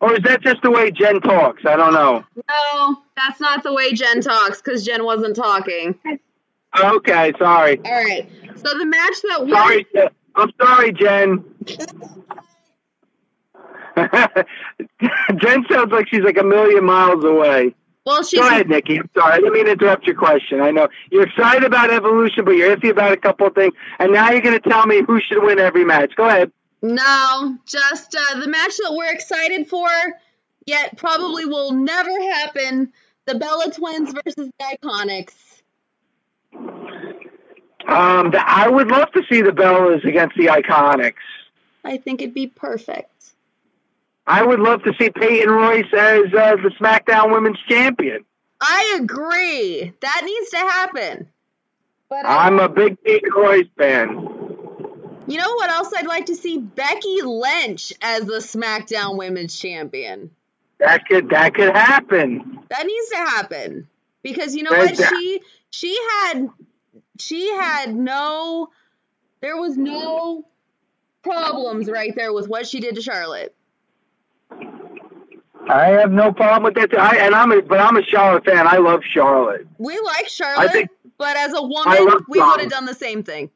or 0.00 0.12
is 0.14 0.20
that 0.24 0.40
just 0.42 0.60
the 0.62 0.70
way 0.70 0.90
Jen 0.90 1.20
talks? 1.20 1.64
I 1.66 1.76
don't 1.76 1.92
know. 1.94 2.24
no, 2.48 3.02
that's 3.16 3.40
not 3.40 3.62
the 3.62 3.72
way 3.72 3.92
Jen 3.92 4.20
talks 4.20 4.60
because 4.60 4.84
Jen 4.84 5.04
wasn't 5.04 5.36
talking. 5.36 5.96
Okay, 6.82 7.32
sorry. 7.38 7.78
All 7.84 8.04
right. 8.04 8.28
So 8.56 8.78
the 8.78 8.84
match 8.86 9.14
that 9.28 9.38
we're 9.46 9.50
Sorry, 9.54 9.86
Jen. 9.94 10.08
I'm 10.34 10.50
sorry, 10.60 10.92
Jen. 10.92 11.44
Jen 15.36 15.64
sounds 15.70 15.92
like 15.92 16.08
she's 16.08 16.22
like 16.22 16.38
a 16.38 16.42
million 16.44 16.84
miles 16.84 17.24
away. 17.24 17.74
Well, 18.04 18.22
she's 18.22 18.40
Go 18.40 18.46
ahead, 18.46 18.68
Nikki. 18.68 18.98
I'm 18.98 19.08
sorry. 19.16 19.34
I 19.34 19.36
didn't 19.36 19.52
mean 19.52 19.66
to 19.66 19.72
interrupt 19.72 20.06
your 20.06 20.16
question. 20.16 20.60
I 20.60 20.70
know 20.72 20.88
you're 21.10 21.24
excited 21.24 21.64
about 21.64 21.90
evolution, 21.90 22.44
but 22.44 22.52
you're 22.52 22.76
iffy 22.76 22.90
about 22.90 23.12
a 23.12 23.16
couple 23.16 23.46
of 23.46 23.54
things. 23.54 23.74
And 23.98 24.12
now 24.12 24.30
you're 24.30 24.40
going 24.40 24.60
to 24.60 24.68
tell 24.68 24.86
me 24.86 25.02
who 25.06 25.20
should 25.20 25.42
win 25.42 25.58
every 25.58 25.84
match. 25.84 26.12
Go 26.16 26.26
ahead. 26.26 26.50
no, 26.82 27.56
just 27.64 28.16
uh, 28.16 28.40
the 28.40 28.48
match 28.48 28.76
that 28.78 28.92
we're 28.92 29.12
excited 29.12 29.68
for, 29.68 29.88
yet 30.66 30.96
probably 30.96 31.44
will 31.44 31.72
never 31.72 32.10
happen. 32.10 32.92
The 33.26 33.36
Bella 33.36 33.70
Twins 33.70 34.12
versus 34.12 34.50
the 34.58 34.76
Iconics. 34.82 35.34
Um, 37.86 38.30
the, 38.32 38.42
I 38.44 38.68
would 38.68 38.88
love 38.88 39.12
to 39.12 39.22
see 39.30 39.42
the 39.42 39.50
Bellas 39.50 40.04
against 40.04 40.36
the 40.36 40.46
Iconics. 40.46 41.14
I 41.84 41.98
think 41.98 42.20
it'd 42.20 42.34
be 42.34 42.48
perfect. 42.48 43.11
I 44.26 44.42
would 44.44 44.60
love 44.60 44.82
to 44.84 44.92
see 45.00 45.10
Peyton 45.10 45.50
Royce 45.50 45.92
as 45.92 46.32
uh, 46.32 46.56
the 46.56 46.72
SmackDown 46.80 47.32
Women's 47.32 47.58
Champion. 47.68 48.24
I 48.60 48.98
agree. 49.00 49.92
That 50.00 50.22
needs 50.24 50.50
to 50.50 50.56
happen. 50.58 51.28
But 52.08 52.24
uh, 52.24 52.28
I'm 52.28 52.60
a 52.60 52.68
big 52.68 53.02
Peyton 53.02 53.30
Royce 53.34 53.66
fan. 53.76 54.10
you 55.26 55.38
know 55.38 55.54
what 55.54 55.70
else 55.70 55.92
I'd 55.96 56.06
like 56.06 56.26
to 56.26 56.36
see? 56.36 56.58
Becky 56.58 57.22
Lynch 57.22 57.92
as 58.00 58.24
the 58.26 58.34
SmackDown 58.38 59.16
Women's 59.18 59.58
Champion. 59.58 60.30
That 60.78 61.06
could 61.06 61.30
that 61.30 61.54
could 61.54 61.74
happen. 61.76 62.58
That 62.68 62.86
needs 62.86 63.08
to 63.10 63.16
happen 63.16 63.88
because 64.22 64.54
you 64.54 64.62
know 64.64 64.70
Right 64.72 64.90
what 64.90 64.96
there. 64.98 65.08
she 65.08 65.40
she 65.70 65.96
had 66.22 66.48
she 67.18 67.48
had 67.54 67.94
no 67.94 68.68
there 69.40 69.56
was 69.56 69.76
no 69.76 70.44
problems 71.22 71.88
right 71.88 72.14
there 72.16 72.32
with 72.32 72.48
what 72.48 72.66
she 72.66 72.80
did 72.80 72.96
to 72.96 73.02
Charlotte. 73.02 73.54
I 75.68 75.86
have 75.88 76.10
no 76.12 76.32
problem 76.32 76.64
with 76.64 76.74
that. 76.74 76.98
I, 76.98 77.16
and 77.18 77.34
I'm 77.34 77.52
a, 77.52 77.62
but 77.62 77.80
I'm 77.80 77.96
a 77.96 78.02
Charlotte 78.04 78.44
fan. 78.44 78.66
I 78.66 78.78
love 78.78 79.02
Charlotte. 79.04 79.66
We 79.78 79.98
like 80.00 80.28
Charlotte, 80.28 80.72
think- 80.72 80.90
but 81.18 81.36
as 81.36 81.52
a 81.54 81.62
woman, 81.62 82.08
we 82.28 82.40
would 82.40 82.60
have 82.60 82.70
done 82.70 82.84
the 82.84 82.94
same 82.94 83.22
thing. 83.22 83.50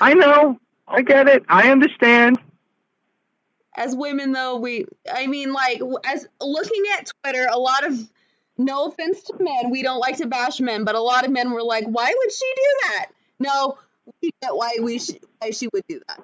I 0.00 0.14
know. 0.14 0.58
I 0.88 1.02
get 1.02 1.28
it. 1.28 1.44
I 1.48 1.70
understand. 1.70 2.40
As 3.76 3.94
women, 3.94 4.32
though, 4.32 4.56
we 4.56 4.86
I 5.12 5.26
mean, 5.28 5.52
like 5.52 5.80
as 6.04 6.26
looking 6.40 6.82
at 6.98 7.10
Twitter, 7.22 7.46
a 7.50 7.58
lot 7.58 7.86
of 7.86 7.96
no 8.58 8.86
offense 8.86 9.22
to 9.24 9.34
men, 9.38 9.70
we 9.70 9.82
don't 9.82 10.00
like 10.00 10.16
to 10.18 10.26
bash 10.26 10.60
men, 10.60 10.84
but 10.84 10.96
a 10.96 11.00
lot 11.00 11.24
of 11.24 11.30
men 11.30 11.52
were 11.52 11.62
like, 11.62 11.84
"Why 11.86 12.12
would 12.16 12.32
she 12.32 12.52
do 12.56 12.88
that?" 12.88 13.06
No, 13.38 13.78
we 14.20 14.30
get 14.42 14.54
why 14.54 14.72
we 14.82 14.98
sh- 14.98 15.20
why 15.38 15.50
she 15.50 15.68
would 15.72 15.84
do 15.88 16.00
that. 16.08 16.20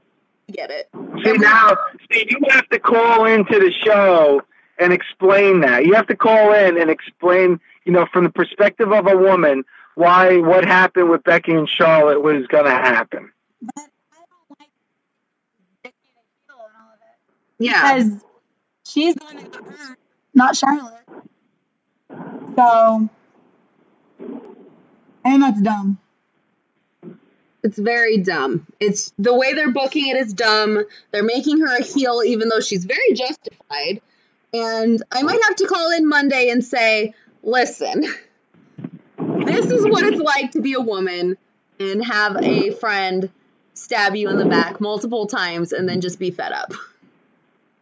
We 0.48 0.54
get 0.54 0.70
it. 0.70 0.88
See 1.24 1.32
now, 1.34 1.76
see, 2.12 2.26
you 2.28 2.40
have 2.50 2.68
to 2.70 2.78
call 2.80 3.24
into 3.26 3.58
the 3.60 3.70
show 3.72 4.42
and 4.78 4.92
explain 4.92 5.60
that. 5.60 5.84
You 5.84 5.94
have 5.94 6.06
to 6.08 6.16
call 6.16 6.52
in 6.52 6.78
and 6.80 6.90
explain, 6.90 7.60
you 7.84 7.92
know, 7.92 8.06
from 8.12 8.24
the 8.24 8.30
perspective 8.30 8.92
of 8.92 9.06
a 9.06 9.16
woman, 9.16 9.64
why 9.94 10.38
what 10.38 10.64
happened 10.64 11.10
with 11.10 11.24
Becky 11.24 11.52
and 11.52 11.68
Charlotte 11.68 12.22
was 12.22 12.46
going 12.48 12.64
to 12.64 12.70
happen. 12.70 13.32
But 13.62 13.72
I 13.76 14.16
don't 14.16 14.60
like 14.60 14.68
Becky 15.82 15.94
and 16.48 16.58
all 16.58 16.66
of 16.66 17.00
it. 17.00 17.64
Yeah. 17.64 17.96
Because 17.96 18.24
she's 18.86 19.14
the 19.14 19.24
one 19.24 19.36
that 19.36 19.52
got 19.52 19.64
hurt, 19.64 19.98
not 20.34 20.56
Charlotte. 20.56 20.92
So, 22.56 23.08
and 25.24 25.42
that's 25.42 25.60
dumb. 25.60 25.98
It's 27.62 27.78
very 27.78 28.18
dumb. 28.18 28.66
It's 28.78 29.12
the 29.18 29.34
way 29.34 29.54
they're 29.54 29.72
booking 29.72 30.08
it 30.08 30.16
is 30.16 30.32
dumb. 30.32 30.84
They're 31.10 31.24
making 31.24 31.60
her 31.60 31.76
a 31.76 31.82
heel 31.82 32.22
even 32.24 32.48
though 32.48 32.60
she's 32.60 32.84
very 32.84 33.12
justified. 33.12 34.00
And 34.52 35.02
I 35.12 35.22
might 35.22 35.42
have 35.42 35.56
to 35.56 35.66
call 35.66 35.90
in 35.90 36.08
Monday 36.08 36.48
and 36.50 36.64
say, 36.64 37.14
listen, 37.42 38.02
this 39.18 39.66
is 39.66 39.84
what 39.84 40.04
it's 40.04 40.20
like 40.20 40.52
to 40.52 40.60
be 40.60 40.74
a 40.74 40.80
woman 40.80 41.36
and 41.78 42.04
have 42.04 42.36
a 42.42 42.70
friend 42.72 43.30
stab 43.74 44.16
you 44.16 44.28
in 44.30 44.38
the 44.38 44.46
back 44.46 44.80
multiple 44.80 45.26
times 45.26 45.72
and 45.72 45.88
then 45.88 46.00
just 46.00 46.18
be 46.18 46.30
fed 46.30 46.52
up. 46.52 46.72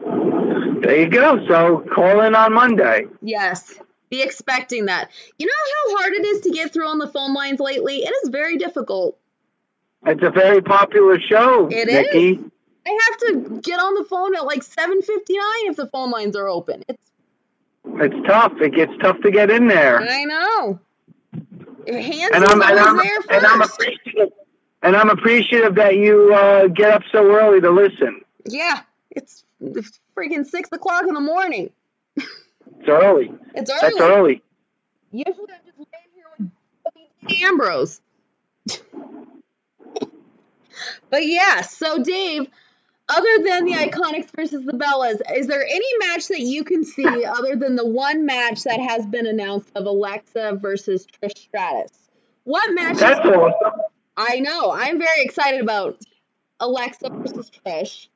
There 0.01 1.01
you 1.01 1.09
go. 1.09 1.47
So 1.47 1.85
call 1.95 2.21
in 2.23 2.35
on 2.35 2.53
Monday. 2.53 3.07
Yes. 3.23 3.79
Be 4.11 4.23
expecting 4.23 4.87
that. 4.87 5.11
You 5.39 5.47
know 5.47 5.53
how 5.89 5.99
hard 5.99 6.13
it 6.13 6.25
is 6.25 6.43
to 6.43 6.51
get 6.51 6.73
through 6.73 6.89
on 6.89 6.99
the 6.99 7.09
phone 7.09 7.33
lines 7.35 7.61
lately? 7.61 7.99
It 7.99 8.13
is 8.23 8.29
very 8.31 8.59
difficult. 8.59 9.17
It's 10.07 10.23
a 10.23 10.31
very 10.31 10.61
popular 10.61 11.19
show, 11.19 11.69
It 11.71 11.89
is? 11.89 12.39
I 12.87 12.99
have 13.09 13.19
to 13.19 13.61
get 13.61 13.81
on 13.81 13.95
the 13.95 14.05
phone 14.05 14.35
at 14.37 14.45
like 14.45 14.63
7:59 14.63 15.01
if 15.71 15.77
the 15.77 15.87
phone 15.87 16.11
lines 16.11 16.37
are 16.37 16.49
open. 16.49 16.85
It's 16.89 16.99
It's 17.87 18.27
tough. 18.27 18.53
It 18.61 18.75
gets 18.75 18.93
tough 19.01 19.21
to 19.23 19.31
get 19.31 19.51
in 19.51 19.69
there. 19.69 20.01
I 20.01 20.25
know. 20.25 20.81
Hands 21.87 22.31
and 22.35 22.45
I'm 22.45 22.63
and 22.63 22.79
I'm, 22.79 22.97
there 22.97 23.23
first. 23.23 23.31
and 23.31 23.47
I'm 23.47 23.63
appreciative. 23.63 24.33
And 24.83 24.97
I'm 24.97 25.09
appreciative 25.11 25.75
that 25.77 25.97
you 25.97 26.35
uh, 26.35 26.67
get 26.69 26.91
up 26.91 27.03
so 27.11 27.25
early 27.35 27.61
to 27.61 27.71
listen. 27.71 28.21
yeah, 28.45 28.81
it's, 29.11 29.45
it's 29.61 29.99
freaking 30.15 30.45
six 30.47 30.69
o'clock 30.73 31.05
in 31.09 31.15
the 31.15 31.21
morning. 31.21 31.71
It's 32.17 32.89
early. 32.89 33.33
It's 33.55 33.71
early. 33.71 33.81
That's 33.81 34.01
early. 34.01 34.43
Usually 35.11 35.35
I'm 35.39 35.61
just 35.65 35.79
laying 35.79 36.11
here 36.15 36.51
with 37.25 37.43
Ambrose. 37.43 38.01
but 41.11 41.27
yeah, 41.27 41.63
so 41.63 42.03
Dave, 42.03 42.49
other 43.09 43.39
than 43.45 43.65
the 43.65 43.73
Iconics 43.73 44.31
versus 44.35 44.65
the 44.65 44.73
Bellas, 44.73 45.21
is 45.37 45.47
there 45.47 45.63
any 45.63 45.99
match 45.99 46.29
that 46.29 46.41
you 46.41 46.65
can 46.65 46.85
see 46.85 47.25
other 47.25 47.57
than 47.57 47.77
the 47.77 47.87
one 47.87 48.25
match 48.25 48.63
that 48.65 48.81
has 48.81 49.07
been 49.07 49.27
announced 49.27 49.71
of 49.75 49.87
Alexa 49.87 50.59
versus 50.61 51.07
Trish 51.07 51.39
Stratus? 51.39 51.91
What 52.45 52.75
match? 52.75 52.99
That's 52.99 53.21
awesome. 53.21 53.81
I 54.17 54.41
know. 54.41 54.71
I'm 54.71 54.99
very 54.99 55.23
excited 55.23 55.61
about 55.61 56.01
Alexa 56.61 57.11
versus 57.11 57.51
Trish. 57.51 58.09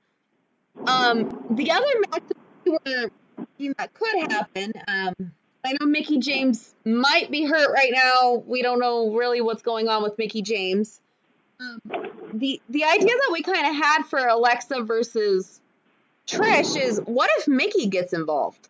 Um, 0.86 1.46
the 1.50 1.70
other 1.70 1.86
match 2.10 2.22
that 2.28 2.36
we 2.64 2.70
were 2.72 3.10
thinking 3.36 3.74
that 3.78 3.92
could 3.94 4.32
happen. 4.32 4.72
Um, 4.86 5.32
I 5.64 5.72
know 5.72 5.86
Mickie 5.86 6.18
James 6.18 6.74
might 6.84 7.30
be 7.30 7.44
hurt 7.44 7.72
right 7.72 7.90
now. 7.92 8.42
We 8.46 8.62
don't 8.62 8.78
know 8.78 9.12
really 9.12 9.40
what's 9.40 9.62
going 9.62 9.88
on 9.88 10.02
with 10.02 10.16
Mickie 10.18 10.42
James. 10.42 11.00
Um, 11.60 11.82
the 12.34 12.60
the 12.68 12.84
idea 12.84 13.08
that 13.08 13.30
we 13.32 13.42
kind 13.42 13.66
of 13.66 13.74
had 13.74 14.04
for 14.04 14.18
Alexa 14.18 14.82
versus 14.82 15.60
Trish 16.26 16.80
is 16.80 17.00
what 17.04 17.30
if 17.38 17.48
Mickie 17.48 17.88
gets 17.88 18.12
involved? 18.12 18.68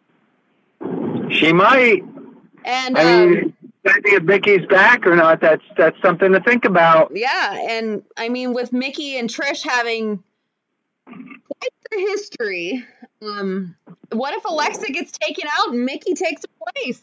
She 1.31 1.53
might. 1.53 2.03
And 2.65 2.97
I 2.97 3.23
um, 3.23 3.31
mean, 3.31 3.57
if 3.85 4.23
Mickie's 4.23 4.65
back 4.67 5.07
or 5.07 5.17
not, 5.17 5.41
that's 5.41 5.65
that's 5.77 6.01
something 6.01 6.33
to 6.33 6.41
think 6.41 6.65
about. 6.65 7.13
Yeah, 7.15 7.59
and 7.69 8.03
I 8.17 8.31
mean 8.31 8.55
with 8.55 8.73
Mickie 8.73 9.19
and 9.19 9.29
Trish 9.29 9.63
having 9.69 10.23
quite 11.05 11.73
the 11.91 11.99
history, 11.99 12.87
um, 13.21 13.77
what 14.13 14.33
if 14.33 14.47
Alexa 14.47 14.91
gets 14.93 15.13
taken 15.13 15.47
out 15.59 15.75
and 15.75 15.85
Mickie 15.85 16.15
takes 16.15 16.43
her 16.43 16.73
place? 16.73 17.03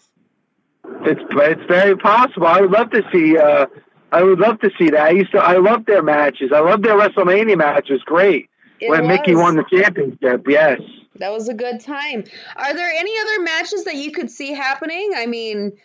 It's 1.02 1.22
it's 1.30 1.64
very 1.68 1.96
possible. 1.96 2.48
I 2.48 2.62
would 2.62 2.72
love 2.72 2.90
to 2.90 3.04
see. 3.12 3.38
Uh, 3.38 3.68
I 4.12 4.24
would 4.24 4.40
love 4.40 4.60
to 4.62 4.72
see 4.78 4.90
that. 4.92 5.02
I 5.02 5.10
used 5.12 5.32
to. 5.32 5.40
I 5.40 5.58
love 5.58 5.86
their 5.86 6.04
matches. 6.04 6.52
I 6.54 6.60
love 6.60 6.82
their 6.82 6.98
WrestleMania 6.98 7.58
match. 7.58 7.90
It 7.90 7.94
was 7.94 8.04
great 8.04 8.50
It 8.80 8.90
when 8.90 9.08
Mickie 9.08 9.36
won 9.36 9.56
the 9.56 9.66
championship. 9.70 10.46
Yes. 10.48 10.82
That 11.18 11.32
was 11.32 11.48
a 11.48 11.54
good 11.54 11.80
time. 11.80 12.26
Are 12.56 12.74
there 12.74 12.92
any 12.92 13.14
other 13.20 13.42
matches 13.42 13.86
that 13.86 13.96
you 13.96 14.12
could 14.12 14.30
see 14.30 14.54
happening? 14.54 15.12
I 15.16 15.26
mean, 15.26 15.78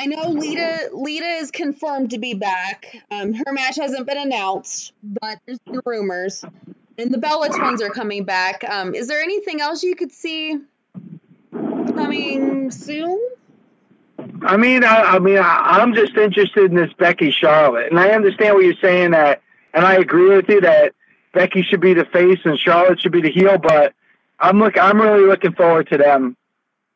I 0.00 0.06
know 0.06 0.28
Lita 0.28 0.90
Lita 0.92 1.26
is 1.26 1.50
confirmed 1.50 2.10
to 2.10 2.18
be 2.18 2.34
back. 2.34 2.86
Um, 3.10 3.34
her 3.34 3.52
match 3.52 3.76
hasn't 3.76 4.06
been 4.06 4.18
announced, 4.18 4.92
but 5.02 5.38
there's 5.46 5.58
been 5.58 5.80
rumors. 5.84 6.44
And 6.96 7.12
the 7.12 7.18
Bella 7.18 7.48
twins 7.48 7.82
are 7.82 7.90
coming 7.90 8.24
back. 8.24 8.64
Um, 8.68 8.94
is 8.94 9.06
there 9.08 9.20
anything 9.20 9.60
else 9.60 9.82
you 9.82 9.94
could 9.94 10.12
see 10.12 10.58
coming 11.52 12.70
soon? 12.70 13.20
I 14.42 14.56
mean, 14.56 14.84
I, 14.84 15.02
I 15.02 15.18
mean, 15.18 15.38
I, 15.38 15.78
I'm 15.80 15.94
just 15.94 16.16
interested 16.16 16.70
in 16.70 16.76
this 16.76 16.92
Becky 16.98 17.30
Charlotte, 17.30 17.90
and 17.90 18.00
I 18.00 18.10
understand 18.10 18.54
what 18.54 18.64
you're 18.64 18.74
saying 18.82 19.12
that, 19.12 19.42
and 19.74 19.84
I 19.84 19.94
agree 19.94 20.28
with 20.34 20.48
you 20.48 20.60
that 20.62 20.92
Becky 21.32 21.62
should 21.62 21.80
be 21.80 21.94
the 21.94 22.04
face 22.06 22.40
and 22.44 22.58
Charlotte 22.58 23.00
should 23.00 23.12
be 23.12 23.20
the 23.20 23.30
heel. 23.30 23.58
But 23.58 23.94
I'm 24.40 24.58
look, 24.58 24.76
I'm 24.76 25.00
really 25.00 25.26
looking 25.26 25.52
forward 25.52 25.88
to 25.90 25.98
them 25.98 26.36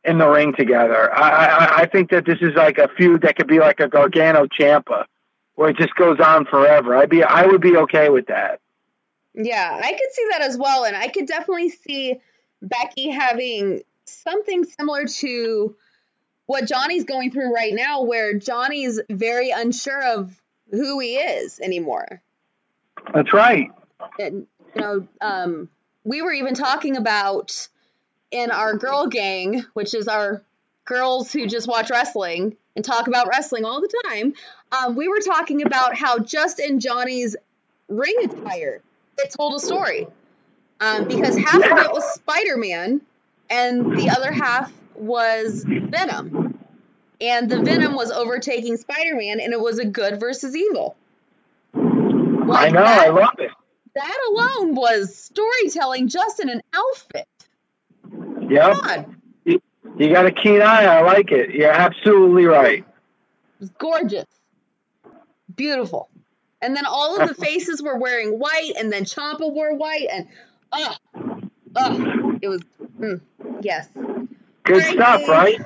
in 0.04 0.18
the 0.18 0.28
ring 0.28 0.52
together. 0.56 1.14
I, 1.14 1.30
I, 1.30 1.76
I 1.82 1.86
think 1.86 2.10
that 2.10 2.24
this 2.24 2.38
is 2.40 2.54
like 2.54 2.78
a 2.78 2.88
feud 2.96 3.22
that 3.22 3.36
could 3.36 3.46
be 3.46 3.60
like 3.60 3.80
a 3.80 3.88
Gargano 3.88 4.46
Ciampa, 4.46 5.04
where 5.54 5.70
it 5.70 5.76
just 5.76 5.94
goes 5.94 6.18
on 6.18 6.44
forever. 6.46 6.96
I'd 6.96 7.10
be, 7.10 7.22
I 7.22 7.46
would 7.46 7.60
be 7.60 7.76
okay 7.76 8.08
with 8.08 8.26
that. 8.26 8.60
Yeah, 9.34 9.80
I 9.82 9.92
could 9.92 10.12
see 10.12 10.26
that 10.30 10.42
as 10.42 10.58
well, 10.58 10.84
and 10.84 10.96
I 10.96 11.08
could 11.08 11.26
definitely 11.26 11.70
see 11.70 12.16
Becky 12.60 13.10
having 13.10 13.82
something 14.04 14.64
similar 14.64 15.06
to 15.06 15.76
what 16.52 16.68
Johnny's 16.68 17.04
going 17.04 17.30
through 17.30 17.54
right 17.54 17.72
now, 17.74 18.02
where 18.02 18.34
Johnny's 18.34 19.00
very 19.08 19.50
unsure 19.50 20.02
of 20.02 20.38
who 20.70 21.00
he 21.00 21.16
is 21.16 21.58
anymore. 21.58 22.20
That's 23.12 23.32
right. 23.32 23.70
and 24.18 24.46
you 24.74 24.80
know, 24.80 25.08
um, 25.20 25.68
we 26.04 26.20
were 26.20 26.32
even 26.32 26.54
talking 26.54 26.96
about 26.96 27.68
in 28.30 28.50
our 28.50 28.76
girl 28.76 29.06
gang, 29.06 29.64
which 29.72 29.94
is 29.94 30.08
our 30.08 30.42
girls 30.84 31.32
who 31.32 31.46
just 31.46 31.66
watch 31.66 31.90
wrestling 31.90 32.56
and 32.76 32.84
talk 32.84 33.06
about 33.08 33.28
wrestling 33.28 33.64
all 33.64 33.80
the 33.80 34.02
time. 34.08 34.34
Um, 34.72 34.94
we 34.94 35.08
were 35.08 35.20
talking 35.20 35.62
about 35.62 35.96
how 35.96 36.18
just 36.18 36.60
in 36.60 36.80
Johnny's 36.80 37.34
ring 37.88 38.16
attire, 38.24 38.82
it 39.18 39.34
told 39.36 39.54
a 39.54 39.60
story. 39.60 40.06
Um, 40.80 41.08
because 41.08 41.36
half 41.36 41.56
of 41.56 41.78
it 41.78 41.92
was 41.92 42.14
Spider 42.14 42.56
Man, 42.56 43.00
and 43.48 43.96
the 43.96 44.10
other 44.10 44.32
half 44.32 44.72
was 44.94 45.64
Venom. 45.64 46.41
And 47.22 47.48
the 47.48 47.60
Venom 47.62 47.94
was 47.94 48.10
overtaking 48.10 48.76
Spider 48.76 49.14
Man, 49.14 49.38
and 49.40 49.52
it 49.52 49.60
was 49.60 49.78
a 49.78 49.84
good 49.84 50.18
versus 50.18 50.56
evil. 50.56 50.96
I 51.74 52.68
know. 52.70 52.82
that- 52.82 53.06
I 53.06 53.08
love 53.10 53.38
it. 53.38 53.50
that 53.94 54.18
alone 54.30 54.74
was 54.74 55.14
storytelling 55.14 56.08
just 56.08 56.40
in 56.40 56.48
an 56.48 56.62
outfit. 56.74 57.28
Yep. 58.50 58.76
God, 58.82 59.14
You 59.44 60.08
got 60.12 60.26
a 60.26 60.32
keen 60.32 60.60
eye. 60.62 60.84
I 60.84 61.02
like 61.02 61.30
it. 61.32 61.50
You're 61.50 61.70
absolutely 61.70 62.44
right. 62.46 62.78
it 62.80 63.60
was 63.60 63.70
gorgeous. 63.78 64.26
Beautiful. 65.54 66.08
And 66.60 66.74
then 66.74 66.86
all 66.86 67.20
of 67.20 67.28
the 67.28 67.34
faces 67.34 67.82
were 67.82 67.98
wearing 67.98 68.38
white, 68.38 68.72
and 68.78 68.90
then 68.92 69.04
Ciampa 69.04 69.40
wore 69.52 69.74
white, 69.74 70.08
and 70.10 70.28
ugh, 70.72 70.96
ugh, 71.76 72.38
it 72.40 72.48
was, 72.48 72.62
mm, 72.98 73.20
yes. 73.60 73.88
Good 74.64 74.82
stuff, 74.84 75.28
right? 75.28 75.60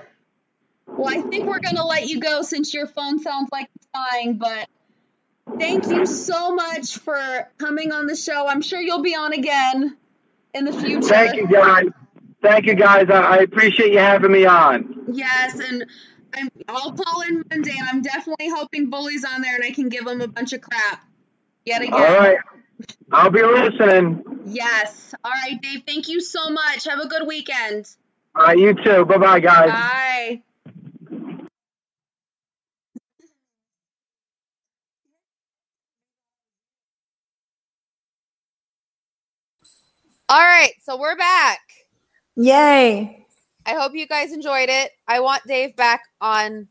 Well, 0.87 1.09
I 1.09 1.21
think 1.23 1.47
we're 1.47 1.61
going 1.61 1.77
to 1.77 1.85
let 1.85 2.07
you 2.07 2.21
go 2.21 2.43
since 2.43 2.73
your 2.73 2.87
phone 2.87 3.19
sounds 3.19 3.49
like 3.53 3.69
it's 3.77 3.87
dying, 3.93 4.39
but 4.39 4.69
thank 5.59 5.87
you 5.89 6.07
so 6.07 6.55
much 6.55 6.99
for 6.99 7.51
coming 7.59 7.93
on 7.93 8.07
the 8.07 8.17
show. 8.17 8.47
I'm 8.47 8.63
sure 8.63 8.81
you'll 8.81 9.03
be 9.03 9.15
on 9.15 9.33
again 9.33 9.97
in 10.55 10.65
the 10.65 10.73
future. 10.73 11.09
Thank 11.09 11.37
you, 11.37 11.49
guys. 11.49 11.87
Thank 12.43 12.67
you, 12.67 12.75
guys. 12.75 13.11
I, 13.11 13.21
I 13.21 13.37
appreciate 13.39 13.93
you 13.93 13.99
having 13.99 14.31
me 14.31 14.47
on. 14.47 15.07
Yes, 15.13 15.59
and 15.59 15.87
I'm, 16.33 16.49
I'll 16.69 16.93
call 16.93 17.23
in 17.23 17.45
Monday, 17.51 17.75
and 17.77 17.89
I'm 17.89 18.03
definitely 18.03 18.49
hoping 18.49 18.91
Bully's 18.91 19.25
on 19.25 19.43
there 19.43 19.57
and 19.57 19.65
I 19.65 19.73
can 19.73 19.89
give 19.89 20.07
him 20.07 20.21
a 20.21 20.29
bunch 20.29 20.53
of 20.53 20.61
crap 20.61 21.05
yet 21.65 21.83
again. 21.83 21.95
All 21.95 22.01
right. 22.01 22.39
I'll 23.11 23.31
be 23.31 23.43
listening. 23.43 24.43
Yes. 24.45 25.15
All 25.25 25.31
right, 25.31 25.61
Dave. 25.61 25.83
Thank 25.87 26.09
you 26.09 26.21
so 26.21 26.51
much. 26.51 26.85
Have 26.85 27.01
a 27.01 27.09
good 27.09 27.27
weekend. 27.27 27.89
All 28.35 28.45
right, 28.45 28.59
you 28.59 28.75
too. 28.75 29.05
Bye 29.07 29.19
bye, 29.19 29.41
guys. 29.41 29.71
Bye. 29.71 30.43
All 40.29 40.41
right, 40.41 40.73
so 40.83 40.99
we're 40.99 41.15
back. 41.15 41.61
Yay. 42.35 43.25
I 43.65 43.75
hope 43.75 43.95
you 43.95 44.09
guys 44.09 44.33
enjoyed 44.33 44.69
it. 44.69 44.91
I 45.07 45.21
want 45.21 45.45
Dave 45.47 45.77
back 45.77 46.03
on 46.21 46.67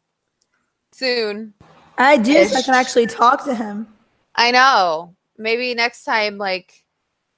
soon. 0.91 1.53
I 1.97 2.17
do, 2.17 2.43
so 2.43 2.57
I 2.57 2.61
can 2.61 2.73
actually 2.73 3.07
talk 3.07 3.45
to 3.45 3.55
him. 3.55 3.87
I 4.35 4.51
know. 4.51 5.15
Maybe 5.37 5.73
next 5.73 6.03
time, 6.03 6.37
like, 6.37 6.83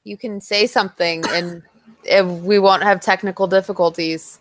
you 0.06 0.18
can 0.18 0.42
say 0.42 0.66
something 0.66 1.24
and 1.30 1.62
if 2.04 2.26
we 2.26 2.58
won't 2.58 2.82
have 2.82 3.00
technical 3.00 3.46
difficulties. 3.46 4.40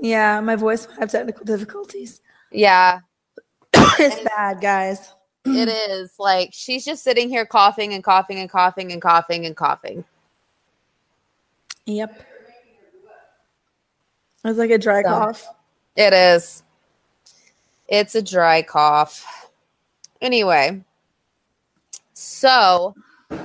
Yeah, 0.00 0.40
my 0.40 0.56
voice 0.56 0.88
might 0.88 1.00
have 1.00 1.10
technical 1.10 1.44
difficulties. 1.44 2.22
Yeah, 2.50 3.00
it's 3.74 4.20
bad, 4.24 4.62
guys. 4.62 5.12
it 5.44 5.68
is. 5.68 6.14
Like, 6.18 6.50
she's 6.54 6.86
just 6.86 7.04
sitting 7.04 7.28
here 7.28 7.44
coughing 7.44 7.92
and 7.92 8.02
coughing 8.02 8.38
and 8.38 8.48
coughing 8.48 8.92
and 8.92 9.02
coughing 9.02 9.44
and 9.44 9.54
coughing. 9.54 10.06
Yep. 11.88 12.22
It's 14.44 14.58
like 14.58 14.70
a 14.70 14.78
dry 14.78 15.02
So. 15.02 15.08
cough. 15.08 15.46
It 15.96 16.12
is. 16.12 16.62
It's 17.88 18.14
a 18.14 18.22
dry 18.22 18.60
cough. 18.62 19.50
Anyway, 20.20 20.82
so 22.12 22.94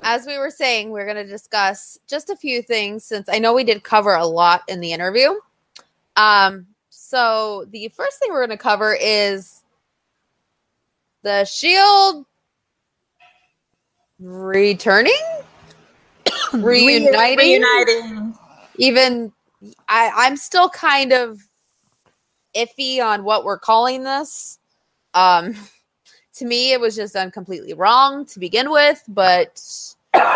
as 0.03 0.25
we 0.25 0.37
were 0.37 0.49
saying, 0.49 0.89
we're 0.89 1.05
going 1.05 1.25
to 1.25 1.31
discuss 1.31 1.97
just 2.07 2.29
a 2.29 2.35
few 2.35 2.61
things 2.61 3.05
since 3.05 3.29
I 3.29 3.39
know 3.39 3.53
we 3.53 3.63
did 3.63 3.83
cover 3.83 4.13
a 4.13 4.25
lot 4.25 4.63
in 4.67 4.81
the 4.81 4.91
interview. 4.91 5.29
Um, 6.17 6.67
so 6.89 7.65
the 7.71 7.87
first 7.89 8.19
thing 8.19 8.31
we're 8.31 8.45
going 8.45 8.57
to 8.57 8.61
cover 8.61 8.93
is 8.99 9.63
the 11.21 11.45
Shield 11.45 12.25
returning, 14.19 15.13
reuniting, 16.53 17.37
Reuniting. 17.37 18.22
Even 18.77 19.31
I, 19.87 20.11
I'm 20.15 20.37
still 20.37 20.69
kind 20.69 21.11
of 21.11 21.39
iffy 22.55 23.03
on 23.03 23.23
what 23.23 23.45
we're 23.45 23.59
calling 23.59 24.03
this. 24.03 24.59
Um, 25.13 25.55
to 26.35 26.45
me, 26.45 26.71
it 26.71 26.79
was 26.79 26.95
just 26.95 27.13
done 27.13 27.31
completely 27.31 27.73
wrong 27.73 28.25
to 28.27 28.39
begin 28.39 28.71
with, 28.71 29.03
but 29.07 29.59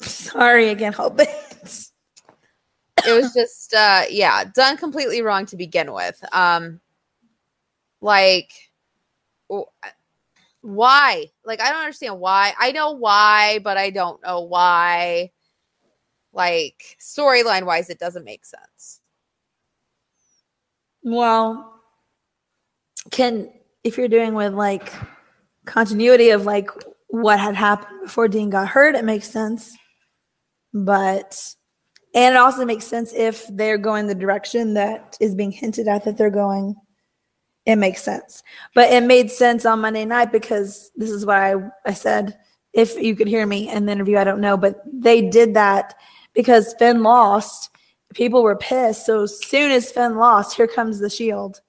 Sorry 0.00 0.68
again, 0.68 0.92
hope 0.92 1.18
it. 1.20 1.28
it 3.06 3.12
was 3.12 3.32
just 3.32 3.72
uh 3.74 4.02
yeah, 4.10 4.44
done 4.44 4.76
completely 4.76 5.22
wrong 5.22 5.46
to 5.46 5.56
begin 5.56 5.92
with. 5.92 6.22
Um 6.32 6.80
like 8.00 8.52
why? 10.60 11.26
Like 11.44 11.60
I 11.60 11.70
don't 11.70 11.80
understand 11.80 12.18
why. 12.20 12.52
I 12.58 12.72
know 12.72 12.92
why, 12.92 13.60
but 13.60 13.76
I 13.76 13.90
don't 13.90 14.22
know 14.22 14.40
why. 14.40 15.30
Like 16.34 16.96
storyline 17.00 17.64
wise 17.64 17.90
it 17.90 17.98
doesn't 17.98 18.24
make 18.24 18.44
sense. 18.44 19.00
Well, 21.02 21.80
can 23.10 23.50
if 23.84 23.98
you're 23.98 24.08
doing 24.08 24.34
with 24.34 24.54
like 24.54 24.92
continuity 25.66 26.30
of 26.30 26.46
like 26.46 26.70
what 27.08 27.38
had 27.38 27.54
happened 27.54 28.00
before 28.02 28.28
Dean 28.28 28.50
got 28.50 28.68
hurt, 28.68 28.96
it 28.96 29.04
makes 29.04 29.30
sense. 29.30 29.76
But 30.72 31.54
and 32.14 32.34
it 32.34 32.38
also 32.38 32.64
makes 32.64 32.86
sense 32.86 33.12
if 33.12 33.46
they're 33.48 33.78
going 33.78 34.06
the 34.06 34.14
direction 34.14 34.74
that 34.74 35.16
is 35.20 35.34
being 35.34 35.52
hinted 35.52 35.88
at 35.88 36.04
that 36.04 36.16
they're 36.16 36.30
going. 36.30 36.74
It 37.66 37.76
makes 37.76 38.02
sense. 38.02 38.42
But 38.74 38.92
it 38.92 39.02
made 39.02 39.30
sense 39.30 39.64
on 39.64 39.80
Monday 39.80 40.04
night 40.04 40.30
because 40.30 40.90
this 40.96 41.10
is 41.10 41.24
what 41.24 41.36
I, 41.36 41.54
I 41.86 41.94
said. 41.94 42.38
If 42.72 42.96
you 43.00 43.16
could 43.16 43.28
hear 43.28 43.46
me 43.46 43.70
in 43.70 43.86
the 43.86 43.92
interview, 43.92 44.18
I 44.18 44.24
don't 44.24 44.40
know. 44.40 44.56
But 44.56 44.82
they 44.92 45.28
did 45.28 45.54
that 45.54 45.94
because 46.34 46.74
Finn 46.78 47.02
lost. 47.02 47.70
People 48.14 48.42
were 48.42 48.56
pissed. 48.56 49.06
So 49.06 49.22
as 49.22 49.38
soon 49.44 49.70
as 49.70 49.90
Finn 49.90 50.16
lost, 50.16 50.56
here 50.56 50.68
comes 50.68 51.00
the 51.00 51.10
shield. 51.10 51.60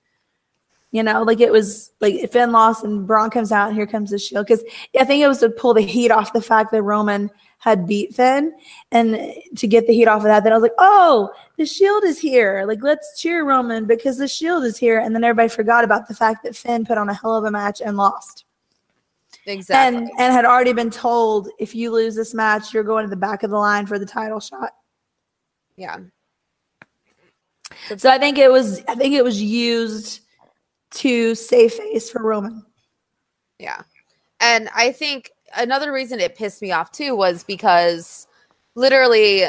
You 0.91 1.03
know, 1.03 1.23
like 1.23 1.41
it 1.41 1.51
was 1.51 1.91
like 1.99 2.31
Finn 2.31 2.53
lost 2.53 2.85
and 2.85 3.05
Braun 3.05 3.29
comes 3.29 3.51
out 3.51 3.67
and 3.67 3.75
here 3.75 3.87
comes 3.87 4.11
the 4.11 4.19
shield. 4.19 4.45
Because 4.45 4.63
I 4.97 5.03
think 5.03 5.21
it 5.21 5.27
was 5.27 5.39
to 5.39 5.49
pull 5.49 5.73
the 5.73 5.81
heat 5.81 6.09
off 6.09 6.33
the 6.33 6.41
fact 6.41 6.71
that 6.71 6.83
Roman 6.83 7.29
had 7.57 7.87
beat 7.87 8.13
Finn 8.15 8.53
and 8.91 9.33
to 9.57 9.67
get 9.67 9.87
the 9.87 9.93
heat 9.93 10.07
off 10.07 10.19
of 10.19 10.25
that. 10.25 10.43
Then 10.43 10.53
I 10.53 10.55
was 10.55 10.61
like, 10.61 10.71
oh, 10.77 11.31
the 11.57 11.65
shield 11.65 12.03
is 12.05 12.19
here. 12.19 12.63
Like, 12.65 12.81
let's 12.81 13.19
cheer 13.19 13.43
Roman 13.43 13.85
because 13.85 14.17
the 14.17 14.27
shield 14.27 14.63
is 14.63 14.77
here. 14.77 14.99
And 14.99 15.13
then 15.13 15.23
everybody 15.23 15.49
forgot 15.49 15.83
about 15.83 16.07
the 16.07 16.15
fact 16.15 16.43
that 16.43 16.55
Finn 16.55 16.85
put 16.85 16.97
on 16.97 17.09
a 17.09 17.13
hell 17.13 17.35
of 17.35 17.43
a 17.43 17.51
match 17.51 17.81
and 17.81 17.97
lost. 17.97 18.44
Exactly. 19.45 19.97
And 19.99 20.09
and 20.17 20.33
had 20.33 20.45
already 20.45 20.73
been 20.73 20.89
told 20.89 21.49
if 21.59 21.75
you 21.75 21.91
lose 21.91 22.15
this 22.15 22.33
match, 22.33 22.73
you're 22.73 22.83
going 22.83 23.05
to 23.05 23.09
the 23.09 23.15
back 23.15 23.43
of 23.43 23.51
the 23.51 23.57
line 23.57 23.85
for 23.85 23.99
the 23.99 24.05
title 24.05 24.39
shot. 24.39 24.71
yeah. 25.77 25.97
So 27.97 28.09
I 28.09 28.17
think 28.17 28.37
it 28.37 28.51
was 28.51 28.83
I 28.87 28.95
think 28.95 29.13
it 29.13 29.23
was 29.23 29.41
used 29.41 30.21
to 30.91 31.35
save 31.35 31.73
face 31.73 32.09
for 32.09 32.23
Roman. 32.23 32.65
Yeah. 33.59 33.81
And 34.39 34.69
I 34.75 34.91
think 34.91 35.31
another 35.55 35.91
reason 35.91 36.19
it 36.19 36.35
pissed 36.35 36.61
me 36.61 36.71
off 36.71 36.91
too 36.91 37.15
was 37.15 37.43
because 37.43 38.27
literally 38.75 39.43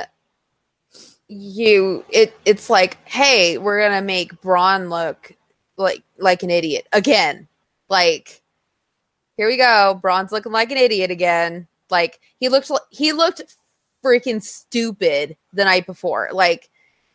you 1.28 2.04
it 2.10 2.36
it's 2.44 2.70
like, 2.70 2.98
hey, 3.08 3.58
we're 3.58 3.80
gonna 3.80 4.02
make 4.02 4.40
Braun 4.40 4.88
look 4.88 5.32
like 5.76 6.02
like 6.18 6.42
an 6.42 6.50
idiot 6.50 6.86
again. 6.92 7.48
Like, 7.88 8.42
here 9.36 9.48
we 9.48 9.56
go. 9.56 9.98
Braun's 10.00 10.32
looking 10.32 10.52
like 10.52 10.70
an 10.70 10.78
idiot 10.78 11.10
again. 11.10 11.66
Like 11.90 12.20
he 12.38 12.48
looked 12.48 12.70
he 12.90 13.12
looked 13.12 13.42
freaking 14.04 14.42
stupid 14.42 15.36
the 15.52 15.64
night 15.64 15.86
before. 15.86 16.30
Like, 16.32 16.70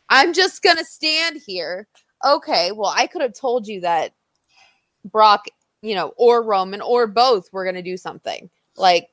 I'm 0.08 0.32
just 0.32 0.62
gonna 0.62 0.84
stand 0.84 1.40
here. 1.44 1.86
Okay, 2.24 2.72
well, 2.72 2.92
I 2.96 3.06
could 3.06 3.22
have 3.22 3.34
told 3.34 3.66
you 3.66 3.80
that 3.80 4.12
Brock 5.04 5.46
you 5.82 5.96
know, 5.96 6.14
or 6.16 6.42
Roman 6.42 6.80
or 6.80 7.06
both 7.06 7.52
were 7.52 7.64
going 7.64 7.74
to 7.74 7.82
do 7.82 7.96
something. 7.96 8.48
Like 8.76 9.10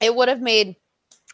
it 0.00 0.14
would 0.14 0.28
have 0.28 0.40
made 0.40 0.76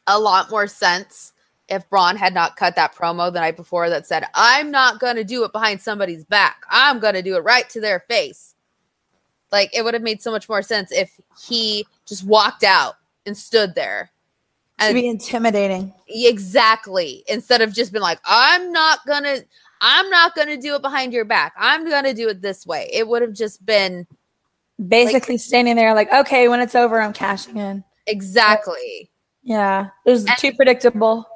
a 0.06 0.18
lot 0.18 0.50
more 0.50 0.66
sense 0.66 1.32
if 1.68 1.88
Braun 1.88 2.16
had 2.16 2.34
not 2.34 2.56
cut 2.56 2.74
that 2.76 2.94
promo 2.94 3.32
the 3.32 3.40
night 3.40 3.56
before 3.56 3.88
that 3.88 4.06
said, 4.06 4.24
I'm 4.34 4.72
not 4.72 4.98
going 4.98 5.16
to 5.16 5.24
do 5.24 5.44
it 5.44 5.52
behind 5.52 5.80
somebody's 5.80 6.24
back. 6.24 6.64
I'm 6.68 6.98
going 6.98 7.14
to 7.14 7.22
do 7.22 7.36
it 7.36 7.44
right 7.44 7.68
to 7.70 7.80
their 7.80 8.00
face. 8.00 8.56
Like 9.52 9.74
it 9.76 9.82
would 9.82 9.94
have 9.94 10.02
made 10.02 10.22
so 10.22 10.30
much 10.30 10.48
more 10.48 10.62
sense 10.62 10.92
if 10.92 11.18
he 11.48 11.86
just 12.06 12.24
walked 12.24 12.62
out 12.64 12.94
and 13.26 13.36
stood 13.36 13.74
there. 13.74 14.10
To 14.78 14.86
And 14.86 14.94
be 14.94 15.08
intimidating. 15.08 15.92
exactly 16.08 17.24
instead 17.28 17.60
of 17.60 17.72
just 17.72 17.92
being 17.92 18.02
like, 18.02 18.20
I'm 18.24 18.72
not 18.72 19.00
gonna 19.06 19.38
I'm 19.82 20.08
not 20.10 20.34
gonna 20.34 20.56
do 20.56 20.74
it 20.74 20.82
behind 20.82 21.12
your 21.12 21.24
back. 21.24 21.52
I'm 21.58 21.88
gonna 21.88 22.14
do 22.14 22.28
it 22.28 22.40
this 22.42 22.66
way. 22.66 22.88
It 22.92 23.06
would 23.08 23.22
have 23.22 23.32
just 23.32 23.64
been 23.66 24.06
Basically 24.88 25.36
standing 25.36 25.76
there 25.76 25.92
like, 25.94 26.10
okay, 26.10 26.48
when 26.48 26.60
it's 26.60 26.74
over, 26.74 27.00
I'm 27.02 27.12
cashing 27.12 27.58
in. 27.58 27.84
exactly. 28.06 29.10
Yeah. 29.42 29.88
It 30.06 30.10
was 30.10 30.24
And- 30.26 30.36
too 30.38 30.52
predictable. 30.54 31.26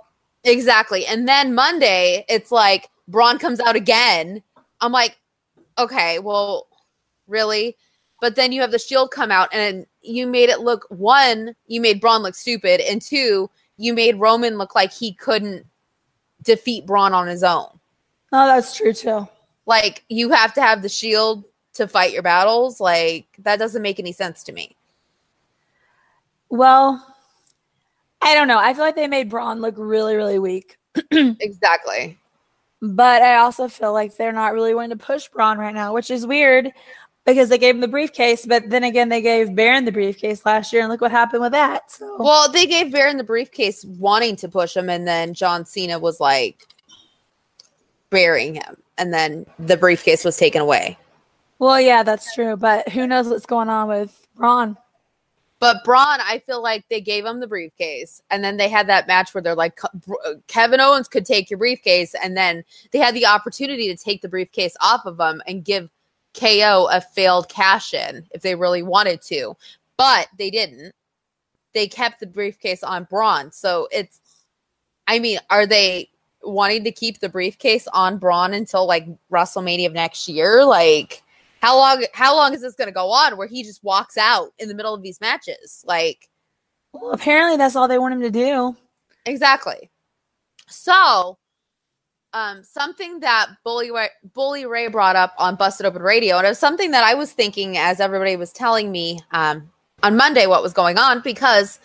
Exactly. 0.45 1.05
And 1.07 1.27
then 1.29 1.55
Monday, 1.55 2.25
it's 2.29 2.51
like 2.53 2.89
Braun 3.09 3.39
comes 3.39 3.61
out 3.61 3.77
again. 3.77 4.43
I'm 4.81 4.93
like, 4.93 5.19
okay, 5.79 6.19
well, 6.21 6.67
really? 7.27 7.77
But 8.25 8.37
then 8.37 8.53
you 8.53 8.63
have 8.63 8.71
the 8.71 8.79
Shield 8.79 9.11
come 9.11 9.31
out, 9.31 9.51
and 9.53 9.85
you 10.01 10.27
made 10.27 10.49
it 10.49 10.61
look 10.61 10.87
one, 10.89 11.55
you 11.67 11.79
made 11.79 12.01
Braun 12.01 12.23
look 12.23 12.35
stupid, 12.35 12.81
and 12.81 13.03
two, 13.03 13.51
you 13.77 13.93
made 13.93 14.19
Roman 14.19 14.57
look 14.57 14.75
like 14.75 14.95
he 14.95 15.13
couldn't 15.13 15.67
defeat 16.43 16.87
Braun 16.87 17.13
on 17.13 17.27
his 17.27 17.45
own. 17.45 17.67
Oh, 18.33 18.47
that's 18.47 18.75
true 18.75 18.95
too. 18.95 19.29
Like 19.67 20.05
you 20.09 20.31
have 20.31 20.55
to 20.55 20.63
have 20.63 20.81
the 20.81 20.89
Shield 20.89 21.45
to 21.75 21.87
fight 21.87 22.15
your 22.15 22.23
battles. 22.23 22.81
Like 22.81 23.27
that 23.41 23.59
doesn't 23.59 23.83
make 23.83 24.01
any 24.01 24.13
sense 24.13 24.43
to 24.45 24.53
me. 24.53 24.75
Well, 26.49 27.07
I 28.23 28.35
don't 28.35 28.49
know. 28.49 28.59
I 28.59 28.73
feel 28.73 28.85
like 28.85 28.97
they 28.97 29.07
made 29.07 29.29
Braun 29.29 29.61
look 29.61 29.75
really, 29.77 30.17
really 30.17 30.39
weak. 30.39 30.79
Exactly. 31.13 32.17
But 32.81 33.23
I 33.23 33.37
also 33.37 33.69
feel 33.69 33.93
like 33.95 34.17
they're 34.17 34.33
not 34.33 34.53
really 34.53 34.75
wanting 34.75 34.97
to 34.99 35.05
push 35.05 35.29
Braun 35.29 35.57
right 35.57 35.75
now, 35.75 35.95
which 35.95 36.11
is 36.11 36.27
weird 36.27 36.71
because 37.25 37.49
they 37.49 37.59
gave 37.59 37.75
him 37.75 37.81
the 37.81 37.89
briefcase, 37.89 38.45
but 38.47 38.69
then 38.69 38.85
again, 38.85 39.09
they 39.09 39.23
gave 39.23 39.55
Baron 39.55 39.85
the 39.85 39.93
briefcase 39.93 40.45
last 40.45 40.73
year, 40.73 40.83
and 40.83 40.91
look 40.91 41.01
what 41.01 41.11
happened 41.11 41.43
with 41.43 41.53
that. 41.53 41.91
So, 41.91 42.17
Well, 42.19 42.51
they 42.51 42.67
gave 42.67 42.93
Baron 42.93 43.17
the 43.17 43.25
briefcase 43.25 43.85
wanting 43.85 44.37
to 44.37 44.49
push 44.49 44.77
him, 44.77 44.91
and 44.91 45.07
then 45.09 45.35
John 45.35 45.65
Cena 45.65 45.99
was 45.99 46.21
like 46.21 46.67
burying 48.11 48.55
him, 48.57 48.77
and 48.99 49.13
then 49.13 49.47
the 49.59 49.77
briefcase 49.77 50.25
was 50.25 50.37
taken 50.37 50.61
away. 50.61 50.99
well, 51.59 51.81
yeah, 51.81 52.03
that's 52.03 52.35
true. 52.35 52.57
But 52.57 52.89
who 52.91 53.07
knows 53.07 53.29
what's 53.29 53.47
going 53.47 53.69
on 53.69 53.89
with 53.89 54.27
Braun? 54.37 54.77
But 55.61 55.83
Braun, 55.83 56.19
I 56.21 56.43
feel 56.45 56.63
like 56.63 56.85
they 56.91 57.01
gave 57.01 57.25
him 57.25 57.41
the 57.41 57.47
briefcase, 57.47 58.21
and 58.31 58.45
then 58.45 58.59
they 58.59 58.69
had 58.69 58.87
that 58.89 59.07
match 59.07 59.33
where 59.33 59.41
they're 59.41 59.55
like, 59.55 59.83
uh, 59.83 60.35
Kevin 60.47 60.81
Owens 60.81 61.09
could 61.09 61.25
take 61.25 61.49
your 61.49 61.59
briefcase, 61.59 62.15
and 62.23 62.37
then 62.37 62.65
they 62.91 62.99
had 62.99 63.15
the 63.15 63.25
opportunity 63.25 63.89
to 63.89 63.97
take 63.97 64.21
the 64.21 64.29
briefcase 64.29 64.77
off 64.83 65.07
of 65.07 65.19
him 65.19 65.41
and 65.47 65.65
give 65.65 65.89
KO 66.39 66.89
a 66.91 67.01
failed 67.01 67.49
cash 67.49 67.95
in 67.95 68.27
if 68.33 68.43
they 68.43 68.55
really 68.55 68.83
wanted 68.83 69.23
to, 69.23 69.57
but 69.97 70.29
they 70.39 70.51
didn't. 70.51 70.93
They 71.75 71.89
kept 71.89 72.21
the 72.21 72.27
briefcase 72.27 72.83
on 72.83 73.05
Braun, 73.05 73.51
so 73.53 73.89
it's. 73.91 74.21
I 75.07 75.19
mean, 75.19 75.39
are 75.51 75.67
they 75.67 76.09
wanting 76.43 76.85
to 76.85 76.93
keep 76.93 77.21
the 77.21 77.29
briefcase 77.29 77.87
on 77.93 78.19
Braun 78.19 78.55
until 78.55 78.87
like 78.87 79.07
WrestleMania 79.31 79.87
of 79.87 79.93
next 79.93 80.29
year? 80.29 80.65
Like, 80.65 81.23
how 81.61 81.77
long? 81.77 82.05
How 82.13 82.35
long 82.37 82.55
is 82.55 82.61
this 82.63 82.75
going 82.75 82.89
to 82.89 82.95
go 82.95 83.11
on? 83.11 83.37
Where 83.37 83.49
he 83.49 83.63
just 83.63 83.83
walks 83.83 84.17
out 84.17 84.51
in 84.59 84.69
the 84.69 84.75
middle 84.75 84.95
of 84.95 85.03
these 85.03 85.21
matches? 85.21 85.85
Like, 85.87 86.29
Well, 86.93 87.11
apparently, 87.13 87.57
that's 87.57 87.75
all 87.77 87.89
they 87.89 87.99
want 87.99 88.15
him 88.15 88.21
to 88.23 88.31
do. 88.31 88.77
exactly. 89.27 89.91
So, 90.69 91.39
um, 92.35 92.63
something 92.63 93.21
that 93.21 93.47
Bully 93.65 93.91
Ray, 93.91 94.11
Bully 94.35 94.67
Ray 94.67 94.89
brought 94.89 95.17
up 95.17 95.33
on 95.39 95.55
Busted 95.57 95.87
Open 95.87 96.03
Radio, 96.03 96.37
and 96.37 96.45
it 96.45 96.51
was 96.51 96.59
something 96.59 96.91
that 96.91 97.05
I 97.05 97.15
was 97.15 97.33
thinking 97.33 97.79
as 97.79 98.01
everybody 98.01 98.37
was 98.37 98.53
telling 98.53 98.93
me 98.93 99.21
um, 99.31 99.71
on 100.03 100.17
Monday 100.17 100.47
what 100.47 100.63
was 100.63 100.75
going 100.75 100.99
on 100.99 101.23
because. 101.23 101.79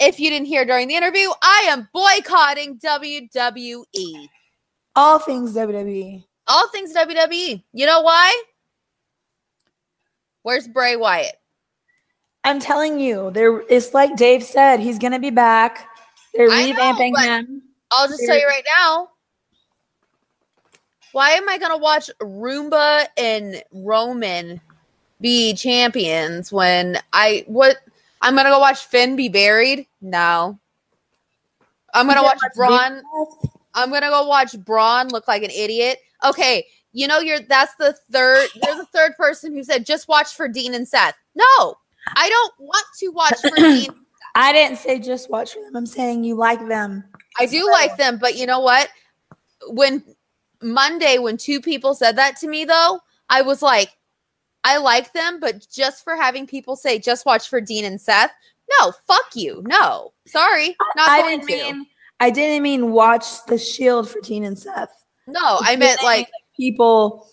If 0.00 0.20
you 0.20 0.30
didn't 0.30 0.46
hear 0.46 0.64
during 0.64 0.86
the 0.86 0.94
interview, 0.94 1.28
I 1.42 1.66
am 1.70 1.88
boycotting 1.92 2.78
WWE. 2.78 4.28
All 4.94 5.18
things. 5.18 5.54
WWE. 5.54 6.24
All 6.46 6.68
things 6.68 6.94
WWE. 6.94 7.64
You 7.72 7.84
know 7.86 8.02
why? 8.02 8.42
Where's 10.42 10.68
Bray 10.68 10.94
Wyatt? 10.94 11.34
I'm 12.44 12.60
telling 12.60 13.00
you, 13.00 13.32
there. 13.32 13.60
It's 13.68 13.92
like 13.92 14.16
Dave 14.16 14.44
said, 14.44 14.78
he's 14.78 15.00
going 15.00 15.14
to 15.14 15.18
be 15.18 15.30
back. 15.30 15.88
They're 16.32 16.48
know, 16.48 16.54
revamping 16.54 17.20
him. 17.20 17.62
I'll 17.90 18.06
just 18.06 18.22
tell 18.24 18.38
you 18.38 18.46
right 18.46 18.64
now. 18.78 19.08
Why 21.12 21.30
am 21.30 21.48
I 21.48 21.58
going 21.58 21.72
to 21.72 21.78
watch 21.78 22.10
Roomba 22.20 23.06
and 23.16 23.62
Roman 23.72 24.60
be 25.20 25.54
champions 25.54 26.52
when 26.52 26.98
I 27.12 27.44
what 27.46 27.76
I'm 28.20 28.34
going 28.34 28.44
to 28.44 28.50
go 28.50 28.58
watch 28.58 28.84
Finn 28.86 29.16
be 29.16 29.28
buried? 29.28 29.86
No. 30.00 30.58
I'm 31.94 32.06
going 32.06 32.18
to 32.18 32.22
watch 32.22 32.38
Braun 32.54 33.02
I'm 33.74 33.90
going 33.90 34.02
to 34.02 34.08
go 34.08 34.26
watch 34.26 34.58
Braun 34.64 35.08
look 35.08 35.28
like 35.28 35.42
an 35.42 35.50
idiot. 35.50 36.00
Okay, 36.24 36.66
you 36.92 37.06
know 37.06 37.20
you're 37.20 37.40
that's 37.40 37.74
the 37.76 37.96
third 38.10 38.48
you're 38.54 38.76
the 38.76 38.86
third 38.86 39.16
person 39.16 39.54
who 39.54 39.62
said 39.62 39.86
just 39.86 40.08
watch 40.08 40.34
for 40.34 40.48
Dean 40.48 40.74
and 40.74 40.86
Seth. 40.86 41.14
No. 41.34 41.76
I 42.16 42.28
don't 42.28 42.54
want 42.58 42.86
to 43.00 43.08
watch 43.10 43.40
for 43.40 43.56
Dean 43.56 43.90
I 44.34 44.52
didn't 44.52 44.78
say 44.78 45.00
just 45.00 45.30
watch 45.30 45.54
for 45.54 45.60
them. 45.60 45.74
I'm 45.74 45.86
saying 45.86 46.22
you 46.22 46.36
like 46.36 46.66
them. 46.68 47.02
I 47.40 47.46
do 47.46 47.68
like 47.72 47.96
them, 47.96 48.18
but 48.18 48.36
you 48.36 48.46
know 48.46 48.60
what? 48.60 48.88
When 49.68 50.02
Monday, 50.62 51.18
when 51.18 51.36
two 51.36 51.60
people 51.60 51.94
said 51.94 52.16
that 52.16 52.36
to 52.38 52.48
me, 52.48 52.64
though, 52.64 53.00
I 53.28 53.42
was 53.42 53.62
like, 53.62 53.90
I 54.64 54.78
like 54.78 55.12
them, 55.12 55.40
but 55.40 55.66
just 55.72 56.04
for 56.04 56.16
having 56.16 56.46
people 56.46 56.76
say, 56.76 56.98
just 56.98 57.26
watch 57.26 57.48
for 57.48 57.60
Dean 57.60 57.84
and 57.84 58.00
Seth. 58.00 58.32
No, 58.78 58.92
fuck 59.06 59.34
you. 59.34 59.62
No, 59.66 60.12
sorry, 60.26 60.76
not 60.96 61.08
I 61.08 61.22
didn't 61.22 61.46
to. 61.48 61.54
mean. 61.54 61.86
I 62.20 62.30
didn't 62.30 62.62
mean 62.62 62.90
watch 62.90 63.44
the 63.46 63.56
Shield 63.56 64.10
for 64.10 64.20
Dean 64.20 64.44
and 64.44 64.58
Seth. 64.58 65.04
no, 65.26 65.58
I 65.60 65.76
meant 65.76 66.02
like 66.02 66.28
people 66.56 67.28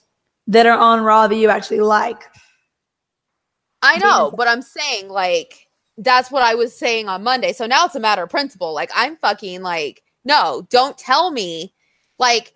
that 0.48 0.66
are 0.66 0.78
on 0.78 1.02
Raw 1.02 1.28
that 1.28 1.36
you 1.36 1.50
actually 1.50 1.80
like. 1.82 2.24
I 3.82 3.98
know, 3.98 4.34
but 4.36 4.48
I'm 4.48 4.62
saying 4.62 5.10
like 5.10 5.68
that's 5.98 6.32
what 6.32 6.44
I 6.44 6.56
was 6.56 6.76
saying 6.76 7.08
on 7.08 7.24
Monday. 7.24 7.54
So 7.54 7.66
now 7.66 7.86
it's 7.86 7.96
a 7.96 8.00
matter 8.00 8.24
of 8.24 8.30
principle. 8.30 8.74
Like 8.74 8.92
I'm 8.96 9.18
fucking 9.18 9.62
like, 9.62 10.04
no, 10.24 10.68
don't 10.70 10.98
tell 10.98 11.32
me 11.32 11.74
like 12.18 12.54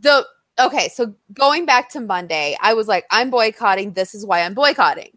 the 0.00 0.26
okay, 0.58 0.88
so 0.88 1.14
going 1.32 1.66
back 1.66 1.88
to 1.90 2.00
Monday, 2.00 2.56
I 2.60 2.74
was 2.74 2.88
like, 2.88 3.06
I'm 3.10 3.30
boycotting. 3.30 3.92
This 3.92 4.14
is 4.14 4.26
why 4.26 4.42
I'm 4.42 4.54
boycotting. 4.54 5.16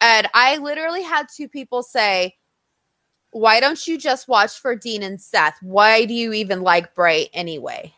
And 0.00 0.28
I 0.34 0.58
literally 0.58 1.02
had 1.02 1.26
two 1.34 1.48
people 1.48 1.82
say, 1.82 2.36
Why 3.30 3.60
don't 3.60 3.86
you 3.86 3.98
just 3.98 4.28
watch 4.28 4.58
for 4.58 4.76
Dean 4.76 5.02
and 5.02 5.20
Seth? 5.20 5.56
Why 5.62 6.04
do 6.04 6.14
you 6.14 6.32
even 6.32 6.62
like 6.62 6.94
Bray 6.94 7.30
anyway? 7.32 7.92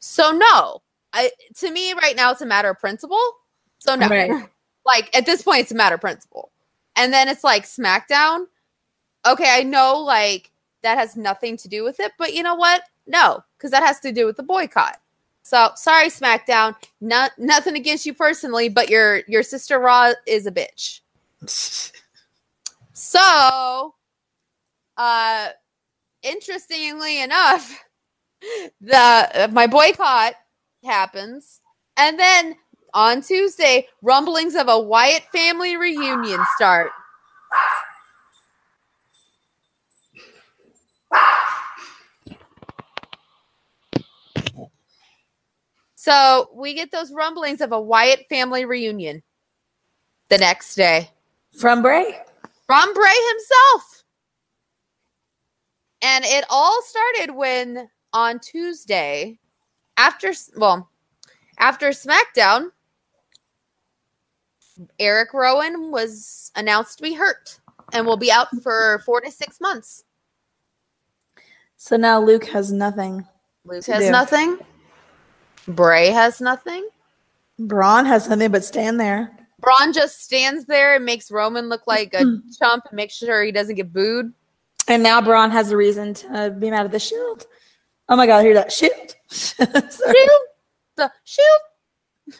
So 0.00 0.32
no. 0.32 0.82
I 1.12 1.30
to 1.56 1.70
me 1.70 1.92
right 1.94 2.16
now 2.16 2.32
it's 2.32 2.40
a 2.40 2.46
matter 2.46 2.70
of 2.70 2.78
principle. 2.78 3.22
So 3.78 3.94
no. 3.94 4.08
Right. 4.08 4.30
Like 4.84 5.16
at 5.16 5.26
this 5.26 5.42
point 5.42 5.60
it's 5.60 5.70
a 5.70 5.76
matter 5.76 5.94
of 5.94 6.00
principle. 6.00 6.50
And 6.96 7.12
then 7.12 7.28
it's 7.28 7.44
like 7.44 7.64
SmackDown. 7.64 8.46
Okay, 9.24 9.46
I 9.48 9.62
know 9.62 9.98
like 9.98 10.51
that 10.82 10.98
has 10.98 11.16
nothing 11.16 11.56
to 11.58 11.68
do 11.68 11.84
with 11.84 12.00
it, 12.00 12.12
but 12.18 12.34
you 12.34 12.42
know 12.42 12.54
what? 12.54 12.82
No, 13.06 13.42
because 13.56 13.70
that 13.70 13.82
has 13.82 14.00
to 14.00 14.12
do 14.12 14.26
with 14.26 14.36
the 14.36 14.42
boycott. 14.42 14.98
So 15.42 15.70
sorry, 15.74 16.08
SmackDown. 16.08 16.76
Not 17.00 17.32
nothing 17.38 17.76
against 17.76 18.06
you 18.06 18.14
personally, 18.14 18.68
but 18.68 18.88
your 18.88 19.22
your 19.26 19.42
sister 19.42 19.78
Raw 19.78 20.12
is 20.26 20.46
a 20.46 20.52
bitch. 20.52 21.00
So, 22.94 23.94
uh, 24.96 25.48
interestingly 26.22 27.22
enough, 27.22 27.84
the 28.80 28.96
uh, 28.96 29.48
my 29.50 29.66
boycott 29.66 30.34
happens, 30.84 31.60
and 31.96 32.18
then 32.18 32.56
on 32.94 33.22
Tuesday, 33.22 33.88
rumblings 34.02 34.54
of 34.54 34.68
a 34.68 34.78
Wyatt 34.78 35.24
family 35.32 35.76
reunion 35.76 36.40
start. 36.54 36.90
So 45.94 46.50
we 46.52 46.74
get 46.74 46.90
those 46.90 47.12
rumblings 47.12 47.60
of 47.60 47.70
a 47.70 47.80
Wyatt 47.80 48.26
family 48.28 48.64
reunion 48.64 49.22
the 50.30 50.38
next 50.38 50.74
day 50.74 51.08
From 51.56 51.80
Bray. 51.80 52.18
from 52.66 52.92
Bray 52.92 53.14
himself. 53.28 54.04
And 56.02 56.24
it 56.24 56.44
all 56.50 56.82
started 56.82 57.36
when 57.36 57.88
on 58.12 58.40
Tuesday, 58.40 59.38
after 59.96 60.32
well, 60.56 60.90
after 61.58 61.90
SmackDown, 61.90 62.70
Eric 64.98 65.32
Rowan 65.32 65.92
was 65.92 66.50
announced 66.56 66.96
to 66.98 67.04
be 67.04 67.14
hurt 67.14 67.60
and 67.92 68.04
will 68.04 68.16
be 68.16 68.32
out 68.32 68.48
for 68.60 69.00
four 69.06 69.20
to 69.20 69.30
six 69.30 69.60
months. 69.60 70.02
So 71.82 71.96
now 71.96 72.20
Luke 72.20 72.44
has 72.44 72.70
nothing. 72.70 73.26
Luke 73.64 73.84
has 73.86 74.04
do. 74.04 74.12
nothing. 74.12 74.56
Bray 75.66 76.10
has 76.10 76.40
nothing. 76.40 76.88
Braun 77.58 78.06
has 78.06 78.28
nothing 78.28 78.52
but 78.52 78.62
stand 78.62 79.00
there. 79.00 79.36
Braun 79.58 79.92
just 79.92 80.22
stands 80.22 80.64
there 80.66 80.94
and 80.94 81.04
makes 81.04 81.28
Roman 81.28 81.68
look 81.68 81.88
like 81.88 82.14
a 82.14 82.40
chump 82.60 82.84
and 82.88 82.96
makes 82.96 83.14
sure 83.14 83.42
he 83.42 83.50
doesn't 83.50 83.74
get 83.74 83.92
booed. 83.92 84.32
And 84.86 85.02
now 85.02 85.20
Braun 85.20 85.50
has 85.50 85.72
a 85.72 85.76
reason 85.76 86.14
to 86.14 86.54
be 86.56 86.70
mad 86.70 86.86
at 86.86 86.92
the 86.92 87.00
Shield. 87.00 87.48
Oh 88.08 88.14
my 88.14 88.28
God, 88.28 88.44
hear 88.44 88.54
that 88.54 88.70
shield? 88.70 89.16
Shoot 89.28 89.88
the 90.94 91.10
shoot. 91.24 92.38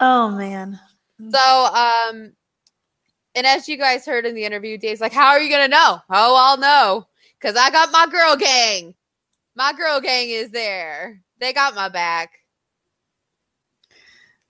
Oh 0.00 0.32
man. 0.32 0.78
So, 1.30 1.38
um, 1.38 2.34
and 3.34 3.46
as 3.46 3.70
you 3.70 3.78
guys 3.78 4.04
heard 4.04 4.26
in 4.26 4.34
the 4.34 4.44
interview, 4.44 4.76
Dave's 4.76 5.00
like, 5.00 5.12
"How 5.14 5.28
are 5.28 5.40
you 5.40 5.50
gonna 5.50 5.68
know? 5.68 5.98
Oh, 6.10 6.36
I'll 6.36 6.58
know 6.58 7.07
because 7.40 7.56
I 7.56 7.70
got 7.70 7.90
my 7.92 8.06
girl 8.10 8.36
gang. 8.36 8.94
My 9.54 9.72
girl 9.72 10.00
gang 10.00 10.30
is 10.30 10.50
there. 10.50 11.20
They 11.40 11.52
got 11.52 11.74
my 11.74 11.88
back. 11.88 12.30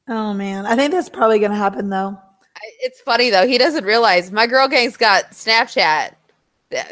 Oh 0.09 0.33
man. 0.35 0.67
I 0.67 0.75
think 0.77 0.93
that's 0.93 1.09
probably 1.09 1.39
gonna 1.39 1.57
happen 1.57 1.89
though. 1.91 2.19
It's 2.81 3.01
funny 3.01 3.31
though. 3.31 3.47
He 3.47 3.59
doesn't 3.59 3.85
realize 3.85 4.33
my 4.33 4.47
girl 4.47 4.69
gang's 4.69 4.97
got 4.97 5.31
Snapchat. 5.33 6.15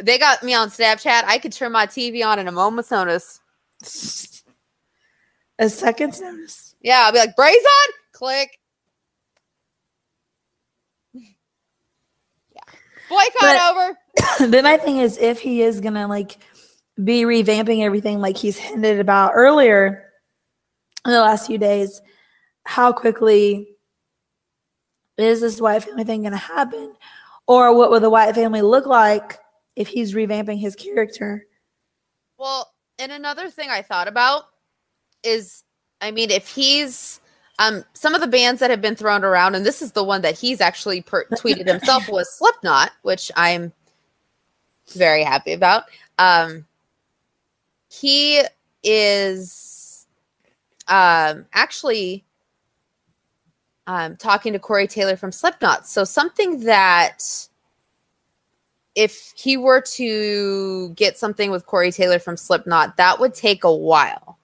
They 0.03 0.19
got 0.19 0.43
me 0.43 0.55
on 0.55 0.69
Snapchat. 0.71 1.25
I 1.25 1.39
could 1.39 1.53
turn 1.53 1.73
my 1.73 1.87
TV 1.87 2.25
on 2.25 2.39
in 2.39 2.49
a 2.49 2.53
moment's 2.53 2.91
notice. 2.91 3.41
A 5.59 5.69
second's 5.69 6.21
notice. 6.21 6.75
Yeah, 6.81 7.03
I'll 7.05 7.13
be 7.13 7.19
like, 7.19 7.37
"Bray's 7.37 7.57
on, 7.57 7.93
click." 8.13 8.59
Yeah, 12.55 12.63
boycott 13.09 13.33
But- 13.41 13.77
over. 13.77 13.99
but 14.39 14.65
my 14.65 14.77
thing 14.77 14.99
is 14.99 15.19
if 15.19 15.41
he 15.41 15.63
is 15.63 15.81
gonna 15.81 16.09
like 16.09 16.39
be 17.03 17.23
revamping 17.23 17.83
everything 17.83 18.21
like 18.21 18.37
he's 18.37 18.59
hinted 18.59 19.01
about 19.01 19.33
earlier 19.35 20.05
in 21.05 21.13
the 21.13 21.21
last 21.21 21.47
few 21.47 21.59
days, 21.59 22.01
how 22.65 22.93
quickly 22.93 23.69
is 25.19 25.41
this 25.41 25.61
Wyatt 25.61 25.85
family 25.85 26.05
thing 26.05 26.23
gonna 26.23 26.37
happen? 26.37 26.95
Or 27.47 27.77
what 27.77 27.91
will 27.91 28.01
the 28.01 28.11
Wyatt 28.11 28.35
family 28.35 28.63
look 28.63 28.87
like 28.87 29.39
if 29.77 29.89
he's 29.89 30.15
revamping 30.15 30.59
his 30.59 30.75
character? 30.75 31.47
Well, 32.39 32.73
and 32.99 33.13
another 33.13 33.51
thing 33.51 33.71
I 33.71 33.83
thought 33.83 34.09
about 34.09 34.45
is, 35.23 35.63
I 36.01 36.11
mean, 36.11 36.31
if 36.31 36.49
he's 36.49 37.21
um 37.59 37.85
some 37.95 38.15
of 38.15 38.21
the 38.21 38.27
bands 38.27 38.61
that 38.61 38.71
have 38.71 38.83
been 38.83 38.97
thrown 38.97 39.25
around, 39.25 39.55
and 39.55 39.65
this 39.65 39.81
is 39.81 39.93
the 39.93 40.05
one 40.05 40.23
that 40.23 40.39
he's 40.39 40.61
actually 40.61 41.03
per- 41.03 41.27
tweeted 41.33 41.67
himself 41.67 42.09
was 42.09 42.31
Slipknot, 42.37 42.93
which 43.03 43.31
I'm 43.37 43.73
very 44.93 45.25
happy 45.25 45.53
about. 45.53 45.85
Um, 46.19 46.67
he 47.89 48.43
is 48.83 50.07
um 50.89 51.45
actually 51.53 52.25
um 53.87 54.17
talking 54.17 54.53
to 54.53 54.59
Corey 54.59 54.87
Taylor 54.87 55.17
from 55.17 55.33
Slipknot. 55.33 55.87
So 55.87 56.05
something 56.05 56.61
that 56.65 57.49
if 58.95 59.35
he 59.37 59.57
were 59.57 59.81
to 59.83 60.91
get 60.91 61.19
something 61.19 61.51
with 61.51 61.67
Corey 61.67 61.93
Taylor 61.93 62.19
from 62.19 62.37
Slipknot, 62.37 62.97
that 62.97 63.21
would 63.21 63.35
take 63.35 63.65
a 63.65 63.75
while. 63.75 64.39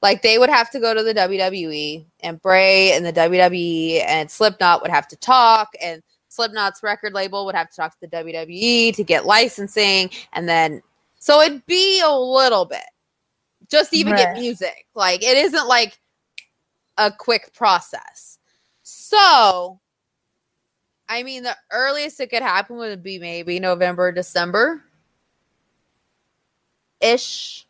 Like 0.00 0.22
they 0.22 0.38
would 0.38 0.48
have 0.48 0.70
to 0.70 0.80
go 0.80 0.94
to 0.94 1.02
the 1.02 1.12
WWE 1.12 2.04
and 2.20 2.40
Bray 2.40 2.92
and 2.92 3.04
the 3.04 3.12
WWE 3.12 4.04
and 4.06 4.30
Slipknot 4.30 4.80
would 4.80 4.90
have 4.90 5.08
to 5.08 5.16
talk 5.16 5.72
and 5.82 6.02
Slipknot's 6.38 6.82
record 6.82 7.12
label 7.12 7.44
would 7.46 7.54
have 7.54 7.68
to 7.70 7.76
talk 7.76 7.92
to 7.92 8.00
the 8.00 8.08
WWE 8.08 8.94
to 8.94 9.04
get 9.04 9.26
licensing 9.26 10.10
and 10.32 10.48
then 10.48 10.82
so 11.18 11.40
it'd 11.40 11.66
be 11.66 12.00
a 12.00 12.12
little 12.12 12.64
bit 12.64 12.86
just 13.68 13.90
to 13.90 13.98
even 13.98 14.14
get 14.14 14.38
music. 14.38 14.86
Like 14.94 15.22
it 15.22 15.36
isn't 15.36 15.66
like 15.66 15.98
a 16.96 17.10
quick 17.10 17.52
process. 17.54 18.38
So 18.82 19.80
I 21.08 21.22
mean, 21.22 21.42
the 21.42 21.56
earliest 21.72 22.20
it 22.20 22.28
could 22.30 22.42
happen 22.42 22.76
would 22.76 23.02
be 23.02 23.18
maybe 23.18 23.58
November, 23.58 24.12
December 24.12 24.84
ish. 27.00 27.66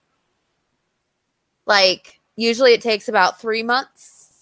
Like, 1.66 2.20
usually 2.36 2.72
it 2.72 2.80
takes 2.80 3.08
about 3.08 3.40
three 3.40 3.62
months. 3.62 4.32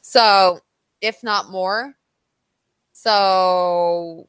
So, 0.00 0.60
if 1.00 1.22
not 1.22 1.50
more. 1.50 1.94
So, 3.02 4.28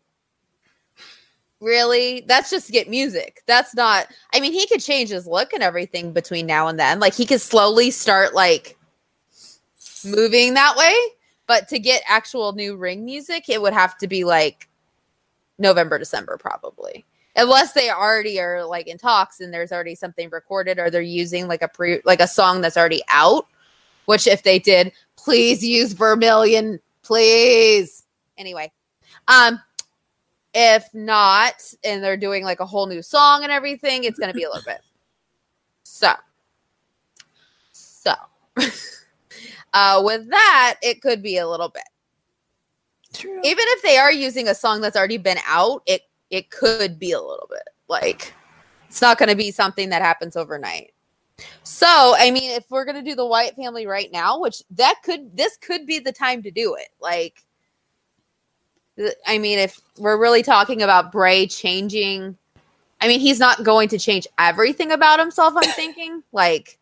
really, 1.60 2.24
that's 2.26 2.50
just 2.50 2.72
get 2.72 2.90
music. 2.90 3.42
That's 3.46 3.76
not, 3.76 4.08
I 4.34 4.40
mean, 4.40 4.54
he 4.54 4.66
could 4.66 4.80
change 4.80 5.10
his 5.10 5.28
look 5.28 5.52
and 5.52 5.62
everything 5.62 6.14
between 6.14 6.46
now 6.46 6.70
and 6.70 6.80
then. 6.80 7.02
Like, 7.02 7.14
he 7.14 7.26
could 7.26 7.42
slowly 7.42 7.92
start, 7.92 8.34
like, 8.34 8.78
moving 10.06 10.54
that 10.54 10.78
way. 10.78 10.96
But 11.48 11.68
to 11.68 11.80
get 11.80 12.02
actual 12.08 12.54
new 12.54 12.78
ring 12.78 13.04
music, 13.04 13.50
it 13.50 13.62
would 13.62 13.74
have 13.74 13.98
to 13.98 14.08
be 14.08 14.24
like 14.24 14.70
November, 15.60 16.00
December, 16.00 16.38
probably. 16.38 17.04
Unless 17.36 17.74
they 17.74 17.90
already 17.90 18.40
are 18.40 18.64
like 18.64 18.88
in 18.88 18.98
talks 18.98 19.42
and 19.42 19.54
there's 19.54 19.74
already 19.74 19.96
something 19.96 20.30
recorded 20.30 20.80
or 20.80 20.90
they're 20.90 21.02
using 21.02 21.50
like 21.50 21.62
a 21.62 21.68
pre 21.68 22.00
like 22.06 22.22
a 22.22 22.28
song 22.28 22.62
that's 22.62 22.78
already 22.78 23.02
out. 23.10 23.48
Which 24.06 24.28
if 24.28 24.44
they 24.44 24.60
did, 24.60 24.94
please 25.18 25.62
use 25.62 25.92
Vermilion, 25.92 26.80
please. 27.04 28.06
Anyway. 28.42 28.72
Um 29.28 29.62
if 30.54 30.94
not, 30.94 31.54
and 31.86 32.04
they're 32.04 32.18
doing 32.18 32.44
like 32.44 32.60
a 32.60 32.66
whole 32.66 32.86
new 32.88 33.02
song 33.02 33.44
and 33.44 33.54
everything, 33.54 34.04
it's 34.04 34.20
gonna 34.20 34.34
be 34.34 34.44
a 34.44 34.50
little 34.50 34.64
bit. 34.66 34.82
So 35.84 36.12
so 37.72 38.14
uh 39.74 40.02
with 40.04 40.30
that, 40.30 40.76
it 40.82 41.02
could 41.02 41.24
be 41.24 41.38
a 41.38 41.48
little 41.48 41.70
bit 41.70 41.84
True. 43.14 43.40
even 43.44 43.64
if 43.70 43.82
they 43.82 43.98
are 43.98 44.12
using 44.12 44.50
a 44.50 44.56
song 44.56 44.82
that's 44.82 44.98
already 44.98 45.18
been 45.18 45.40
out, 45.48 45.84
it 45.86 46.02
it 46.30 46.50
could 46.50 47.00
be 47.00 47.12
a 47.12 47.22
little 47.22 47.48
bit 47.50 47.70
like 47.88 48.34
it's 48.92 49.02
not 49.02 49.18
going 49.18 49.30
to 49.30 49.38
be 49.38 49.52
something 49.52 49.88
that 49.90 50.02
happens 50.02 50.36
overnight. 50.36 50.92
So, 51.64 52.14
I 52.18 52.30
mean, 52.30 52.52
if 52.52 52.66
we're 52.70 52.84
going 52.84 53.02
to 53.02 53.10
do 53.10 53.16
the 53.16 53.26
Wyatt 53.26 53.56
Family 53.56 53.88
right 53.88 54.12
now, 54.12 54.38
which 54.38 54.62
that 54.72 54.96
could 55.02 55.36
this 55.36 55.56
could 55.56 55.86
be 55.86 56.00
the 56.00 56.12
time 56.12 56.44
to 56.44 56.52
do 56.52 56.76
it. 56.76 56.90
Like 57.00 57.46
I 59.28 59.38
mean, 59.38 59.60
if 59.60 59.80
we're 59.98 60.18
really 60.18 60.44
talking 60.44 60.82
about 60.82 61.12
Bray 61.12 61.48
changing 61.48 62.38
I 63.04 63.08
mean, 63.08 63.20
he's 63.20 63.40
not 63.40 63.64
going 63.64 63.90
to 63.90 63.98
change 63.98 64.28
everything 64.38 64.92
about 64.92 65.20
himself, 65.20 65.54
I'm 65.56 65.72
thinking. 65.72 66.24
Like 66.32 66.78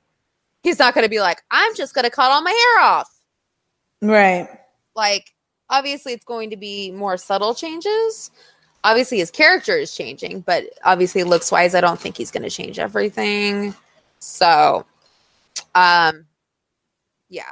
he's 0.64 0.80
not 0.80 0.94
going 0.94 1.06
to 1.06 1.10
be 1.10 1.22
like, 1.22 1.42
"I'm 1.50 1.74
just 1.76 1.94
going 1.96 2.04
to 2.04 2.12
cut 2.12 2.32
all 2.32 2.42
my 2.42 2.52
hair 2.52 2.86
off." 2.86 3.20
Right. 4.02 4.48
like 4.96 5.34
obviously 5.70 6.14
it's 6.14 6.26
going 6.26 6.50
to 6.50 6.58
be 6.58 6.92
more 6.92 7.18
subtle 7.18 7.54
changes 7.54 8.32
obviously 8.84 9.20
his 9.20 9.32
character 9.32 9.76
is 9.76 9.96
changing 9.96 10.42
but 10.42 10.66
obviously 10.84 11.24
looks 11.24 11.52
wise 11.52 11.76
i 11.76 11.82
don't 11.82 12.00
think 12.00 12.18
he's 12.18 12.32
going 12.32 12.44
to 12.44 12.50
change 12.50 12.80
everything 12.80 13.74
so 14.20 14.86
um 15.76 16.26
yeah 17.30 17.52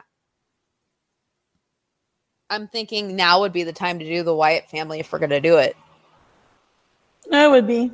i'm 2.50 2.68
thinking 2.68 3.16
now 3.16 3.40
would 3.40 3.54
be 3.54 3.64
the 3.64 3.74
time 3.74 4.00
to 4.00 4.06
do 4.06 4.24
the 4.24 4.34
wyatt 4.36 4.70
family 4.70 5.00
if 5.00 5.12
we're 5.12 5.20
going 5.20 5.30
to 5.30 5.42
do 5.42 5.58
it 5.58 5.76
That 7.30 7.48
would 7.48 7.68
be. 7.68 7.92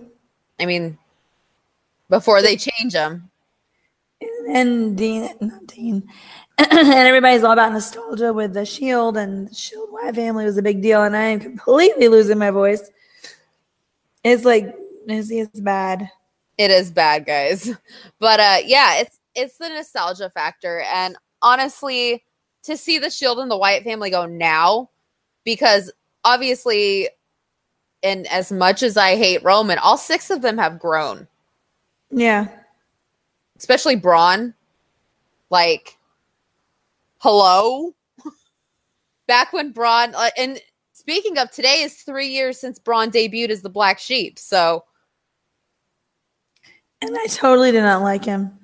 i 0.60 0.66
mean 0.66 0.98
before 2.10 2.42
they 2.42 2.56
change 2.56 2.94
them 2.94 3.30
And 4.50 4.98
Dean, 4.98 5.30
not 5.42 5.66
Dean, 5.68 6.04
and 6.58 6.90
everybody's 6.90 7.44
all 7.44 7.54
about 7.54 7.72
nostalgia 7.72 8.32
with 8.34 8.54
the 8.54 8.66
Shield 8.66 9.18
and 9.18 9.48
the 9.50 9.54
Shield 9.56 9.90
Wyatt 9.92 10.16
family 10.16 10.46
was 10.46 10.58
a 10.58 10.62
big 10.62 10.82
deal, 10.82 11.04
and 11.04 11.16
I 11.16 11.24
am 11.24 11.40
completely 11.40 12.08
losing 12.10 12.38
my 12.38 12.52
voice. 12.52 12.90
It's 14.24 14.46
like 14.46 14.76
it's, 15.08 15.32
it's 15.32 15.60
bad. 15.60 16.10
It 16.58 16.72
is 16.72 16.92
bad, 16.92 17.26
guys. 17.26 17.72
But 18.20 18.40
uh 18.40 18.58
yeah, 18.66 18.96
it's 19.00 19.20
it's 19.36 19.58
the 19.58 19.70
nostalgia 19.70 20.30
factor. 20.30 20.82
And 20.94 21.16
honestly, 21.42 22.24
to 22.64 22.78
see 22.78 22.98
the 22.98 23.10
Shield 23.10 23.40
and 23.40 23.50
the 23.50 23.58
Wyatt 23.58 23.84
family 23.84 24.10
go 24.10 24.26
now, 24.26 24.90
because 25.44 25.92
obviously, 26.24 27.10
and 28.02 28.28
as 28.28 28.52
much 28.52 28.84
as 28.84 28.98
I 28.98 29.16
hate 29.16 29.44
Roman, 29.44 29.78
all 29.78 29.98
six 29.98 30.30
of 30.30 30.42
them 30.42 30.58
have 30.58 30.80
grown, 30.80 31.28
Yeah, 32.12 32.48
especially 33.58 33.96
Braun. 33.96 34.54
Like, 35.50 35.98
hello? 37.20 37.94
Back 39.28 39.54
when 39.54 39.72
Braun, 39.72 40.16
uh, 40.16 40.30
and 40.38 40.60
speaking 40.94 41.38
of 41.38 41.52
today, 41.52 41.82
is 41.84 41.94
three 41.96 42.28
years 42.28 42.60
since 42.60 42.80
Braun 42.80 43.12
debuted 43.12 43.50
as 43.50 43.62
the 43.62 43.70
Black 43.70 44.00
Sheep. 44.00 44.40
So 44.40 44.84
and 47.04 47.18
I 47.18 47.26
totally 47.26 47.72
did 47.74 47.82
not 47.82 48.02
like 48.02 48.24
him. 48.24 48.58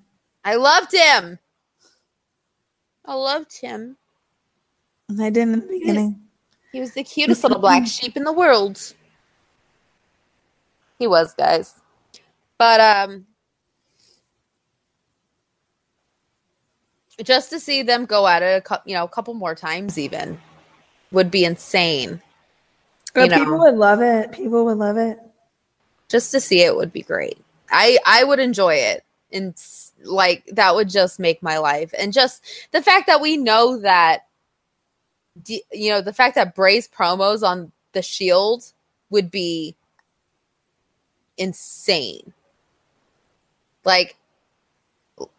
I 0.46 0.56
loved 0.56 0.94
him. 0.94 1.38
I 3.10 3.16
loved 3.16 3.60
him. 3.60 3.98
I 5.20 5.32
didn't 5.32 5.54
in 5.56 5.60
the 5.62 5.68
beginning. 5.68 6.22
He 6.72 6.80
was 6.80 6.94
the 6.94 7.04
cutest 7.04 7.42
little 7.42 7.58
black 7.58 7.88
sheep 7.88 8.16
in 8.16 8.24
the 8.24 8.32
world. 8.32 8.94
He 11.00 11.08
was, 11.08 11.34
guys. 11.34 11.74
But 12.60 12.80
um 12.80 13.26
just 17.24 17.50
to 17.50 17.60
see 17.60 17.82
them 17.82 18.06
go 18.06 18.28
at 18.28 18.44
it, 18.44 18.64
a 18.70 18.82
you 18.86 18.94
know, 18.94 19.06
a 19.06 19.10
couple 19.10 19.34
more 19.34 19.56
times 19.56 19.98
even 19.98 20.40
would 21.12 21.32
be 21.32 21.46
insane. 21.46 22.22
But 23.16 23.24
You 23.24 23.30
know. 23.30 23.44
people 23.44 23.60
would 23.60 23.76
love 23.76 24.02
it. 24.04 24.32
People 24.34 24.66
would 24.66 24.78
love 24.78 24.98
it. 24.98 25.18
Just 26.10 26.32
to 26.34 26.40
see 26.40 26.62
it 26.62 26.76
would 26.76 26.94
be 26.94 27.02
great. 27.02 27.40
I 27.72 27.98
I 28.06 28.24
would 28.24 28.40
enjoy 28.40 28.76
it, 28.76 29.04
and 29.32 29.56
like 30.04 30.46
that 30.54 30.76
would 30.76 30.90
just 30.90 31.20
make 31.20 31.42
my 31.44 31.58
life. 31.58 31.94
And 31.98 32.14
just 32.14 32.44
the 32.72 32.82
fact 32.82 33.08
that 33.08 33.22
we 33.22 33.38
know 33.38 33.78
that, 33.80 34.28
you 35.48 35.92
know, 35.92 36.02
the 36.02 36.14
fact 36.14 36.36
that 36.36 36.56
Bray's 36.56 36.88
promos 36.88 37.44
on 37.44 37.72
the 37.94 38.02
Shield 38.02 38.72
would 39.10 39.32
be 39.32 39.76
insane. 41.38 42.34
Like, 43.86 44.16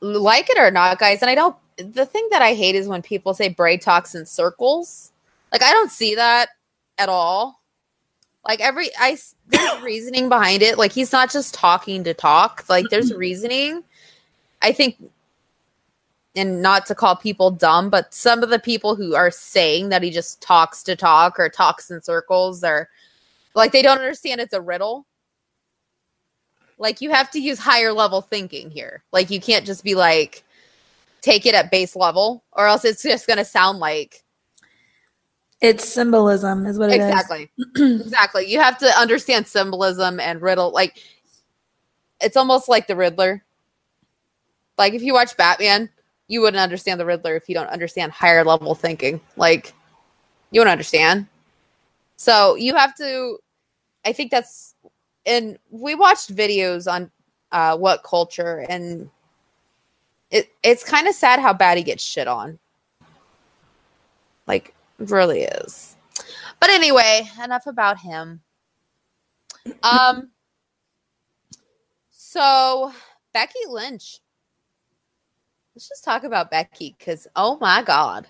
like 0.01 0.51
it 0.51 0.59
or 0.59 0.71
not, 0.71 0.99
guys. 0.99 1.23
And 1.23 1.31
I 1.31 1.35
don't. 1.35 1.57
The 1.77 2.05
thing 2.05 2.29
that 2.31 2.43
I 2.43 2.55
hate 2.55 2.75
is 2.75 2.89
when 2.89 3.01
people 3.01 3.33
say 3.33 3.49
Bray 3.49 3.79
talks 3.79 4.15
in 4.15 4.27
circles. 4.27 5.13
Like, 5.53 5.63
I 5.63 5.73
don't 5.73 5.91
see 5.91 6.15
that 6.15 6.51
at 6.99 7.09
all. 7.09 7.61
Like 8.47 8.61
every 8.61 8.89
I 8.99 9.19
there's 9.49 9.83
reasoning 9.83 10.29
behind 10.29 10.63
it. 10.63 10.79
Like 10.79 10.93
he's 10.93 11.13
not 11.13 11.31
just 11.31 11.55
talking 11.55 12.05
to 12.05 12.15
talk. 12.15 12.65
Like 12.69 12.87
there's 12.91 13.13
reasoning. 13.15 13.85
I 14.63 14.73
think 14.73 14.97
and 16.37 16.63
not 16.63 16.87
to 16.87 16.95
call 16.95 17.17
people 17.17 17.51
dumb, 17.51 17.91
but 17.91 18.15
some 18.15 18.43
of 18.43 18.51
the 18.51 18.59
people 18.59 18.95
who 18.95 19.15
are 19.15 19.31
saying 19.31 19.89
that 19.89 20.03
he 20.03 20.11
just 20.11 20.41
talks 20.41 20.83
to 20.85 20.95
talk 20.95 21.39
or 21.41 21.49
talks 21.49 21.91
in 21.91 22.01
circles 22.01 22.63
are 22.63 22.89
like 23.55 23.73
they 23.73 23.83
don't 23.83 23.99
understand 23.99 24.41
it's 24.41 24.53
a 24.53 24.61
riddle. 24.61 25.07
Like 26.79 27.01
you 27.01 27.11
have 27.11 27.31
to 27.33 27.41
use 27.41 27.59
higher 27.59 27.93
level 27.93 28.21
thinking 28.21 28.71
here. 28.71 29.03
Like 29.13 29.31
you 29.31 29.41
can't 29.41 29.67
just 29.67 29.83
be 29.83 29.95
like 29.95 30.45
take 31.21 31.47
it 31.47 31.55
at 31.55 31.71
base 31.71 31.97
level 31.97 32.43
or 32.53 32.67
else 32.67 32.85
it's 32.85 33.03
just 33.03 33.27
going 33.27 33.37
to 33.37 33.45
sound 33.45 33.79
like 33.79 34.25
It's 35.61 35.85
symbolism, 35.87 36.65
is 36.65 36.79
what 36.79 36.91
it 36.91 37.01
is. 37.01 37.09
exactly 37.11 37.51
exactly 37.77 38.47
you 38.51 38.59
have 38.59 38.79
to 38.79 38.87
understand 38.99 39.47
symbolism 39.47 40.19
and 40.21 40.41
riddle 40.41 40.71
like 40.73 41.03
it's 42.23 42.37
almost 42.39 42.69
like 42.71 42.87
the 42.87 42.97
riddler 42.97 43.45
like 44.81 44.95
if 44.95 45.03
you 45.03 45.13
watch 45.15 45.37
batman 45.37 45.89
you 46.27 46.41
wouldn't 46.41 46.61
understand 46.61 46.99
the 46.99 47.07
riddler 47.07 47.37
if 47.37 47.49
you 47.49 47.55
don't 47.55 47.69
understand 47.69 48.11
higher 48.11 48.45
level 48.45 48.75
thinking 48.75 49.21
like 49.37 49.73
you 50.51 50.61
wouldn't 50.61 50.73
understand 50.73 51.27
so 52.17 52.57
you 52.57 52.75
have 52.75 52.95
to 52.97 53.39
i 54.05 54.13
think 54.13 54.31
that's 54.31 54.75
and 55.27 55.57
we 55.71 55.95
watched 55.95 56.35
videos 56.35 56.91
on 56.91 57.11
uh 57.53 57.77
WhatCulture 57.77 58.67
and 58.69 59.09
it 60.31 60.51
it's 60.63 60.83
kind 60.83 61.07
of 61.07 61.15
sad 61.15 61.39
how 61.39 61.53
bad 61.53 61.77
he 61.77 61.85
gets 61.85 62.03
shit 62.03 62.27
on 62.27 62.59
like 64.47 64.75
really 64.99 65.43
is 65.43 65.97
but 66.61 66.69
anyway, 66.69 67.29
enough 67.43 67.67
about 67.67 67.99
him. 67.99 68.43
Um 69.83 70.31
so 72.11 72.93
Becky 73.33 73.59
Lynch. 73.69 74.21
Let's 75.81 75.89
just 75.89 76.05
talk 76.05 76.25
about 76.25 76.51
Becky 76.51 76.95
cuz 77.03 77.27
oh 77.35 77.57
my 77.59 77.83
god. 77.83 78.27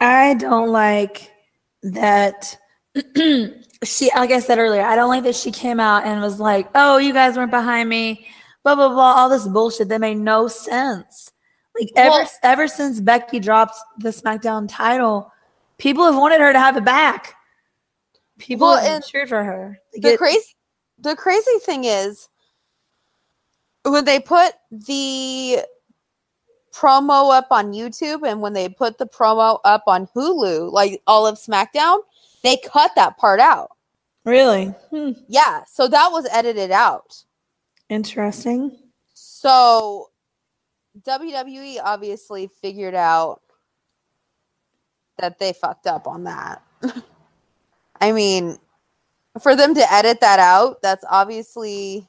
I 0.00 0.32
don't 0.32 0.70
like 0.70 1.30
that 1.82 2.56
she 3.84 4.10
like 4.16 4.30
I 4.30 4.40
said 4.40 4.58
earlier, 4.58 4.80
I 4.80 4.96
don't 4.96 5.10
like 5.10 5.24
that 5.24 5.36
she 5.36 5.50
came 5.50 5.78
out 5.78 6.06
and 6.06 6.22
was 6.22 6.40
like, 6.40 6.70
"Oh, 6.74 6.96
you 6.96 7.12
guys 7.12 7.36
weren't 7.36 7.50
behind 7.50 7.90
me." 7.90 8.26
Blah 8.62 8.74
blah 8.74 8.88
blah, 8.88 9.12
all 9.16 9.28
this 9.28 9.46
bullshit 9.46 9.88
that 9.90 10.00
made 10.00 10.16
no 10.16 10.48
sense. 10.48 11.30
Like 11.78 11.90
ever 11.94 12.08
Well- 12.08 12.30
ever 12.42 12.66
since 12.66 12.98
Becky 12.98 13.38
dropped 13.38 13.76
the 13.98 14.08
SmackDown 14.08 14.66
title, 14.66 15.30
people 15.76 16.06
have 16.06 16.16
wanted 16.16 16.40
her 16.40 16.54
to 16.54 16.58
have 16.58 16.78
it 16.78 16.86
back. 16.86 17.34
People 18.38 18.68
Well, 18.68 18.82
have 18.82 19.04
cheered 19.04 19.28
for 19.28 19.44
her. 19.44 19.78
Like, 19.92 20.00
The 20.04 20.12
it- 20.14 20.18
crazy 20.18 20.56
the 20.96 21.14
crazy 21.16 21.58
thing 21.58 21.84
is 21.84 22.30
when 23.84 24.04
they 24.04 24.20
put 24.20 24.54
the 24.70 25.60
promo 26.72 27.36
up 27.36 27.48
on 27.50 27.72
YouTube 27.72 28.28
and 28.28 28.40
when 28.40 28.52
they 28.52 28.68
put 28.68 28.98
the 28.98 29.06
promo 29.06 29.58
up 29.64 29.84
on 29.86 30.06
Hulu, 30.08 30.70
like 30.72 31.02
all 31.06 31.26
of 31.26 31.36
SmackDown, 31.36 32.00
they 32.42 32.56
cut 32.58 32.92
that 32.96 33.16
part 33.18 33.40
out. 33.40 33.70
really 34.24 34.66
Hmm. 34.90 35.12
Yeah, 35.28 35.64
so 35.66 35.88
that 35.88 36.08
was 36.12 36.26
edited 36.30 36.70
out. 36.70 37.16
interesting. 37.88 38.76
So 39.14 40.10
WWE 41.02 41.78
obviously 41.82 42.48
figured 42.60 42.94
out 42.94 43.40
that 45.18 45.38
they 45.38 45.52
fucked 45.52 45.86
up 45.86 46.06
on 46.06 46.24
that. 46.24 46.62
I 48.00 48.12
mean, 48.12 48.58
for 49.42 49.54
them 49.54 49.74
to 49.74 49.92
edit 49.92 50.20
that 50.20 50.38
out, 50.38 50.82
that's 50.82 51.04
obviously 51.08 52.08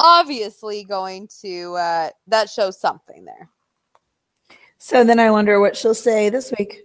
obviously 0.00 0.84
going 0.84 1.28
to 1.42 1.74
uh 1.74 2.10
that 2.26 2.50
shows 2.50 2.78
something 2.78 3.24
there. 3.24 3.48
So 4.78 5.04
then 5.04 5.18
I 5.18 5.30
wonder 5.30 5.60
what 5.60 5.76
she'll 5.76 5.94
say 5.94 6.28
this 6.28 6.52
week. 6.58 6.80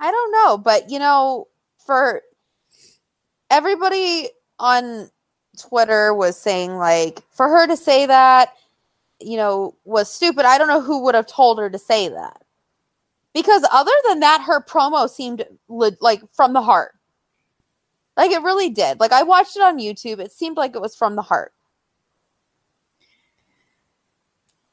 I 0.00 0.10
don't 0.10 0.32
know, 0.32 0.58
but 0.58 0.90
you 0.90 0.98
know, 0.98 1.48
for 1.78 2.22
everybody 3.50 4.28
on 4.58 5.10
Twitter 5.58 6.14
was 6.14 6.36
saying 6.36 6.76
like 6.76 7.22
for 7.30 7.48
her 7.48 7.66
to 7.66 7.76
say 7.76 8.06
that, 8.06 8.54
you 9.20 9.36
know, 9.36 9.74
was 9.84 10.12
stupid. 10.12 10.44
I 10.44 10.58
don't 10.58 10.68
know 10.68 10.80
who 10.80 11.04
would 11.04 11.14
have 11.14 11.26
told 11.26 11.58
her 11.58 11.70
to 11.70 11.78
say 11.78 12.08
that. 12.08 12.42
Because 13.32 13.64
other 13.72 13.92
than 14.08 14.20
that, 14.20 14.42
her 14.42 14.62
promo 14.62 15.08
seemed 15.08 15.44
le- 15.68 15.96
like 16.00 16.22
from 16.32 16.52
the 16.52 16.62
heart. 16.62 16.92
Like 18.16 18.30
it 18.30 18.42
really 18.42 18.70
did. 18.70 19.00
Like 19.00 19.12
I 19.12 19.22
watched 19.22 19.56
it 19.56 19.62
on 19.62 19.78
YouTube. 19.78 20.20
It 20.20 20.32
seemed 20.32 20.56
like 20.56 20.76
it 20.76 20.82
was 20.82 20.94
from 20.94 21.16
the 21.16 21.22
heart. 21.22 21.52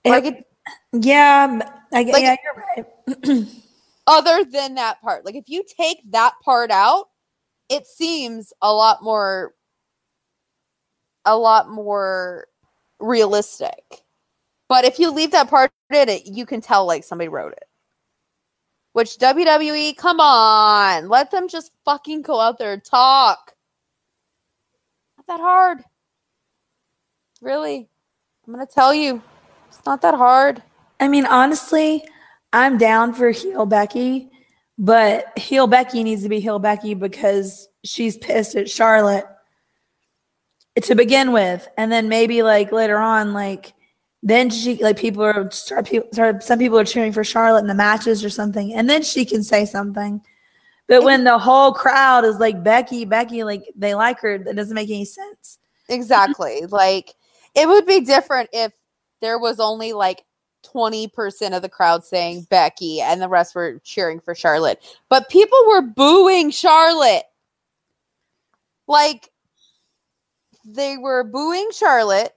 Like 0.06 0.45
Yeah, 0.93 1.60
I, 1.93 2.04
Like- 2.04 2.24
yeah, 2.24 2.36
you're 2.43 2.86
right. 3.36 3.47
other 4.08 4.43
than 4.43 4.76
that 4.76 5.02
part. 5.02 5.26
Like 5.26 5.36
if 5.36 5.47
you 5.47 5.64
take 5.78 5.99
that 6.12 6.34
part 6.43 6.72
out, 6.72 7.06
it 7.70 7.88
seems 7.88 8.52
a 8.62 8.74
lot 8.74 9.04
more 9.04 9.54
a 11.26 11.38
lot 11.38 11.70
more 11.70 12.47
realistic. 12.99 14.02
But 14.68 14.86
if 14.86 14.99
you 14.99 15.12
leave 15.12 15.32
that 15.32 15.49
part 15.49 15.72
in 15.91 16.10
it, 16.10 16.26
you 16.26 16.45
can 16.45 16.62
tell 16.62 16.86
like 16.86 17.04
somebody 17.04 17.28
wrote 17.28 17.54
it. 17.54 17.64
Which 18.93 19.18
WWE, 19.20 19.95
come 19.95 20.20
on, 20.20 21.08
let 21.08 21.32
them 21.32 21.47
just 21.47 21.72
fucking 21.86 22.24
go 22.24 22.39
out 22.39 22.58
there 22.58 22.74
and 22.74 22.84
talk. 22.84 23.54
Not 25.18 25.28
that 25.28 25.39
hard. 25.39 25.84
Really. 27.41 27.88
I'm 28.45 28.54
gonna 28.54 28.66
tell 28.66 28.93
you. 28.93 29.22
It's 29.82 29.88
not 29.88 30.04
that 30.04 30.14
hard. 30.14 30.62
I 31.00 31.08
mean, 31.08 31.26
honestly, 31.26 32.06
I'm 32.54 32.78
down 32.78 33.16
for 33.16 33.32
heel 33.32 33.66
Becky, 33.66 34.30
but 34.78 35.36
heel 35.40 35.66
Becky 35.66 36.04
needs 36.04 36.22
to 36.22 36.30
be 36.30 36.40
heel 36.40 36.60
Becky 36.60 36.94
because 36.94 37.68
she's 37.84 38.16
pissed 38.16 38.56
at 38.56 38.70
Charlotte 38.70 39.26
to 40.84 40.94
begin 40.94 41.32
with, 41.32 41.68
and 41.80 41.92
then 41.92 42.10
maybe 42.10 42.44
like 42.44 42.72
later 42.72 43.00
on, 43.00 43.34
like 43.34 43.74
then 44.22 44.52
she 44.52 44.76
like 44.84 45.00
people 45.00 45.24
are 45.24 45.50
start 45.50 45.88
people 45.88 46.10
start 46.14 46.44
some 46.44 46.60
people 46.60 46.78
are 46.78 46.86
cheering 46.86 47.12
for 47.12 47.24
Charlotte 47.24 47.62
in 47.62 47.68
the 47.68 47.74
matches 47.74 48.24
or 48.24 48.30
something, 48.30 48.76
and 48.76 48.88
then 48.88 49.02
she 49.02 49.26
can 49.26 49.42
say 49.42 49.66
something. 49.66 50.22
But 50.88 51.02
when 51.02 51.24
the 51.24 51.40
whole 51.40 51.74
crowd 51.74 52.24
is 52.24 52.36
like 52.36 52.64
Becky, 52.64 53.04
Becky, 53.04 53.44
like 53.44 53.64
they 53.76 53.96
like 53.96 54.20
her, 54.20 54.38
that 54.38 54.56
doesn't 54.56 54.76
make 54.76 54.92
any 54.92 55.06
sense. 55.06 55.58
Exactly. 55.90 56.68
like 56.68 57.16
it 57.56 57.68
would 57.68 57.88
be 57.88 58.02
different 58.02 58.48
if 58.54 58.72
there 59.22 59.39
was 59.39 59.59
only 59.59 59.93
like 59.93 60.26
20% 60.63 61.55
of 61.55 61.61
the 61.61 61.69
crowd 61.69 62.03
saying 62.03 62.47
Becky 62.49 63.01
and 63.01 63.22
the 63.22 63.30
rest 63.30 63.55
were 63.55 63.80
cheering 63.84 64.19
for 64.19 64.36
Charlotte. 64.36 64.82
But 65.09 65.30
people 65.30 65.59
were 65.67 65.82
booing 65.82 66.51
Charlotte. 66.51 67.24
Like 68.88 69.30
they 70.65 70.97
were 70.97 71.24
booing 71.24 71.69
Charlotte. 71.72 72.34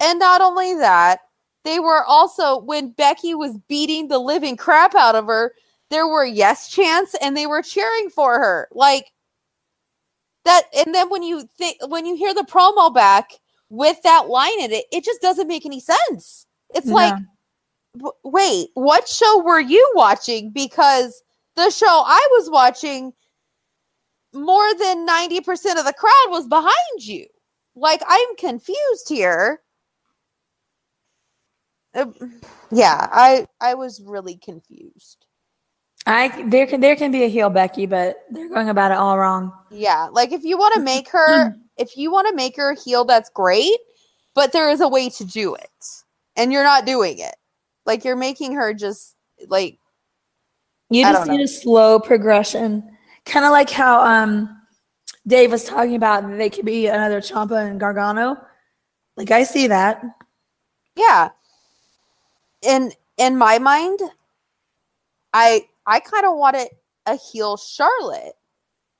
And 0.00 0.18
not 0.18 0.40
only 0.40 0.74
that, 0.74 1.20
they 1.64 1.80
were 1.80 2.04
also 2.04 2.60
when 2.60 2.90
Becky 2.90 3.34
was 3.34 3.58
beating 3.68 4.08
the 4.08 4.18
living 4.18 4.56
crap 4.56 4.94
out 4.94 5.14
of 5.14 5.26
her, 5.26 5.52
there 5.90 6.06
were 6.06 6.24
yes 6.24 6.68
chants 6.68 7.14
and 7.20 7.36
they 7.36 7.46
were 7.46 7.62
cheering 7.62 8.10
for 8.10 8.38
her. 8.38 8.68
Like 8.72 9.12
that 10.44 10.64
and 10.76 10.94
then 10.94 11.10
when 11.10 11.22
you 11.22 11.48
think 11.58 11.78
when 11.88 12.06
you 12.06 12.14
hear 12.14 12.32
the 12.32 12.46
promo 12.48 12.94
back 12.94 13.32
with 13.70 14.00
that 14.02 14.28
line 14.28 14.60
in 14.60 14.72
it, 14.72 14.84
it 14.92 15.04
just 15.04 15.20
doesn't 15.22 15.48
make 15.48 15.66
any 15.66 15.80
sense. 15.80 16.46
It's 16.74 16.86
like 16.88 17.14
w- 17.96 18.12
wait, 18.24 18.68
what 18.74 19.08
show 19.08 19.42
were 19.42 19.60
you 19.60 19.88
watching? 19.94 20.50
Because 20.52 21.22
the 21.56 21.70
show 21.70 21.86
I 22.06 22.26
was 22.32 22.50
watching, 22.50 23.12
more 24.34 24.74
than 24.74 25.06
90% 25.06 25.78
of 25.78 25.84
the 25.84 25.94
crowd 25.96 26.26
was 26.28 26.46
behind 26.46 26.74
you. 26.98 27.26
Like, 27.74 28.02
I'm 28.06 28.36
confused 28.36 29.08
here. 29.08 29.60
uh, 31.94 32.06
yeah, 32.70 33.08
I 33.10 33.46
I 33.60 33.74
was 33.74 34.00
really 34.02 34.36
confused. 34.36 35.26
I 36.06 36.44
there 36.48 36.66
can 36.66 36.80
there 36.80 36.96
can 36.96 37.10
be 37.10 37.24
a 37.24 37.28
heel 37.28 37.50
Becky, 37.50 37.86
but 37.86 38.24
they're 38.30 38.48
going 38.48 38.68
about 38.68 38.92
it 38.92 38.98
all 38.98 39.18
wrong. 39.18 39.52
Yeah, 39.70 40.08
like 40.12 40.32
if 40.32 40.44
you 40.44 40.56
want 40.58 40.74
to 40.74 40.80
make 40.80 41.08
her, 41.10 41.56
if 41.76 41.96
you 41.96 42.10
want 42.10 42.28
to 42.28 42.34
make 42.34 42.56
her 42.56 42.70
a 42.70 42.80
heel, 42.80 43.04
that's 43.04 43.30
great, 43.30 43.78
but 44.34 44.52
there 44.52 44.70
is 44.70 44.80
a 44.80 44.88
way 44.88 45.08
to 45.10 45.24
do 45.24 45.54
it, 45.54 45.70
and 46.36 46.52
you're 46.52 46.64
not 46.64 46.86
doing 46.86 47.18
it. 47.18 47.36
Like 47.84 48.04
you're 48.04 48.16
making 48.16 48.54
her 48.54 48.74
just 48.74 49.14
like 49.48 49.78
You 50.90 51.04
just 51.04 51.28
need 51.28 51.40
a 51.40 51.48
slow 51.48 52.00
progression, 52.00 52.82
kind 53.24 53.44
of 53.44 53.52
like 53.52 53.70
how 53.70 54.00
um 54.02 54.56
Dave 55.26 55.50
was 55.50 55.64
talking 55.64 55.96
about. 55.96 56.28
They 56.36 56.50
could 56.50 56.64
be 56.64 56.86
another 56.86 57.20
Ciampa 57.20 57.68
and 57.68 57.80
Gargano. 57.80 58.36
Like 59.16 59.30
I 59.30 59.44
see 59.44 59.66
that. 59.68 60.02
yeah. 60.96 61.30
In 62.62 62.92
in 63.16 63.36
my 63.36 63.58
mind, 63.58 64.00
I 65.32 65.66
I 65.86 66.00
kind 66.00 66.26
of 66.26 66.36
wanted 66.36 66.68
a 67.06 67.16
heel 67.16 67.56
Charlotte, 67.56 68.34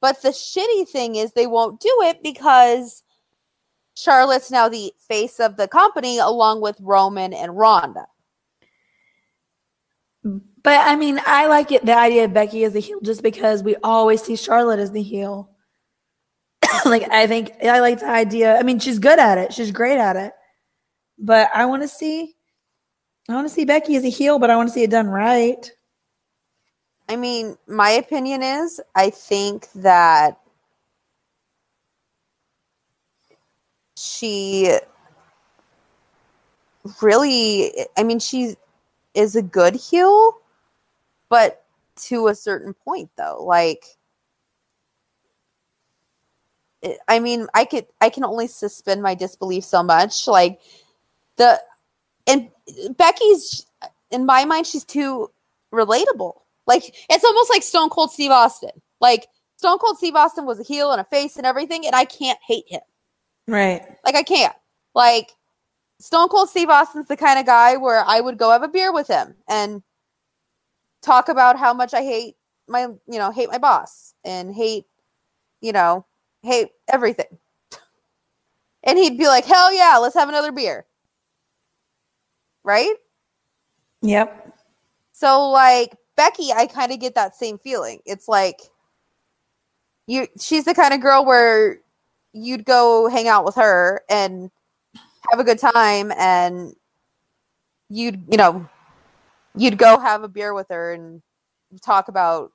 but 0.01 0.23
the 0.23 0.29
shitty 0.29 0.89
thing 0.89 1.17
is 1.17 1.33
they 1.33 1.47
won't 1.47 1.81
do 1.81 1.95
it 2.03 2.23
because 2.23 3.03
Charlotte's 3.95 4.51
now 4.51 4.69
the 4.69 4.93
face 5.09 5.41
of 5.41 5.57
the 5.57 5.69
company 5.69 6.19
along 6.19 6.61
with 6.61 6.77
Roman 6.81 7.33
and 7.33 7.57
Ronda. 7.57 8.07
But 10.23 10.87
I 10.87 10.97
mean, 10.97 11.21
I 11.25 11.47
like 11.47 11.71
it 11.73 11.87
the 11.87 11.97
idea 11.97 12.25
of 12.25 12.35
Becky 12.35 12.65
as 12.65 12.75
a 12.75 12.81
heel 12.81 13.01
just 13.01 13.23
because 13.23 13.63
we 13.63 13.77
always 13.77 14.23
see 14.23 14.37
Charlotte 14.37 14.81
as 14.81 14.91
the 14.91 15.03
heel. 15.03 15.51
like 16.85 17.09
I 17.11 17.27
think 17.27 17.53
I 17.63 17.81
like 17.81 18.01
the 18.01 18.11
idea. 18.11 18.59
I 18.59 18.63
mean, 18.63 18.79
she's 18.79 18.99
good 18.99 19.19
at 19.19 19.39
it. 19.39 19.53
She's 19.53 19.71
great 19.71 19.99
at 19.99 20.17
it. 20.17 20.33
But 21.19 21.49
I 21.55 21.67
want 21.67 21.83
to 21.83 21.89
see 21.89 22.35
I 23.29 23.35
want 23.35 23.49
to 23.49 23.55
see 23.55 23.65
Becky 23.65 23.97
as 23.97 24.05
a 24.05 24.09
heel, 24.09 24.39
but 24.39 24.51
I 24.51 24.57
want 24.57 24.69
to 24.69 24.73
see 24.73 24.83
it 24.83 24.91
done 24.91 25.09
right. 25.09 25.71
I 27.09 27.17
mean, 27.17 27.57
my 27.67 27.91
opinion 27.91 28.43
is 28.43 28.81
I 28.95 29.11
think 29.11 29.71
that 29.73 30.41
she 33.97 34.77
really 37.01 37.73
I 37.97 38.03
mean 38.03 38.19
she 38.19 38.57
is 39.15 39.37
a 39.37 39.43
good 39.43 39.75
heel, 39.75 40.39
but 41.29 41.65
to 41.97 42.29
a 42.29 42.35
certain 42.35 42.75
point 42.75 43.11
though. 43.17 43.43
Like 43.45 43.85
I 47.09 47.19
mean, 47.21 47.47
I 47.55 47.65
could 47.65 47.87
I 48.01 48.11
can 48.11 48.25
only 48.25 48.47
suspend 48.49 49.03
my 49.03 49.15
disbelief 49.15 49.65
so 49.65 49.83
much. 49.83 50.27
Like 50.27 50.61
the 51.37 51.61
and 52.27 52.51
Becky's 52.97 53.67
in 54.11 54.27
my 54.27 54.45
mind 54.45 54.67
she's 54.67 54.85
too 54.85 55.31
relatable. 55.73 56.41
Like 56.67 56.95
it's 57.09 57.25
almost 57.25 57.51
like 57.51 57.63
Stone 57.63 57.91
Cold 57.91 58.11
Steve 58.11 58.31
Austin. 58.31 58.71
Like 59.01 59.29
Stone 59.57 59.79
Cold 59.79 59.99
Steve 59.99 60.15
Austin 60.15 60.47
was 60.47 60.61
a 60.61 60.65
heel 60.65 60.93
and 60.93 61.01
a 61.01 61.05
face 61.05 61.37
and 61.37 61.47
everything, 61.47 61.87
and 61.87 61.95
I 61.95 62.05
can't 62.05 62.39
hate 62.47 62.65
him. 62.69 62.81
Right. 63.47 63.83
Like 64.05 64.17
I 64.17 64.23
can't. 64.23 64.55
Like 64.95 65.33
Stone 66.01 66.29
Cold 66.29 66.49
Steve 66.49 66.69
Austin's 66.69 67.07
the 67.07 67.17
kind 67.17 67.39
of 67.39 67.47
guy 67.47 67.77
where 67.77 68.05
I 68.07 68.21
would 68.21 68.39
go 68.39 68.51
have 68.51 68.63
a 68.63 68.69
beer 68.69 68.93
with 68.93 69.07
him 69.07 69.35
and 69.49 69.83
talk 71.03 71.29
about 71.29 71.59
how 71.59 71.73
much 71.73 71.95
I 71.95 72.03
hate 72.03 72.37
my, 72.69 72.83
you 72.83 73.19
know, 73.19 73.31
hate 73.31 73.49
my 73.49 73.59
boss 73.59 74.15
and 74.25 74.55
hate, 74.55 74.85
you 75.61 75.73
know, 75.73 76.05
hate 76.43 76.69
everything. 76.89 77.39
And 78.89 78.97
he'd 78.97 79.19
be 79.19 79.27
like, 79.27 79.45
"Hell 79.45 79.75
yeah, 79.75 79.97
let's 79.97 80.15
have 80.15 80.29
another 80.29 80.53
beer." 80.53 80.87
Right? 82.63 82.95
Yep. 84.03 84.57
So 85.11 85.51
like 85.51 85.97
Becky, 86.17 86.53
I 86.53 86.67
kind 86.67 86.93
of 86.93 87.01
get 87.01 87.15
that 87.15 87.37
same 87.37 87.59
feeling. 87.59 88.01
It's 88.07 88.29
like 88.29 88.61
you 90.07 90.27
she's 90.41 90.65
the 90.65 90.75
kind 90.75 90.95
of 90.95 91.01
girl 91.01 91.25
where 91.25 91.79
you'd 92.33 92.65
go 92.65 93.09
hang 93.09 93.29
out 93.29 93.45
with 93.45 93.55
her 93.57 94.03
and 94.09 94.51
have 95.31 95.41
a 95.41 95.45
good 95.45 95.59
time 95.59 96.13
and 96.13 96.75
you'd, 97.89 98.23
you 98.31 98.37
know, 98.37 98.69
you'd 99.57 99.79
go 99.79 99.99
have 99.99 100.23
a 100.23 100.29
beer 100.29 100.55
with 100.55 100.69
her 100.69 100.93
and 100.93 101.23
talk 101.85 102.09
about 102.09 102.53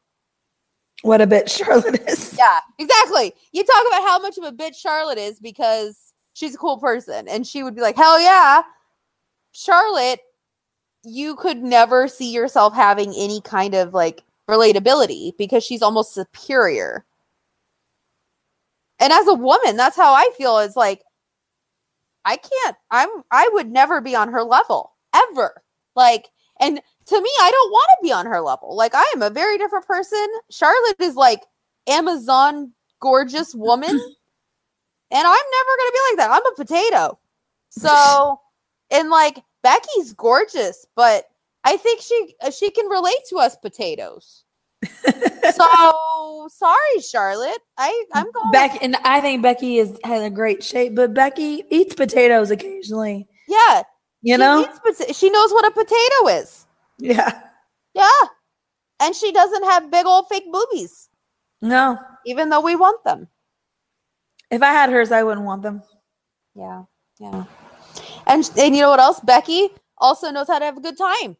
What 1.01 1.21
a 1.21 1.27
bitch 1.27 1.57
Charlotte 1.57 2.01
is. 2.07 2.35
yeah, 2.37 2.59
exactly. 2.77 3.33
You 3.51 3.63
talk 3.63 3.87
about 3.87 4.03
how 4.03 4.19
much 4.19 4.37
of 4.37 4.43
a 4.43 4.51
bitch 4.51 4.75
Charlotte 4.75 5.17
is 5.17 5.39
because 5.39 6.13
she's 6.33 6.55
a 6.55 6.57
cool 6.57 6.77
person. 6.77 7.27
And 7.27 7.45
she 7.45 7.63
would 7.63 7.75
be 7.75 7.81
like, 7.81 7.95
hell 7.95 8.19
yeah. 8.19 8.61
Charlotte, 9.51 10.19
you 11.03 11.35
could 11.35 11.57
never 11.57 12.07
see 12.07 12.31
yourself 12.31 12.73
having 12.73 13.13
any 13.15 13.41
kind 13.41 13.73
of 13.73 13.93
like 13.93 14.23
relatability 14.49 15.35
because 15.37 15.63
she's 15.63 15.81
almost 15.81 16.13
superior. 16.13 17.05
And 18.99 19.11
as 19.11 19.27
a 19.27 19.33
woman, 19.33 19.77
that's 19.77 19.95
how 19.95 20.13
I 20.13 20.29
feel. 20.37 20.59
It's 20.59 20.75
like, 20.75 21.03
I 22.23 22.37
can't, 22.37 22.77
I'm, 22.91 23.09
I 23.31 23.49
would 23.53 23.71
never 23.71 23.99
be 23.99 24.15
on 24.15 24.29
her 24.29 24.43
level 24.43 24.91
ever. 25.15 25.63
Like, 25.95 26.29
and 26.59 26.79
to 27.07 27.21
me, 27.21 27.29
I 27.41 27.49
don't 27.51 27.71
want 27.71 27.89
to 27.89 28.03
be 28.03 28.11
on 28.11 28.27
her 28.27 28.41
level. 28.41 28.75
Like, 28.75 28.93
I 28.93 29.11
am 29.15 29.23
a 29.23 29.31
very 29.31 29.57
different 29.57 29.87
person. 29.87 30.25
Charlotte 30.51 30.99
is 30.99 31.15
like 31.15 31.41
Amazon 31.87 32.73
gorgeous 32.99 33.55
woman. 33.55 33.89
and 33.89 33.99
I'm 35.11 35.23
never 35.23 35.77
going 35.77 35.89
to 35.89 35.93
be 35.93 36.11
like 36.11 36.17
that. 36.17 36.31
I'm 36.31 36.45
a 36.45 36.55
potato. 36.55 37.19
So, 37.69 38.39
and 38.91 39.09
like 39.09 39.43
Becky's 39.63 40.13
gorgeous, 40.13 40.85
but 40.95 41.25
I 41.63 41.77
think 41.77 42.01
she 42.01 42.35
uh, 42.41 42.51
she 42.51 42.71
can 42.71 42.87
relate 42.87 43.19
to 43.29 43.37
us 43.37 43.55
potatoes. 43.55 44.43
so 45.53 46.49
sorry, 46.51 46.99
Charlotte. 47.07 47.59
I 47.77 48.05
I'm 48.13 48.31
going. 48.31 48.51
Becky 48.51 48.79
and 48.81 48.95
I 49.03 49.21
think 49.21 49.41
Becky 49.43 49.77
is 49.77 49.97
has 50.03 50.23
a 50.23 50.29
great 50.29 50.63
shape, 50.63 50.95
but 50.95 51.13
Becky 51.13 51.63
eats 51.69 51.93
potatoes 51.93 52.49
occasionally. 52.51 53.27
yeah, 53.47 53.83
You 54.21 54.35
she 54.35 54.37
know? 54.37 54.67
eats 54.87 55.17
she 55.17 55.29
knows 55.29 55.51
what 55.51 55.65
a 55.67 55.71
potato 55.71 56.39
is. 56.41 56.65
Yeah. 56.97 57.41
Yeah, 57.93 58.09
and 59.01 59.13
she 59.15 59.31
doesn't 59.33 59.63
have 59.65 59.91
big 59.91 60.05
old 60.05 60.27
fake 60.29 60.45
boobies, 60.51 61.09
No. 61.61 61.99
even 62.25 62.49
though 62.49 62.61
we 62.61 62.75
want 62.77 63.03
them. 63.03 63.27
If 64.49 64.61
I 64.63 64.71
had 64.71 64.89
hers, 64.89 65.11
I 65.11 65.23
wouldn't 65.23 65.45
want 65.45 65.61
them. 65.61 65.83
Yeah, 66.55 66.83
yeah. 67.19 67.43
And 68.27 68.49
and 68.57 68.75
you 68.75 68.81
know 68.81 68.89
what 68.89 68.99
else? 68.99 69.19
Becky 69.19 69.69
also 69.97 70.31
knows 70.31 70.47
how 70.47 70.59
to 70.59 70.65
have 70.65 70.77
a 70.77 70.81
good 70.81 70.97
time. 70.97 71.37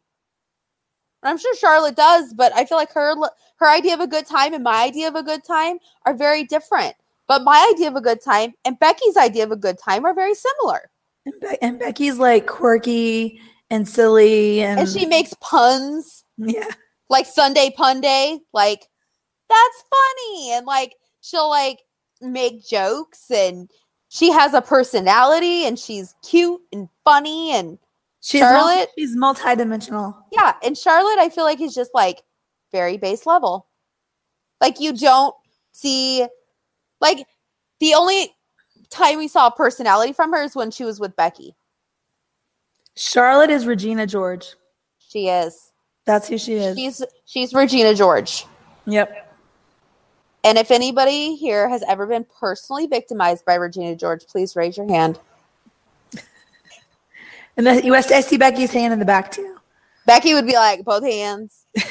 And 1.22 1.30
I'm 1.30 1.38
sure 1.38 1.54
Charlotte 1.56 1.96
does, 1.96 2.32
but 2.34 2.52
I 2.54 2.64
feel 2.64 2.78
like 2.78 2.92
her 2.92 3.14
her 3.56 3.68
idea 3.68 3.94
of 3.94 4.00
a 4.00 4.06
good 4.06 4.26
time 4.26 4.54
and 4.54 4.64
my 4.64 4.82
idea 4.82 5.08
of 5.08 5.14
a 5.14 5.22
good 5.22 5.44
time 5.44 5.78
are 6.04 6.14
very 6.14 6.44
different. 6.44 6.94
But 7.28 7.44
my 7.44 7.70
idea 7.72 7.88
of 7.88 7.96
a 7.96 8.00
good 8.00 8.20
time 8.20 8.54
and 8.64 8.78
Becky's 8.78 9.16
idea 9.16 9.44
of 9.44 9.52
a 9.52 9.56
good 9.56 9.78
time 9.78 10.04
are 10.04 10.14
very 10.14 10.34
similar. 10.34 10.90
And, 11.24 11.34
Be- 11.40 11.62
and 11.62 11.78
Becky's 11.78 12.18
like 12.18 12.46
quirky 12.46 13.40
and 13.70 13.88
silly 13.88 14.62
and, 14.62 14.80
And 14.80 14.88
she 14.88 15.06
makes 15.06 15.34
puns 15.40 16.24
yeah. 16.36 16.68
like 17.08 17.26
Sunday 17.26 17.72
Pun 17.76 18.00
Day, 18.00 18.40
like 18.52 18.88
that's 19.48 19.84
funny, 19.90 20.52
and 20.52 20.66
like 20.66 20.94
she'll 21.20 21.48
like 21.48 21.80
make 22.20 22.64
jokes, 22.66 23.30
and 23.30 23.70
she 24.14 24.30
has 24.30 24.52
a 24.52 24.60
personality, 24.60 25.64
and 25.64 25.78
she's 25.78 26.14
cute 26.22 26.60
and 26.70 26.88
funny, 27.02 27.52
and 27.52 27.78
She's 28.20 28.40
Charlotte? 28.40 28.76
Multi- 28.76 28.92
she's 28.98 29.16
multidimensional. 29.16 30.14
yeah, 30.30 30.52
and 30.62 30.76
Charlotte, 30.76 31.18
I 31.18 31.28
feel 31.28 31.44
like 31.44 31.60
is 31.60 31.74
just 31.74 31.90
like 31.94 32.22
very 32.70 32.96
base 32.98 33.24
level. 33.26 33.66
Like 34.60 34.78
you 34.80 34.92
don't 34.92 35.34
see, 35.72 36.26
like 37.00 37.26
the 37.80 37.94
only 37.94 38.32
time 38.90 39.18
we 39.18 39.26
saw 39.28 39.50
personality 39.50 40.12
from 40.12 40.32
her 40.32 40.42
is 40.42 40.54
when 40.54 40.70
she 40.70 40.84
was 40.84 41.00
with 41.00 41.16
Becky. 41.16 41.56
Charlotte 42.96 43.50
is 43.50 43.66
Regina 43.66 44.06
George. 44.06 44.54
She 44.98 45.28
is. 45.28 45.72
That's 46.04 46.28
who 46.28 46.36
she 46.38 46.54
is. 46.54 46.76
She's 46.76 47.02
she's 47.24 47.54
Regina 47.54 47.94
George. 47.94 48.44
yep. 48.86 49.21
And 50.44 50.58
if 50.58 50.70
anybody 50.70 51.36
here 51.36 51.68
has 51.68 51.84
ever 51.86 52.06
been 52.06 52.26
personally 52.40 52.86
victimized 52.86 53.44
by 53.44 53.54
Regina 53.54 53.94
George, 53.94 54.26
please 54.26 54.56
raise 54.56 54.76
your 54.76 54.88
hand. 54.88 55.18
And 57.54 57.66
the, 57.66 57.84
you 57.84 57.94
I 57.94 58.00
see 58.00 58.38
Becky's 58.38 58.72
hand 58.72 58.94
in 58.94 58.98
the 58.98 59.04
back 59.04 59.30
too. 59.30 59.58
Becky 60.06 60.32
would 60.32 60.46
be 60.46 60.54
like, 60.54 60.86
both 60.86 61.04
hands. 61.04 61.66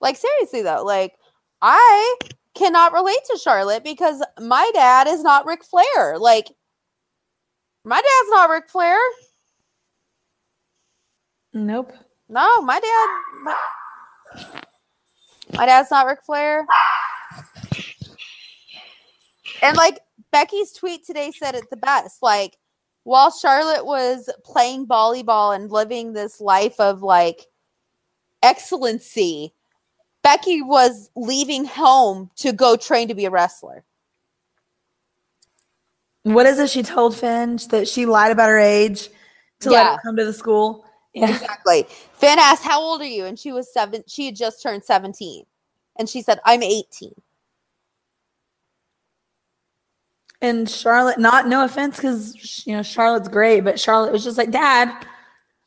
like, 0.00 0.16
seriously, 0.16 0.62
though, 0.62 0.84
like, 0.84 1.14
I 1.60 2.18
cannot 2.54 2.92
relate 2.92 3.18
to 3.32 3.38
Charlotte 3.38 3.82
because 3.82 4.22
my 4.40 4.70
dad 4.74 5.08
is 5.08 5.24
not 5.24 5.44
Ric 5.44 5.64
Flair. 5.64 6.18
Like, 6.18 6.52
my 7.84 7.96
dad's 7.96 8.30
not 8.30 8.48
Ric 8.48 8.68
Flair. 8.68 8.96
Nope. 11.52 11.92
No, 12.28 12.62
my 12.62 12.78
dad. 12.78 13.08
My, 13.42 13.56
my 15.54 15.66
dad's 15.66 15.90
not 15.90 16.06
Ric 16.06 16.24
Flair. 16.24 16.66
And 19.62 19.76
like 19.76 20.00
Becky's 20.32 20.72
tweet 20.72 21.06
today 21.06 21.30
said 21.30 21.54
it 21.54 21.70
the 21.70 21.76
best. 21.76 22.22
Like, 22.22 22.56
while 23.04 23.30
Charlotte 23.30 23.84
was 23.84 24.28
playing 24.44 24.86
volleyball 24.86 25.54
and 25.54 25.70
living 25.70 26.12
this 26.12 26.40
life 26.40 26.78
of 26.78 27.02
like 27.02 27.46
excellency, 28.42 29.54
Becky 30.22 30.62
was 30.62 31.10
leaving 31.16 31.64
home 31.64 32.30
to 32.36 32.52
go 32.52 32.76
train 32.76 33.08
to 33.08 33.14
be 33.14 33.24
a 33.24 33.30
wrestler. 33.30 33.84
What 36.22 36.46
is 36.46 36.60
it 36.60 36.70
she 36.70 36.84
told 36.84 37.16
Finn 37.16 37.58
that 37.70 37.88
she 37.88 38.06
lied 38.06 38.30
about 38.30 38.48
her 38.48 38.58
age 38.58 39.08
to 39.60 39.70
let 39.70 39.82
Yeah. 39.82 39.92
her 39.96 40.00
come 40.02 40.16
to 40.16 40.24
the 40.24 40.32
school? 40.32 40.84
Yeah. 41.14 41.30
Exactly. 41.30 41.86
Finn 42.14 42.38
asked, 42.38 42.64
How 42.64 42.80
old 42.80 43.00
are 43.00 43.06
you? 43.06 43.26
And 43.26 43.38
she 43.38 43.52
was 43.52 43.72
seven. 43.72 44.02
She 44.06 44.26
had 44.26 44.36
just 44.36 44.62
turned 44.62 44.84
17. 44.84 45.44
And 45.98 46.08
she 46.08 46.22
said, 46.22 46.40
I'm 46.44 46.62
18. 46.62 47.12
And 50.40 50.68
Charlotte, 50.68 51.18
not 51.18 51.46
no 51.46 51.64
offense, 51.64 51.96
because 51.96 52.66
you 52.66 52.74
know 52.74 52.82
Charlotte's 52.82 53.28
great, 53.28 53.60
but 53.60 53.78
Charlotte 53.78 54.12
was 54.12 54.24
just 54.24 54.38
like, 54.38 54.50
Dad, 54.50 55.06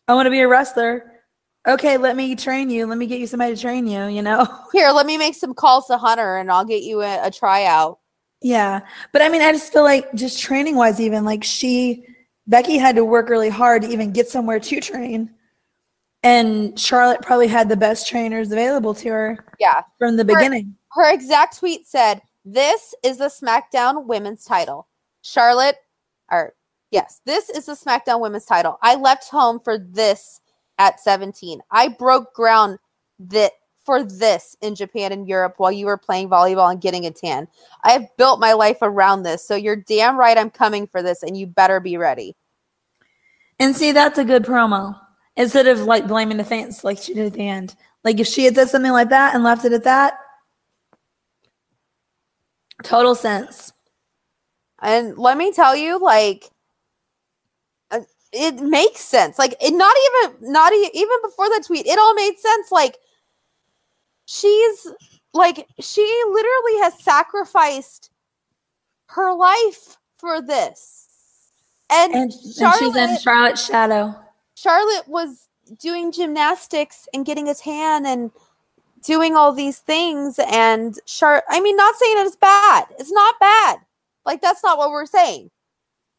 I 0.07 0.13
want 0.13 0.25
to 0.25 0.31
be 0.31 0.41
a 0.41 0.47
wrestler. 0.47 1.11
Okay, 1.67 1.97
let 1.97 2.15
me 2.15 2.35
train 2.35 2.69
you. 2.69 2.85
Let 2.85 2.97
me 2.97 3.07
get 3.07 3.19
you 3.19 3.25
somebody 3.25 3.55
to 3.55 3.61
train 3.61 3.87
you. 3.87 4.05
You 4.07 4.21
know. 4.21 4.45
Here, 4.73 4.91
let 4.91 5.05
me 5.05 5.17
make 5.17 5.35
some 5.35 5.53
calls 5.53 5.87
to 5.87 5.97
Hunter 5.97 6.37
and 6.37 6.51
I'll 6.51 6.65
get 6.65 6.83
you 6.83 7.01
a, 7.01 7.27
a 7.27 7.31
tryout. 7.31 7.99
Yeah. 8.41 8.81
But 9.11 9.21
I 9.21 9.29
mean, 9.29 9.41
I 9.41 9.51
just 9.51 9.71
feel 9.71 9.83
like 9.83 10.13
just 10.13 10.41
training 10.41 10.75
wise, 10.75 10.99
even 10.99 11.25
like 11.25 11.43
she, 11.43 12.05
Becky 12.47 12.77
had 12.77 12.95
to 12.95 13.05
work 13.05 13.29
really 13.29 13.49
hard 13.49 13.81
to 13.81 13.87
even 13.89 14.11
get 14.11 14.29
somewhere 14.29 14.59
to 14.59 14.79
train. 14.79 15.33
And 16.23 16.77
Charlotte 16.79 17.21
probably 17.21 17.47
had 17.47 17.69
the 17.69 17.77
best 17.77 18.07
trainers 18.07 18.51
available 18.51 18.93
to 18.95 19.09
her 19.09 19.45
Yeah. 19.59 19.83
from 19.99 20.15
the 20.17 20.25
Right. 20.25 20.37
beginning. 20.37 20.75
Her 20.93 21.11
exact 21.11 21.57
tweet 21.59 21.87
said, 21.87 22.21
This 22.47 22.93
is 23.03 23.17
the 23.17 23.25
SmackDown 23.29 24.05
women's 24.05 24.45
title. 24.45 24.87
Charlotte, 25.23 25.77
or 26.31 26.53
yes, 26.91 27.21
this 27.25 27.49
is 27.49 27.65
the 27.65 27.73
SmackDown 27.73 28.19
women's 28.19 28.45
title. 28.45 28.77
I 28.83 28.93
left 28.95 29.29
home 29.29 29.59
for 29.59 29.79
this 29.79 30.41
at 30.77 30.99
17. 30.99 31.61
I 31.71 31.87
broke 31.87 32.33
ground 32.35 32.77
that 33.19 33.53
for 33.85 34.03
this 34.03 34.57
in 34.61 34.75
Japan 34.75 35.11
and 35.11 35.27
Europe 35.27 35.55
while 35.57 35.71
you 35.71 35.85
were 35.85 35.97
playing 35.97 36.29
volleyball 36.29 36.71
and 36.71 36.81
getting 36.81 37.05
a 37.05 37.11
tan. 37.11 37.47
I 37.83 37.91
have 37.91 38.07
built 38.17 38.39
my 38.39 38.53
life 38.53 38.79
around 38.81 39.23
this. 39.23 39.47
So 39.47 39.55
you're 39.55 39.75
damn 39.75 40.17
right 40.17 40.37
I'm 40.37 40.49
coming 40.49 40.87
for 40.87 41.03
this 41.03 41.23
and 41.23 41.37
you 41.37 41.47
better 41.47 41.79
be 41.79 41.97
ready. 41.97 42.35
And 43.59 43.75
see, 43.75 43.91
that's 43.91 44.17
a 44.17 44.25
good 44.25 44.43
promo. 44.43 44.99
Instead 45.37 45.67
of 45.67 45.81
like 45.81 46.07
blaming 46.07 46.37
the 46.37 46.43
fans 46.43 46.83
like 46.83 46.97
she 46.97 47.13
did 47.13 47.27
at 47.27 47.33
the 47.33 47.47
end. 47.47 47.75
Like 48.03 48.19
if 48.19 48.27
she 48.27 48.45
had 48.45 48.55
said 48.55 48.69
something 48.69 48.91
like 48.91 49.09
that 49.09 49.35
and 49.35 49.43
left 49.43 49.65
it 49.65 49.73
at 49.73 49.83
that, 49.83 50.17
total 52.83 53.15
sense. 53.15 53.73
And 54.81 55.17
let 55.17 55.37
me 55.37 55.51
tell 55.51 55.75
you, 55.75 55.99
like, 55.99 56.49
uh, 57.91 58.01
it 58.31 58.55
makes 58.55 58.99
sense. 58.99 59.39
Like, 59.39 59.55
it 59.61 59.71
not 59.71 59.95
even, 60.05 60.51
not 60.51 60.73
e- 60.73 60.91
even 60.93 61.17
before 61.23 61.49
the 61.49 61.63
tweet, 61.65 61.87
it 61.87 61.97
all 61.97 62.13
made 62.13 62.37
sense. 62.37 62.71
Like, 62.71 62.97
she's 64.25 64.87
like, 65.33 65.67
she 65.79 66.01
literally 66.29 66.81
has 66.81 67.01
sacrificed 67.01 68.11
her 69.07 69.33
life 69.33 69.97
for 70.17 70.41
this. 70.41 71.07
And, 71.91 72.13
And, 72.13 72.23
and 72.23 72.33
she's 72.33 72.55
Charlotte, 72.57 72.95
in 72.97 73.17
Charlotte's 73.17 73.65
shadow. 73.65 74.15
Charlotte 74.55 75.07
was 75.07 75.47
doing 75.79 76.11
gymnastics 76.11 77.07
and 77.13 77.25
getting 77.25 77.49
a 77.49 77.53
tan 77.53 78.05
and 78.05 78.31
doing 79.03 79.35
all 79.35 79.51
these 79.51 79.79
things. 79.79 80.39
And 80.51 80.97
Char, 81.05 81.43
I 81.49 81.59
mean, 81.59 81.75
not 81.75 81.95
saying 81.95 82.15
it's 82.19 82.35
bad. 82.35 82.85
It's 82.97 83.11
not 83.11 83.39
bad. 83.39 83.77
Like, 84.25 84.41
that's 84.41 84.63
not 84.63 84.77
what 84.77 84.89
we're 84.89 85.05
saying. 85.05 85.51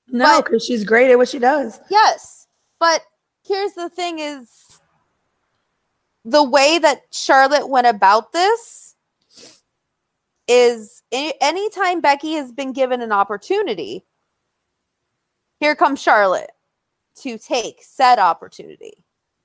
No, 0.09 0.41
because 0.41 0.65
she's 0.65 0.85
great 0.85 1.11
at 1.11 1.19
what 1.19 1.29
she 1.29 1.41
does. 1.41 1.81
Yes. 1.91 2.47
But 2.79 3.03
here's 3.45 3.73
the 3.73 3.89
thing 3.89 4.21
is 4.21 4.49
the 6.27 6.43
way 6.43 6.79
that 6.79 7.03
Charlotte 7.13 7.69
went 7.69 7.87
about 7.87 8.33
this 8.33 8.97
is 10.49 11.03
anytime 11.13 12.01
Becky 12.01 12.33
has 12.33 12.51
been 12.51 12.73
given 12.73 13.01
an 13.01 13.13
opportunity, 13.13 14.05
here 15.61 15.77
comes 15.77 16.03
Charlotte 16.03 16.51
to 17.21 17.39
take 17.39 17.79
said 17.81 18.19
opportunity. 18.19 19.05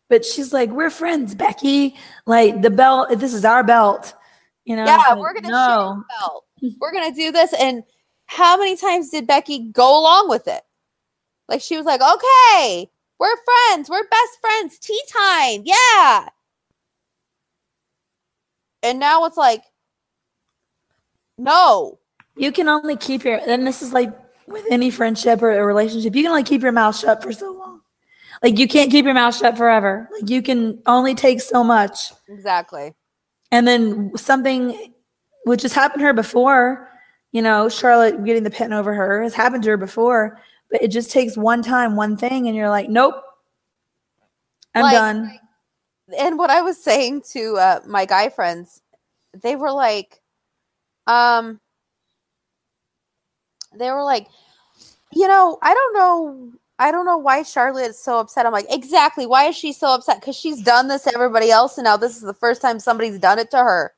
But 0.10 0.26
she's 0.26 0.52
like, 0.52 0.72
we're 0.72 0.90
friends, 0.90 1.36
Becky. 1.36 1.96
Like 2.26 2.62
the 2.62 2.72
belt, 2.72 3.10
this 3.18 3.34
is 3.34 3.46
our 3.46 3.64
belt. 3.64 4.14
You 4.66 4.76
know? 4.76 4.86
yeah, 4.86 4.98
like, 4.98 5.20
we're 5.20 5.34
gonna 5.36 5.50
no. 5.50 6.04
belt. 6.20 6.46
We're 6.80 6.92
gonna 6.92 7.14
do 7.14 7.32
this. 7.32 7.54
And 7.54 7.84
how 8.26 8.58
many 8.58 8.76
times 8.76 9.10
did 9.10 9.28
Becky 9.28 9.70
go 9.72 10.00
along 10.00 10.30
with 10.30 10.48
it? 10.48 10.64
Like 11.48 11.62
she 11.62 11.78
was 11.78 11.86
like, 11.86 12.02
okay, 12.02 12.90
we're 13.20 13.36
friends, 13.46 13.88
we're 13.88 14.08
best 14.08 14.42
friends, 14.42 14.80
tea 14.80 15.02
time, 15.14 15.62
yeah. 15.64 16.30
And 18.84 19.00
now 19.00 19.26
it's 19.26 19.38
like, 19.38 19.64
no, 21.38 22.00
You 22.36 22.52
can 22.52 22.68
only 22.70 22.96
keep 22.98 23.24
your, 23.24 23.40
and 23.48 23.66
this 23.66 23.82
is 23.82 23.94
like 23.94 24.12
with 24.48 24.66
any 24.70 24.90
friendship 24.92 25.42
or 25.42 25.52
a 25.52 25.66
relationship, 25.66 26.16
you 26.16 26.24
can 26.24 26.32
only 26.32 26.44
keep 26.44 26.62
your 26.62 26.72
mouth 26.72 26.98
shut 26.98 27.22
for 27.24 27.32
so 27.34 27.52
long. 27.54 27.82
Like 28.44 28.58
you 28.58 28.68
can't 28.68 28.90
keep 28.92 29.06
your 29.06 29.14
mouth 29.14 29.36
shut 29.36 29.58
forever. 29.58 30.10
Like 30.14 30.30
you 30.30 30.42
can 30.42 30.82
only 30.86 31.14
take 31.16 31.42
so 31.42 31.64
much. 31.64 32.12
exactly. 32.28 32.94
And 33.52 33.68
then 33.68 34.12
something 34.18 34.94
which 35.46 35.62
has 35.64 35.74
happened 35.74 36.00
to 36.02 36.06
her 36.06 36.14
before, 36.14 36.90
you 37.32 37.42
know, 37.42 37.70
Charlotte 37.70 38.24
getting 38.24 38.44
the 38.44 38.52
pen 38.52 38.72
over 38.74 38.94
her 38.94 39.22
has 39.24 39.34
happened 39.34 39.64
to 39.64 39.70
her 39.72 39.78
before, 39.78 40.40
but 40.70 40.82
it 40.82 40.88
just 40.90 41.12
takes 41.12 41.36
one 41.38 41.62
time, 41.62 41.96
one 41.96 42.16
thing, 42.18 42.48
and 42.48 42.56
you're 42.56 42.70
like, 42.70 42.90
nope, 42.90 43.16
I'm 44.76 44.84
Like- 44.84 44.94
done. 44.94 45.40
And 46.18 46.38
what 46.38 46.50
I 46.50 46.62
was 46.62 46.82
saying 46.82 47.24
to 47.32 47.58
uh, 47.58 47.80
my 47.86 48.06
guy 48.06 48.30
friends, 48.30 48.82
they 49.34 49.56
were 49.56 49.72
like, 49.72 50.22
um, 51.08 51.60
they 53.78 53.92
were 53.92 54.04
like, 54.04 54.28
you 55.14 55.28
know, 55.28 55.58
I 55.62 55.74
don't 55.74 55.94
know, 55.94 56.52
I 56.80 56.92
don't 56.92 57.06
know 57.06 57.18
why 57.18 57.44
Charlotte 57.44 57.90
is 57.90 58.00
so 58.00 58.20
upset. 58.20 58.46
I'm 58.46 58.52
like, 58.52 58.66
exactly. 58.70 59.26
Why 59.26 59.46
is 59.46 59.56
she 59.56 59.74
so 59.74 59.94
upset? 59.94 60.20
Because 60.20 60.36
she's 60.36 60.62
done 60.62 60.88
this 60.88 61.04
to 61.04 61.14
everybody 61.14 61.52
else, 61.52 61.78
and 61.78 61.86
now 61.86 61.98
this 61.98 62.16
is 62.16 62.22
the 62.22 62.34
first 62.34 62.62
time 62.62 62.80
somebody's 62.80 63.20
done 63.20 63.40
it 63.40 63.52
to 63.52 63.58
her. 63.58 63.94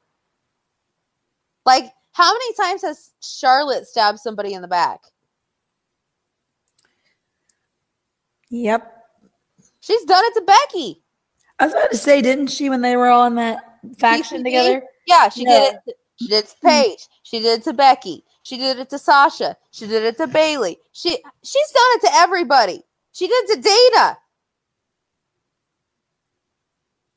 Like, 1.66 1.92
how 2.12 2.32
many 2.32 2.54
times 2.56 2.82
has 2.84 3.12
Charlotte 3.22 3.88
stabbed 3.88 4.20
somebody 4.20 4.54
in 4.54 4.62
the 4.62 4.68
back? 4.68 5.02
Yep. 8.50 8.92
She's 9.80 10.06
done 10.06 10.24
it 10.26 10.34
to 10.36 10.42
Becky. 10.42 11.03
I 11.64 11.66
was 11.66 11.74
about 11.76 11.92
to 11.92 11.98
say, 11.98 12.22
didn't 12.22 12.48
she 12.48 12.70
when 12.70 12.82
they 12.82 12.98
were 12.98 13.08
all 13.08 13.26
in 13.26 13.36
that 13.36 13.80
faction 13.98 14.44
together? 14.44 14.84
Yeah, 15.08 15.30
she 15.30 15.44
Yeah. 15.44 15.50
did 15.62 15.80
it. 15.88 15.98
She 16.20 16.28
did 16.28 16.44
it 16.44 16.50
to 16.50 16.56
Paige. 16.62 17.08
She 17.24 17.40
did 17.40 17.60
it 17.60 17.64
to 17.64 17.72
Becky. 17.72 18.26
She 18.44 18.58
did 18.58 18.80
it 18.80 18.90
to 18.90 19.00
Sasha. 19.00 19.56
She 19.72 19.88
did 19.88 20.04
it 20.04 20.18
to 20.18 20.28
Bayley. 20.28 20.78
She 20.92 21.12
she's 21.12 21.72
done 21.72 21.92
it 21.94 22.02
to 22.02 22.14
everybody. 22.16 22.84
She 23.14 23.28
did 23.28 23.50
it 23.50 23.56
to 23.56 23.62
Dana. 23.62 24.18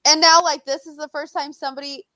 And 0.05 0.21
now, 0.21 0.41
like, 0.43 0.65
this 0.65 0.87
is 0.87 0.97
the 0.97 1.09
first 1.09 1.35
time 1.35 1.53
somebody 1.53 2.07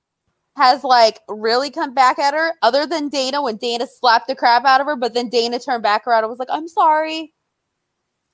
has 0.56 0.84
like 0.84 1.18
really 1.28 1.70
come 1.70 1.94
back 1.94 2.20
at 2.20 2.32
her, 2.32 2.52
other 2.62 2.86
than 2.86 3.08
Dana 3.08 3.42
when 3.42 3.56
Dana 3.56 3.88
slapped 3.88 4.28
the 4.28 4.36
crap 4.36 4.64
out 4.64 4.80
of 4.80 4.86
her, 4.86 4.94
but 4.94 5.14
then 5.14 5.30
Dana 5.30 5.58
turned 5.58 5.82
back 5.82 6.06
around 6.06 6.22
and 6.22 6.30
was 6.30 6.38
like, 6.38 6.48
I'm 6.48 6.68
sorry. 6.68 7.34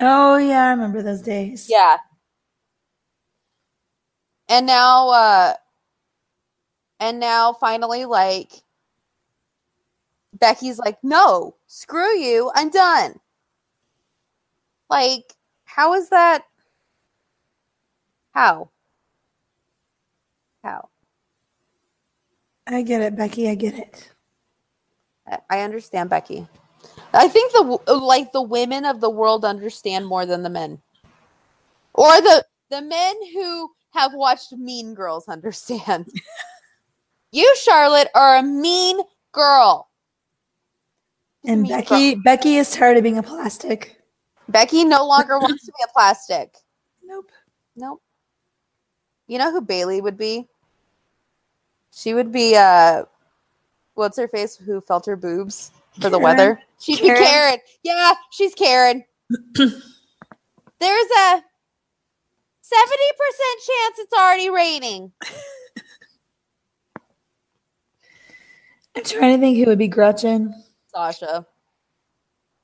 Oh 0.00 0.36
yeah, 0.36 0.66
I 0.66 0.70
remember 0.72 1.00
those 1.00 1.22
days. 1.22 1.66
Yeah. 1.70 1.96
And 4.48 4.66
now 4.66 5.08
uh 5.10 5.54
and 7.00 7.20
now 7.20 7.52
finally 7.54 8.04
like 8.04 8.52
Becky's 10.34 10.78
like, 10.78 10.98
"No, 11.02 11.56
screw 11.66 12.16
you. 12.16 12.50
I'm 12.54 12.70
done." 12.70 13.20
Like, 14.90 15.34
how 15.64 15.94
is 15.94 16.10
that 16.10 16.44
How? 18.34 18.68
How? 20.62 20.90
I 22.66 22.82
get 22.82 23.00
it, 23.02 23.16
Becky. 23.16 23.48
I 23.48 23.54
get 23.54 23.74
it. 23.74 24.12
I- 25.26 25.40
I 25.50 25.60
understand 25.60 26.10
Becky. 26.10 26.46
I 27.14 27.28
think 27.28 27.52
the 27.52 27.94
like 27.94 28.32
the 28.32 28.42
women 28.42 28.84
of 28.84 29.00
the 29.00 29.10
world 29.10 29.44
understand 29.44 30.06
more 30.06 30.26
than 30.26 30.42
the 30.42 30.50
men. 30.50 30.82
Or 31.94 32.20
the 32.20 32.44
the 32.70 32.82
men 32.82 33.14
who 33.34 33.72
have 33.96 34.12
watched 34.14 34.52
Mean 34.52 34.94
Girls 34.94 35.28
understand. 35.28 36.10
you 37.32 37.54
Charlotte 37.56 38.08
are 38.14 38.38
a 38.38 38.42
mean 38.42 39.00
girl. 39.32 39.88
She's 41.44 41.52
And 41.52 41.62
mean 41.62 41.72
Becky, 41.72 42.14
girl. 42.14 42.22
Becky 42.24 42.56
is 42.56 42.70
tired 42.70 42.96
of 42.96 43.02
being 43.02 43.18
a 43.18 43.22
plastic. 43.22 44.00
Becky 44.48 44.84
no 44.84 45.06
longer 45.06 45.38
wants 45.40 45.64
to 45.66 45.72
be 45.72 45.84
a 45.84 45.92
plastic. 45.92 46.56
Nope. 47.04 47.30
Nope. 47.76 48.02
You 49.26 49.38
know 49.38 49.50
who 49.50 49.60
Bayley 49.60 50.00
would 50.00 50.16
be? 50.16 50.46
She 51.92 52.14
would 52.14 52.30
be 52.30 52.54
uh 52.56 53.04
what's 53.94 54.18
her 54.18 54.28
face 54.28 54.56
who 54.56 54.80
felt 54.80 55.06
her 55.06 55.16
boobs 55.16 55.70
for 56.00 56.10
the 56.10 56.18
weather? 56.18 56.60
She'd 56.80 56.98
Karen? 56.98 57.14
be 57.20 57.24
Karen. 57.26 57.58
Yeah, 57.82 58.12
she's 58.30 58.54
Karen. 58.54 59.04
There's 59.56 61.10
a 61.18 61.42
70% 62.72 63.66
chance 63.66 63.98
it's 63.98 64.12
already 64.12 64.50
raining. 64.50 65.12
I'm 68.96 69.04
trying 69.04 69.36
to 69.36 69.40
think 69.40 69.58
who 69.58 69.66
would 69.66 69.78
be 69.78 69.88
Gretchen. 69.88 70.54
Sasha. 70.88 71.46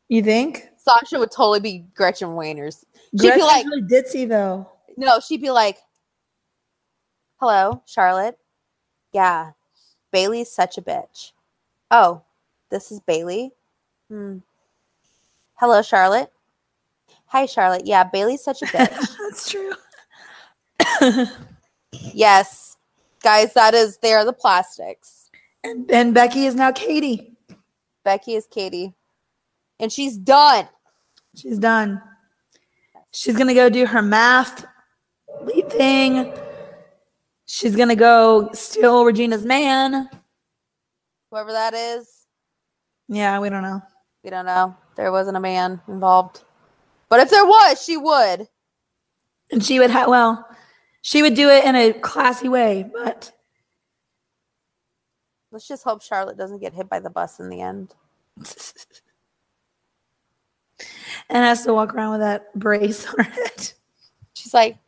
You 0.09 0.23
think? 0.23 0.67
Sasha 0.77 1.19
would 1.19 1.31
totally 1.31 1.61
be 1.61 1.85
Gretchen 1.95 2.31
Wieners. 2.31 2.85
She'd 3.21 3.35
be 3.35 3.43
like, 3.43 3.65
really 3.67 3.83
ditzy 3.83 4.29
though. 4.29 4.69
no, 4.97 5.21
she'd 5.21 5.43
be 5.43 5.51
like, 5.51 5.79
hello, 7.37 7.83
Charlotte. 7.87 8.39
Yeah, 9.13 9.53
Bayley's 10.11 10.51
such 10.51 10.79
a 10.79 10.83
bitch. 10.83 11.33
Oh, 11.91 12.23
this 12.71 12.91
is 12.91 13.01
Bailey. 13.01 13.53
Hmm. 14.09 14.39
Hello, 15.55 15.83
Charlotte. 15.83 16.33
Hi, 17.27 17.47
Charlotte. 17.47 17.87
Yeah, 17.87 18.05
Bayley's 18.05 18.43
such 18.43 18.63
a 18.63 18.67
bitch. 18.67 19.17
That's 19.19 19.51
true. 19.51 19.73
yes, 21.93 22.77
guys, 23.23 23.53
that 23.55 23.75
is, 23.75 23.99
they 23.99 24.13
are 24.13 24.25
the 24.25 24.33
plastics. 24.33 25.31
and, 25.65 25.91
and 25.91 26.15
Becky 26.15 26.47
is 26.47 26.55
now 26.55 26.73
Cady. 26.73 27.37
Becky 28.05 28.35
is 28.35 28.47
Cady. 28.47 28.95
And 29.79 29.93
she's 29.93 30.17
done. 30.17 30.69
She's 31.37 31.59
done. 31.59 32.01
She's 33.13 33.37
gonna 33.37 33.55
go 33.55 33.69
do 33.69 33.87
her 33.87 34.03
math 34.03 34.65
thing. 35.71 36.33
She's 37.47 37.77
gonna 37.77 37.97
go 37.97 38.51
steal 38.53 39.05
Regina's 39.05 39.45
man. 39.45 40.09
Whoever 41.31 41.53
that 41.53 41.75
is, 41.75 42.27
Yeah, 43.09 43.39
we 43.41 43.49
don't 43.49 43.63
know. 43.63 43.81
we 44.23 44.31
don't 44.31 44.47
know. 44.47 44.77
There 44.97 45.11
wasn't 45.13 45.37
a 45.37 45.41
man 45.41 45.81
involved. 45.89 46.45
But 47.09 47.21
if 47.21 47.31
there 47.31 47.45
was, 47.47 47.83
she 47.83 47.97
would. 47.97 48.49
And 49.51 49.65
she 49.65 49.79
would 49.81 49.91
have 49.91 50.09
well, 50.09 50.47
she 51.03 51.23
would 51.23 51.35
do 51.35 51.51
it 51.51 51.65
in 51.65 51.77
a 51.77 51.93
classy 51.93 52.49
way, 52.49 52.89
but 52.93 53.33
Let's 55.53 55.69
just 55.69 55.85
hope 55.85 56.03
Charlotte 56.03 56.39
doesn't 56.39 56.61
get 56.61 56.73
hit 56.73 56.89
by 56.89 56.99
the 56.99 57.11
bus 57.11 57.39
in 57.39 57.51
the 57.51 57.61
end. 57.61 57.95
and 61.29 61.45
has 61.45 61.63
to 61.65 61.75
walk 61.75 61.95
around 61.95 62.13
with 62.13 62.21
that 62.21 62.55
brace 62.55 63.07
on 63.07 63.17
her 63.19 63.31
head 63.31 63.73
She's 64.33 64.55
like, 64.55 64.79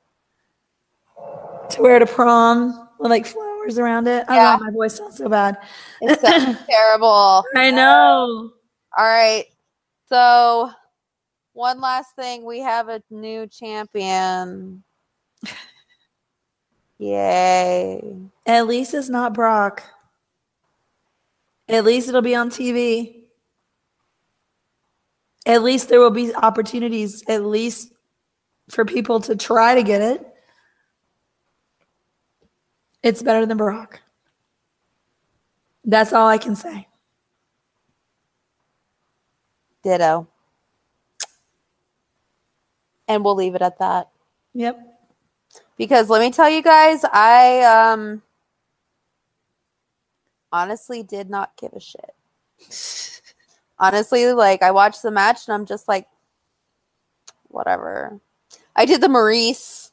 to 1.71 1.83
wear 1.83 1.99
to 1.99 2.07
prom 2.07 2.89
with 2.99 3.11
like 3.11 3.27
flowers 3.27 3.79
around 3.79 4.09
it. 4.09 4.25
Yeah. 4.29 4.57
don't 4.57 4.65
my 4.65 4.73
voice 4.73 4.97
sounds 4.97 5.19
so 5.19 5.29
bad. 5.29 5.59
it 6.01 6.19
sounds 6.19 6.59
terrible. 6.69 7.45
I 7.55 7.71
know. 7.71 8.51
All 8.97 9.05
right. 9.05 9.45
So, 10.09 10.71
one 11.53 11.79
last 11.81 12.17
thing. 12.17 12.47
We 12.47 12.61
have 12.61 12.89
a 12.89 13.03
new 13.11 13.47
champion. 13.47 14.83
Yay. 16.99 18.17
At 18.47 18.67
least 18.67 18.95
it's 18.95 19.09
not 19.09 19.35
Brock. 19.35 19.83
At 21.69 21.85
least 21.85 22.09
it'll 22.09 22.23
be 22.23 22.35
on 22.35 22.51
TV. 22.51 23.23
At 25.47 25.63
least 25.63 25.89
there 25.89 26.01
will 26.01 26.11
be 26.11 26.35
opportunities, 26.35 27.23
at 27.29 27.45
least 27.45 27.93
for 28.69 28.85
people 28.85 29.21
to 29.21 29.37
try 29.37 29.75
to 29.75 29.83
get 29.83 30.01
it. 30.01 30.27
It's 33.03 33.23
better 33.23 33.45
than 33.45 33.59
Brock. 33.59 34.01
That's 35.85 36.15
all 36.15 36.27
I 36.27 36.39
can 36.39 36.57
say. 36.57 36.89
Ditto. 39.83 40.27
And 43.07 43.23
we'll 43.23 43.35
leave 43.35 43.55
it 43.55 43.61
at 43.61 43.79
that. 43.81 44.09
Yep. 44.55 44.94
Because 45.77 46.09
let 46.09 46.21
me 46.21 46.31
tell 46.31 46.49
you 46.49 46.63
guys, 46.63 47.05
I 47.05 47.63
um 47.63 48.23
honestly 50.53 51.03
did 51.03 51.29
not 51.29 51.57
give 51.57 51.73
a 51.73 51.81
shit. 51.81 52.15
honestly, 53.79 54.33
like 54.33 54.63
I 54.63 54.71
watched 54.71 55.03
the 55.03 55.11
match 55.11 55.49
and 55.49 55.55
I'm 55.55 55.67
just 55.67 55.89
like, 55.89 56.07
whatever. 57.49 58.21
I 58.77 58.85
did 58.85 59.01
the 59.01 59.09
Maurice. 59.09 59.93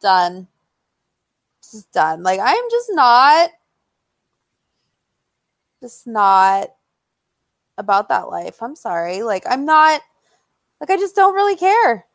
done. 0.00 0.46
This 1.62 1.74
is 1.74 1.84
done. 1.86 2.22
Like 2.22 2.40
I'm 2.42 2.70
just 2.70 2.90
not 2.92 3.50
just 5.80 6.06
not 6.06 6.70
about 7.76 8.08
that 8.08 8.28
life. 8.28 8.62
I'm 8.62 8.76
sorry. 8.76 9.22
Like 9.22 9.44
I'm 9.48 9.64
not 9.64 10.00
like 10.80 10.90
I 10.90 10.96
just 10.96 11.16
don't 11.16 11.34
really 11.34 11.56
care. 11.56 12.07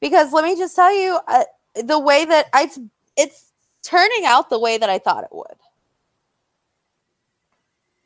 Because 0.00 0.32
let 0.32 0.44
me 0.44 0.56
just 0.56 0.76
tell 0.76 0.94
you, 0.94 1.18
uh, 1.26 1.44
the 1.74 1.98
way 1.98 2.24
that 2.24 2.46
I, 2.52 2.64
it's 2.64 2.78
it's 3.16 3.52
turning 3.82 4.24
out 4.24 4.50
the 4.50 4.58
way 4.58 4.78
that 4.78 4.88
I 4.88 4.98
thought 4.98 5.24
it 5.24 5.30
would, 5.32 5.56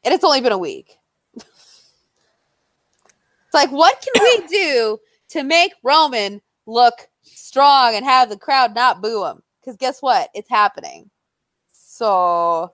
and 0.05 0.15
it's 0.15 0.25
only 0.25 0.41
been 0.41 0.53
a 0.53 0.59
week. 0.59 0.97
it's 1.35 1.45
like, 3.53 3.71
what 3.71 4.03
can 4.03 4.23
we 4.23 4.47
do 4.51 4.99
to 5.31 5.43
make 5.43 5.73
Roman 5.83 6.41
look 6.67 7.09
strong 7.23 7.95
and 7.95 8.05
have 8.05 8.29
the 8.29 8.39
crowd 8.39 8.75
not 8.75 9.03
boo 9.03 9.25
him? 9.27 9.43
Because 9.61 9.77
guess 9.77 10.01
what? 10.01 10.31
It's 10.35 10.49
happening. 10.49 11.11
So 11.73 12.73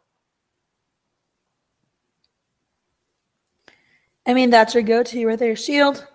I 4.29 4.35
mean, 4.35 4.51
that's 4.51 4.75
your 4.75 4.83
go 4.83 5.03
to 5.03 5.27
right 5.27 5.39
there. 5.39 5.57
Shield. 5.57 6.07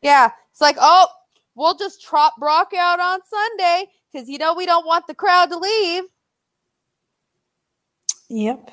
Yeah, 0.00 0.30
it's 0.52 0.60
like, 0.60 0.76
oh, 0.80 1.08
we'll 1.60 1.74
just 1.74 2.02
trot 2.02 2.32
Brock 2.38 2.72
out 2.76 2.98
on 2.98 3.20
Sunday 3.28 3.84
because 4.10 4.28
you 4.28 4.38
know 4.38 4.54
we 4.54 4.64
don't 4.64 4.86
want 4.86 5.06
the 5.06 5.14
crowd 5.14 5.50
to 5.50 5.58
leave. 5.58 6.04
Yep. 8.30 8.70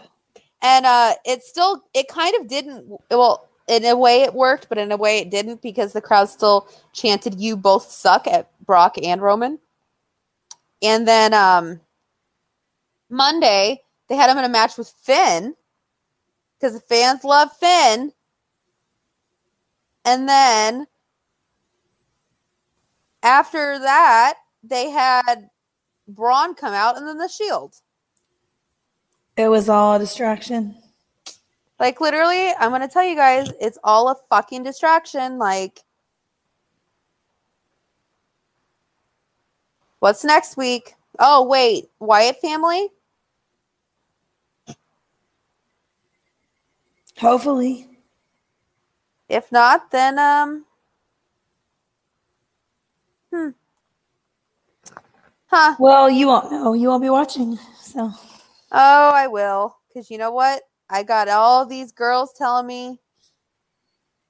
And 0.62 0.86
uh 0.86 1.14
it 1.26 1.44
still 1.44 1.84
it 1.94 2.08
kind 2.08 2.34
of 2.40 2.48
didn't 2.48 2.88
well, 3.12 3.50
in 3.68 3.84
a 3.84 3.96
way 3.96 4.22
it 4.22 4.34
worked, 4.34 4.70
but 4.70 4.78
in 4.78 4.92
a 4.92 4.98
way 4.98 5.20
it 5.20 5.30
didn't 5.30 5.62
because 5.62 5.92
the 5.92 6.02
crowd 6.02 6.30
still 6.30 6.70
chanted 6.94 7.40
you 7.40 7.58
both 7.58 7.92
suck 7.92 8.26
at 8.26 8.50
Brock 8.66 8.96
and 9.04 9.22
Roman. 9.22 9.60
And 10.82 11.06
then 11.08 11.34
um 11.34 11.82
Monday, 13.10 13.82
they 14.08 14.16
had 14.16 14.30
him 14.30 14.38
in 14.38 14.46
a 14.46 14.50
match 14.50 14.78
with 14.78 14.90
Finn 14.90 15.56
because 16.58 16.74
the 16.74 16.80
fans 16.80 17.26
love 17.26 17.52
Finn. 17.58 18.14
And 20.06 20.28
then 20.28 20.88
after 23.28 23.78
that, 23.80 24.36
they 24.64 24.90
had 24.90 25.50
Braun 26.08 26.56
come 26.56 26.74
out 26.74 26.98
and 26.98 27.06
then 27.06 27.18
the 27.18 27.28
Shield. 27.28 27.76
It 29.36 29.50
was 29.50 29.68
all 29.68 29.96
a 29.96 30.00
distraction. 30.00 30.78
Like 31.80 32.00
literally, 32.00 32.52
I'm 32.58 32.72
gonna 32.72 32.88
tell 32.88 33.04
you 33.04 33.16
guys, 33.16 33.52
it's 33.60 33.78
all 33.84 34.10
a 34.10 34.16
fucking 34.30 34.64
distraction. 34.64 35.38
Like, 35.38 35.82
what's 40.00 40.24
next 40.24 40.56
week? 40.58 40.96
Oh 41.20 41.46
wait, 41.46 41.90
Wyatt 42.00 42.40
family. 42.40 42.90
Hopefully. 47.20 47.90
If 49.28 49.52
not, 49.52 49.92
then 49.92 50.18
um, 50.18 50.66
hmm, 53.34 53.50
huh? 55.48 55.76
Well, 55.80 56.10
you 56.10 56.28
won't 56.28 56.52
know. 56.52 56.74
You 56.74 56.90
won't 56.90 57.04
be 57.04 57.10
watching. 57.10 57.58
So 57.82 58.12
Oh, 58.72 59.12
I 59.14 59.28
will, 59.28 59.78
because 59.88 60.10
you 60.12 60.18
know 60.18 60.32
what? 60.32 60.64
I 60.90 61.04
got 61.04 61.28
all 61.30 61.66
these 61.66 61.92
girls 61.92 62.34
telling 62.38 62.68
me 62.68 63.00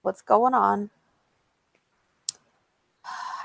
what's 0.01 0.21
going 0.21 0.53
on. 0.53 0.89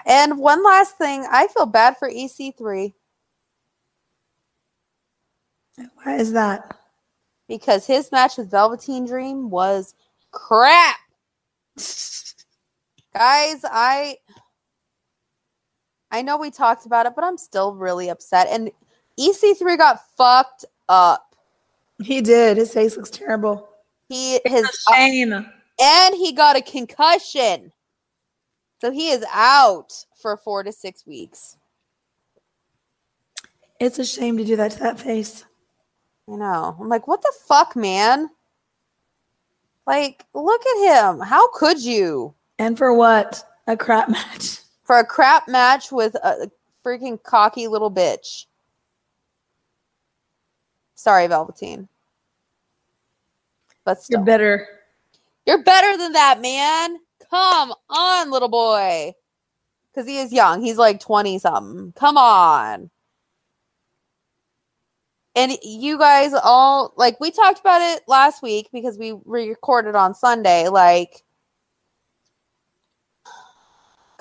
And 0.05 0.39
one 0.39 0.65
last 0.65 0.99
thing, 0.99 1.27
I 1.31 1.47
feel 1.49 1.67
bad 1.67 1.97
for 1.97 2.11
EC3 2.11 2.93
why 6.05 6.17
is 6.17 6.33
that? 6.33 6.77
because 7.53 7.87
his 7.87 8.11
match 8.11 8.39
with 8.39 8.51
Velveteen 8.51 9.07
Dream 9.07 9.51
was 9.51 9.95
crap. 10.31 10.97
Guys, 13.15 13.61
I 13.65 14.17
I 16.13 16.23
know 16.23 16.37
we 16.37 16.51
talked 16.51 16.87
about 16.87 17.07
it, 17.07 17.15
but 17.17 17.25
I'm 17.25 17.39
still 17.39 17.75
really 17.75 18.11
upset. 18.11 18.47
And 18.51 18.71
EC3 19.19 19.79
got 19.79 20.01
fucked 20.17 20.67
up. 20.89 21.35
He 22.03 22.21
did. 22.21 22.59
His 22.59 22.73
face 22.73 22.97
looks 22.97 23.11
terrible. 23.11 23.69
He 24.09 24.39
his 24.45 24.69
Shame. 24.91 25.33
and 25.33 26.15
he 26.15 26.33
got 26.33 26.57
a 26.57 26.61
concussion. 26.61 27.73
So 28.81 28.91
he 28.91 29.11
is 29.11 29.25
out 29.33 29.93
for 30.21 30.37
4 30.37 30.65
to 30.65 30.73
6 30.73 31.07
weeks. 31.07 31.57
It's 33.81 33.99
a 33.99 34.05
shame 34.05 34.37
to 34.37 34.45
do 34.45 34.55
that 34.57 34.73
to 34.73 34.79
that 34.81 35.01
face. 35.01 35.45
I 36.29 36.37
know. 36.37 36.77
I'm 36.79 36.89
like, 36.89 37.09
"What 37.09 37.23
the 37.23 37.33
fuck, 37.49 37.75
man?" 37.75 38.31
Like, 39.87 40.25
look 40.35 40.63
at 40.65 41.11
him. 41.11 41.21
How 41.21 41.49
could 41.49 41.83
you? 41.83 42.35
And 42.59 42.79
for 42.79 42.95
what? 42.95 43.45
A 43.67 43.77
crap 43.77 44.09
match. 44.09 44.62
For 44.93 44.99
a 44.99 45.07
crap 45.07 45.49
match 45.49 45.91
with 45.91 46.15
a 46.17 46.51
freaking 46.85 47.23
cocky 47.23 47.67
little 47.67 47.91
bitch. 47.91 48.45
Sorry, 50.97 51.27
Velveteen. 51.29 51.89
But 53.87 54.03
still. 54.03 54.19
You're 54.19 54.27
better. 54.27 54.69
You're 55.47 55.63
better 55.63 55.97
than 55.97 56.13
that, 56.13 56.43
man. 56.43 56.99
Come 57.31 57.73
on, 57.89 58.31
little 58.31 58.51
boy. 58.51 59.15
Because 59.91 60.07
he 60.07 60.19
is 60.19 60.31
young. 60.31 60.61
He's 60.61 60.77
like 60.77 61.01
20 61.01 61.39
something. 61.39 61.95
Come 61.97 62.19
on. 62.19 62.91
And 65.35 65.53
you 65.63 65.97
guys 65.97 66.35
all, 66.35 66.93
like, 66.99 67.19
we 67.19 67.31
talked 67.31 67.61
about 67.61 67.81
it 67.81 68.03
last 68.09 68.43
week 68.43 68.69
because 68.75 68.99
we 68.99 69.15
recorded 69.25 69.95
on 69.95 70.13
Sunday. 70.13 70.69
Like, 70.69 71.23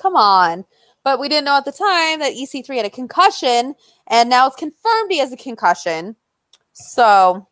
come 0.02 0.16
on. 0.16 0.64
But 1.04 1.18
we 1.18 1.28
didn't 1.28 1.46
know 1.46 1.56
at 1.56 1.64
the 1.64 1.72
time 1.72 2.20
that 2.20 2.34
EC3 2.34 2.76
had 2.76 2.86
a 2.86 2.90
concussion, 2.90 3.74
and 4.08 4.28
now 4.30 4.46
it's 4.46 4.56
confirmed 4.56 5.10
he 5.10 5.18
has 5.18 5.32
a 5.32 5.36
concussion. 5.36 6.16
So, 6.72 7.48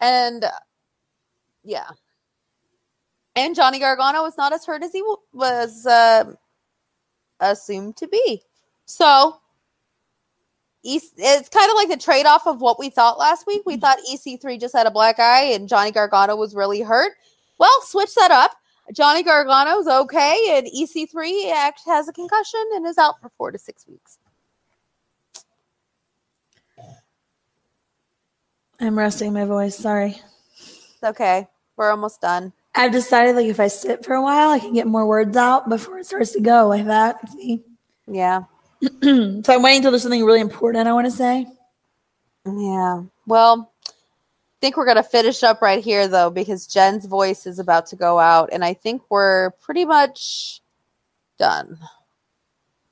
and 0.00 0.44
yeah. 1.62 1.88
And 3.36 3.54
Johnny 3.54 3.78
Gargano 3.78 4.22
was 4.22 4.36
not 4.36 4.52
as 4.52 4.64
hurt 4.64 4.82
as 4.82 4.92
he 4.92 5.00
w- 5.00 5.16
was 5.32 5.86
uh, 5.86 6.32
assumed 7.40 7.96
to 7.98 8.08
be. 8.08 8.42
So, 8.86 9.40
it's 10.84 11.48
kind 11.48 11.70
of 11.70 11.76
like 11.76 11.88
the 11.88 11.96
trade 11.96 12.26
off 12.26 12.46
of 12.46 12.60
what 12.60 12.78
we 12.78 12.90
thought 12.90 13.18
last 13.18 13.46
week. 13.46 13.62
We 13.64 13.76
thought 13.76 13.98
EC3 14.10 14.60
just 14.60 14.76
had 14.76 14.86
a 14.86 14.90
black 14.90 15.18
eye 15.18 15.44
and 15.44 15.68
Johnny 15.68 15.90
Gargano 15.90 16.36
was 16.36 16.54
really 16.54 16.82
hurt. 16.82 17.12
Well, 17.58 17.80
switch 17.82 18.14
that 18.16 18.30
up. 18.30 18.52
Johnny 18.92 19.22
Gargano's 19.22 19.86
okay, 19.86 20.56
and 20.56 20.66
EC3 20.66 21.50
act 21.52 21.80
has 21.86 22.08
a 22.08 22.12
concussion 22.12 22.62
and 22.74 22.86
is 22.86 22.98
out 22.98 23.20
for 23.20 23.30
four 23.36 23.50
to 23.50 23.58
six 23.58 23.86
weeks. 23.88 24.18
I'm 28.80 28.98
resting 28.98 29.32
my 29.32 29.44
voice. 29.44 29.76
Sorry. 29.76 30.20
It's 30.58 31.02
okay. 31.02 31.48
We're 31.76 31.90
almost 31.90 32.20
done. 32.20 32.52
I've 32.74 32.92
decided 32.92 33.36
like 33.36 33.46
if 33.46 33.60
I 33.60 33.68
sit 33.68 34.04
for 34.04 34.14
a 34.14 34.22
while, 34.22 34.50
I 34.50 34.58
can 34.58 34.74
get 34.74 34.86
more 34.86 35.06
words 35.06 35.36
out 35.36 35.68
before 35.68 35.98
it 35.98 36.06
starts 36.06 36.32
to 36.32 36.40
go 36.40 36.66
like 36.66 36.86
that. 36.86 37.28
See? 37.30 37.62
Yeah. 38.06 38.42
so 38.82 39.42
I'm 39.48 39.62
waiting 39.62 39.78
until 39.78 39.92
there's 39.92 40.02
something 40.02 40.24
really 40.24 40.40
important 40.40 40.86
I 40.86 40.92
want 40.92 41.06
to 41.06 41.10
say. 41.10 41.46
Yeah. 42.44 43.04
Well, 43.26 43.72
think 44.64 44.78
we're 44.78 44.86
going 44.86 44.96
to 44.96 45.02
finish 45.02 45.42
up 45.42 45.60
right 45.60 45.84
here 45.84 46.08
though 46.08 46.30
because 46.30 46.66
Jen's 46.66 47.04
voice 47.04 47.46
is 47.46 47.58
about 47.58 47.84
to 47.88 47.96
go 47.96 48.18
out 48.18 48.48
and 48.50 48.64
I 48.64 48.72
think 48.72 49.02
we're 49.10 49.50
pretty 49.60 49.84
much 49.84 50.62
done. 51.38 51.78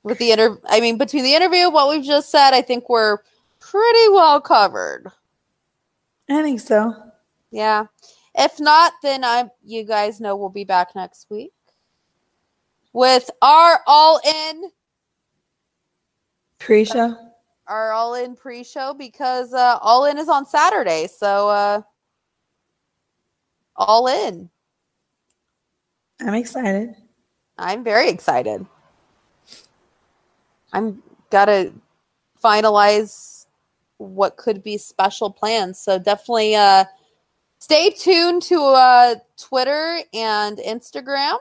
With 0.03 0.19
the 0.19 0.29
inter 0.33 0.59
I 0.65 0.81
mean 0.81 0.99
between 0.99 1.23
the 1.23 1.33
interview 1.33 1.71
what 1.71 1.89
we've 1.89 2.05
just 2.05 2.29
said, 2.29 2.51
I 2.51 2.61
think 2.61 2.89
we're 2.89 3.17
pretty 3.59 4.09
well 4.09 4.39
covered. 4.39 5.11
I 6.29 6.43
think 6.43 6.59
so. 6.59 6.93
Yeah. 7.49 7.87
If 8.35 8.59
not, 8.59 8.93
then 9.01 9.23
I 9.23 9.49
you 9.65 9.83
guys 9.83 10.21
know 10.21 10.35
we'll 10.35 10.49
be 10.49 10.65
back 10.65 10.93
next 10.93 11.25
week 11.31 11.53
with 12.93 13.31
our 13.41 13.79
all 13.87 14.21
in 14.23 14.69
pre-show. 16.59 17.32
Our 17.67 17.93
all 17.93 18.15
in 18.15 18.35
pre-show 18.35 18.93
because 18.93 19.53
uh 19.53 19.79
all 19.81 20.05
in 20.05 20.17
is 20.17 20.27
on 20.27 20.45
Saturday. 20.45 21.07
So 21.07 21.49
uh 21.49 21.81
all 23.75 24.07
in. 24.07 24.49
I'm 26.19 26.33
excited. 26.33 26.95
I'm 27.57 27.83
very 27.83 28.09
excited. 28.09 28.65
I'm 30.73 31.01
gotta 31.29 31.71
finalize 32.43 33.45
what 33.97 34.35
could 34.35 34.61
be 34.63 34.77
special 34.77 35.31
plans. 35.31 35.79
So 35.79 35.97
definitely 35.97 36.55
uh 36.55 36.85
stay 37.59 37.91
tuned 37.91 38.41
to 38.43 38.59
uh 38.59 39.15
Twitter 39.37 39.99
and 40.13 40.57
Instagram. 40.57 41.37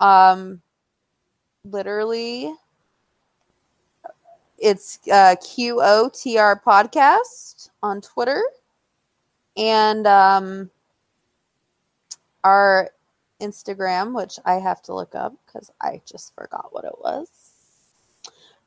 Um 0.00 0.60
literally 1.64 2.52
it's 4.60 4.98
uh 5.10 5.34
QOTR 5.42 6.62
podcast 6.62 7.70
on 7.82 8.00
Twitter. 8.00 8.42
And 9.56 10.06
um 10.06 10.70
our 12.44 12.90
Instagram, 13.40 14.14
which 14.14 14.38
I 14.44 14.54
have 14.54 14.82
to 14.82 14.94
look 14.94 15.14
up 15.14 15.34
because 15.46 15.70
I 15.80 16.00
just 16.06 16.34
forgot 16.34 16.68
what 16.70 16.84
it 16.84 16.98
was. 17.00 17.28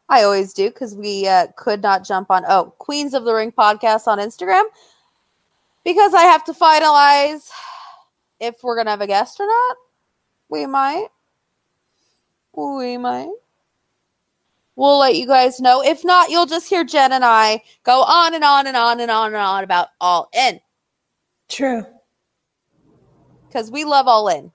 I 0.10 0.24
always 0.24 0.54
do 0.54 0.70
because 0.70 0.96
we 0.96 1.28
uh, 1.28 1.48
could 1.56 1.82
not 1.82 2.06
jump 2.06 2.30
on. 2.30 2.44
Oh, 2.48 2.74
Queens 2.78 3.14
of 3.14 3.24
the 3.24 3.34
Ring 3.34 3.52
podcast 3.52 4.08
on 4.08 4.20
Instagram 4.20 4.66
because 5.84 6.14
I 6.14 6.24
have 6.24 6.44
to 6.46 6.54
finalize 6.54 7.50
if 8.40 8.56
we're 8.64 8.76
gonna 8.76 8.92
have 8.92 9.02
a 9.02 9.08
guest 9.08 9.40
or 9.40 9.48
not. 9.48 9.78
We 10.50 10.66
might. 10.66 11.08
We 12.54 12.98
might. 12.98 13.34
We'll 14.76 14.98
let 15.00 15.16
you 15.16 15.28
guys 15.28 15.60
know. 15.60 15.84
If 15.84 16.04
not, 16.04 16.30
you'll 16.32 16.46
just 16.48 16.68
hear 16.68 16.84
Jen 16.84 17.12
and 17.12 17.24
I 17.24 17.62
go 17.84 18.02
on 18.02 18.34
and 18.34 18.44
on 18.44 18.66
and 18.68 18.76
on 18.76 19.00
and 19.00 19.12
on 19.12 19.28
and 19.28 19.36
on 19.36 19.64
about 19.64 19.90
all 20.02 20.30
in 20.34 20.60
True. 21.48 21.86
because 23.48 23.70
we 23.70 23.86
love 23.86 24.08
all 24.08 24.28
in. 24.30 24.52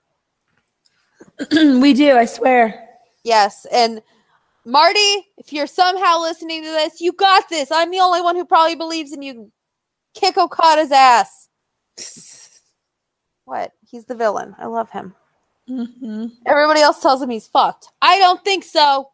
we 1.81 1.93
do, 1.93 2.17
I 2.17 2.25
swear. 2.25 2.87
Yes. 3.23 3.65
And 3.71 4.01
Marty, 4.65 5.27
if 5.37 5.53
you're 5.53 5.67
somehow 5.67 6.19
listening 6.19 6.63
to 6.63 6.69
this, 6.69 6.99
you 6.99 7.13
got 7.13 7.47
this. 7.49 7.71
I'm 7.71 7.89
the 7.91 7.99
only 8.01 8.21
one 8.21 8.35
who 8.35 8.45
probably 8.45 8.75
believes 8.75 9.13
in 9.13 9.21
you. 9.21 9.51
Kick 10.15 10.37
Okada's 10.37 10.91
ass. 10.91 11.47
What? 13.45 13.71
He's 13.89 14.05
the 14.05 14.13
villain. 14.13 14.55
I 14.59 14.67
love 14.67 14.91
him. 14.91 15.15
hmm 15.67 16.27
Everybody 16.45 16.81
else 16.81 17.01
tells 17.01 17.19
him 17.19 17.31
he's 17.31 17.47
fucked. 17.47 17.87
I 17.99 18.19
don't 18.19 18.43
think 18.45 18.63
so. 18.63 19.09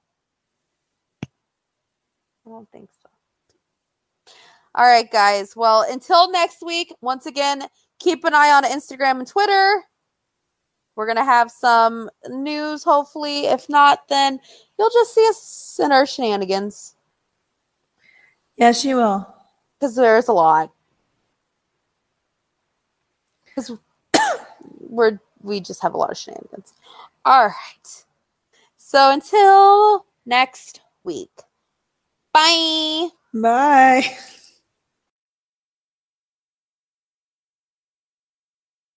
I 2.46 2.50
don't 2.50 2.70
think 2.72 2.90
so. 3.02 3.10
All 4.76 4.86
right, 4.86 5.10
guys. 5.10 5.56
Well, 5.56 5.86
until 5.90 6.30
next 6.32 6.58
week, 6.66 6.94
once 7.02 7.26
again, 7.26 7.64
keep 8.00 8.24
an 8.26 8.34
eye 8.34 8.52
on 8.52 8.64
Instagram 8.64 9.20
and 9.20 9.28
Twitter. 9.28 9.84
We're 10.96 11.06
going 11.06 11.18
to 11.18 11.24
have 11.26 11.50
some 11.52 12.10
news, 12.30 12.84
hopefully. 12.84 13.46
If 13.46 13.70
not, 13.70 14.08
then 14.10 14.40
you'll 14.78 14.90
just 14.90 15.14
see 15.14 15.28
us 15.28 15.80
in 15.84 15.92
our 15.92 16.06
shenanigans 16.06 16.96
Yes, 18.58 18.86
you 18.86 18.96
will. 18.96 19.28
because 19.80 19.96
there's 19.96 20.30
a 20.30 20.34
lot. 20.34 20.72
Because 23.46 23.72
we're 24.80 25.20
we 25.42 25.60
just 25.60 25.82
have 25.82 25.94
a 25.94 25.98
lot 25.98 26.12
of 26.12 26.18
shenanigans. 26.18 26.74
All 27.26 27.48
right. 27.48 28.04
So 28.78 29.12
until 29.12 30.06
next 30.26 30.82
week. 31.04 31.32
Bye. 32.36 33.10
Bye. 33.34 34.18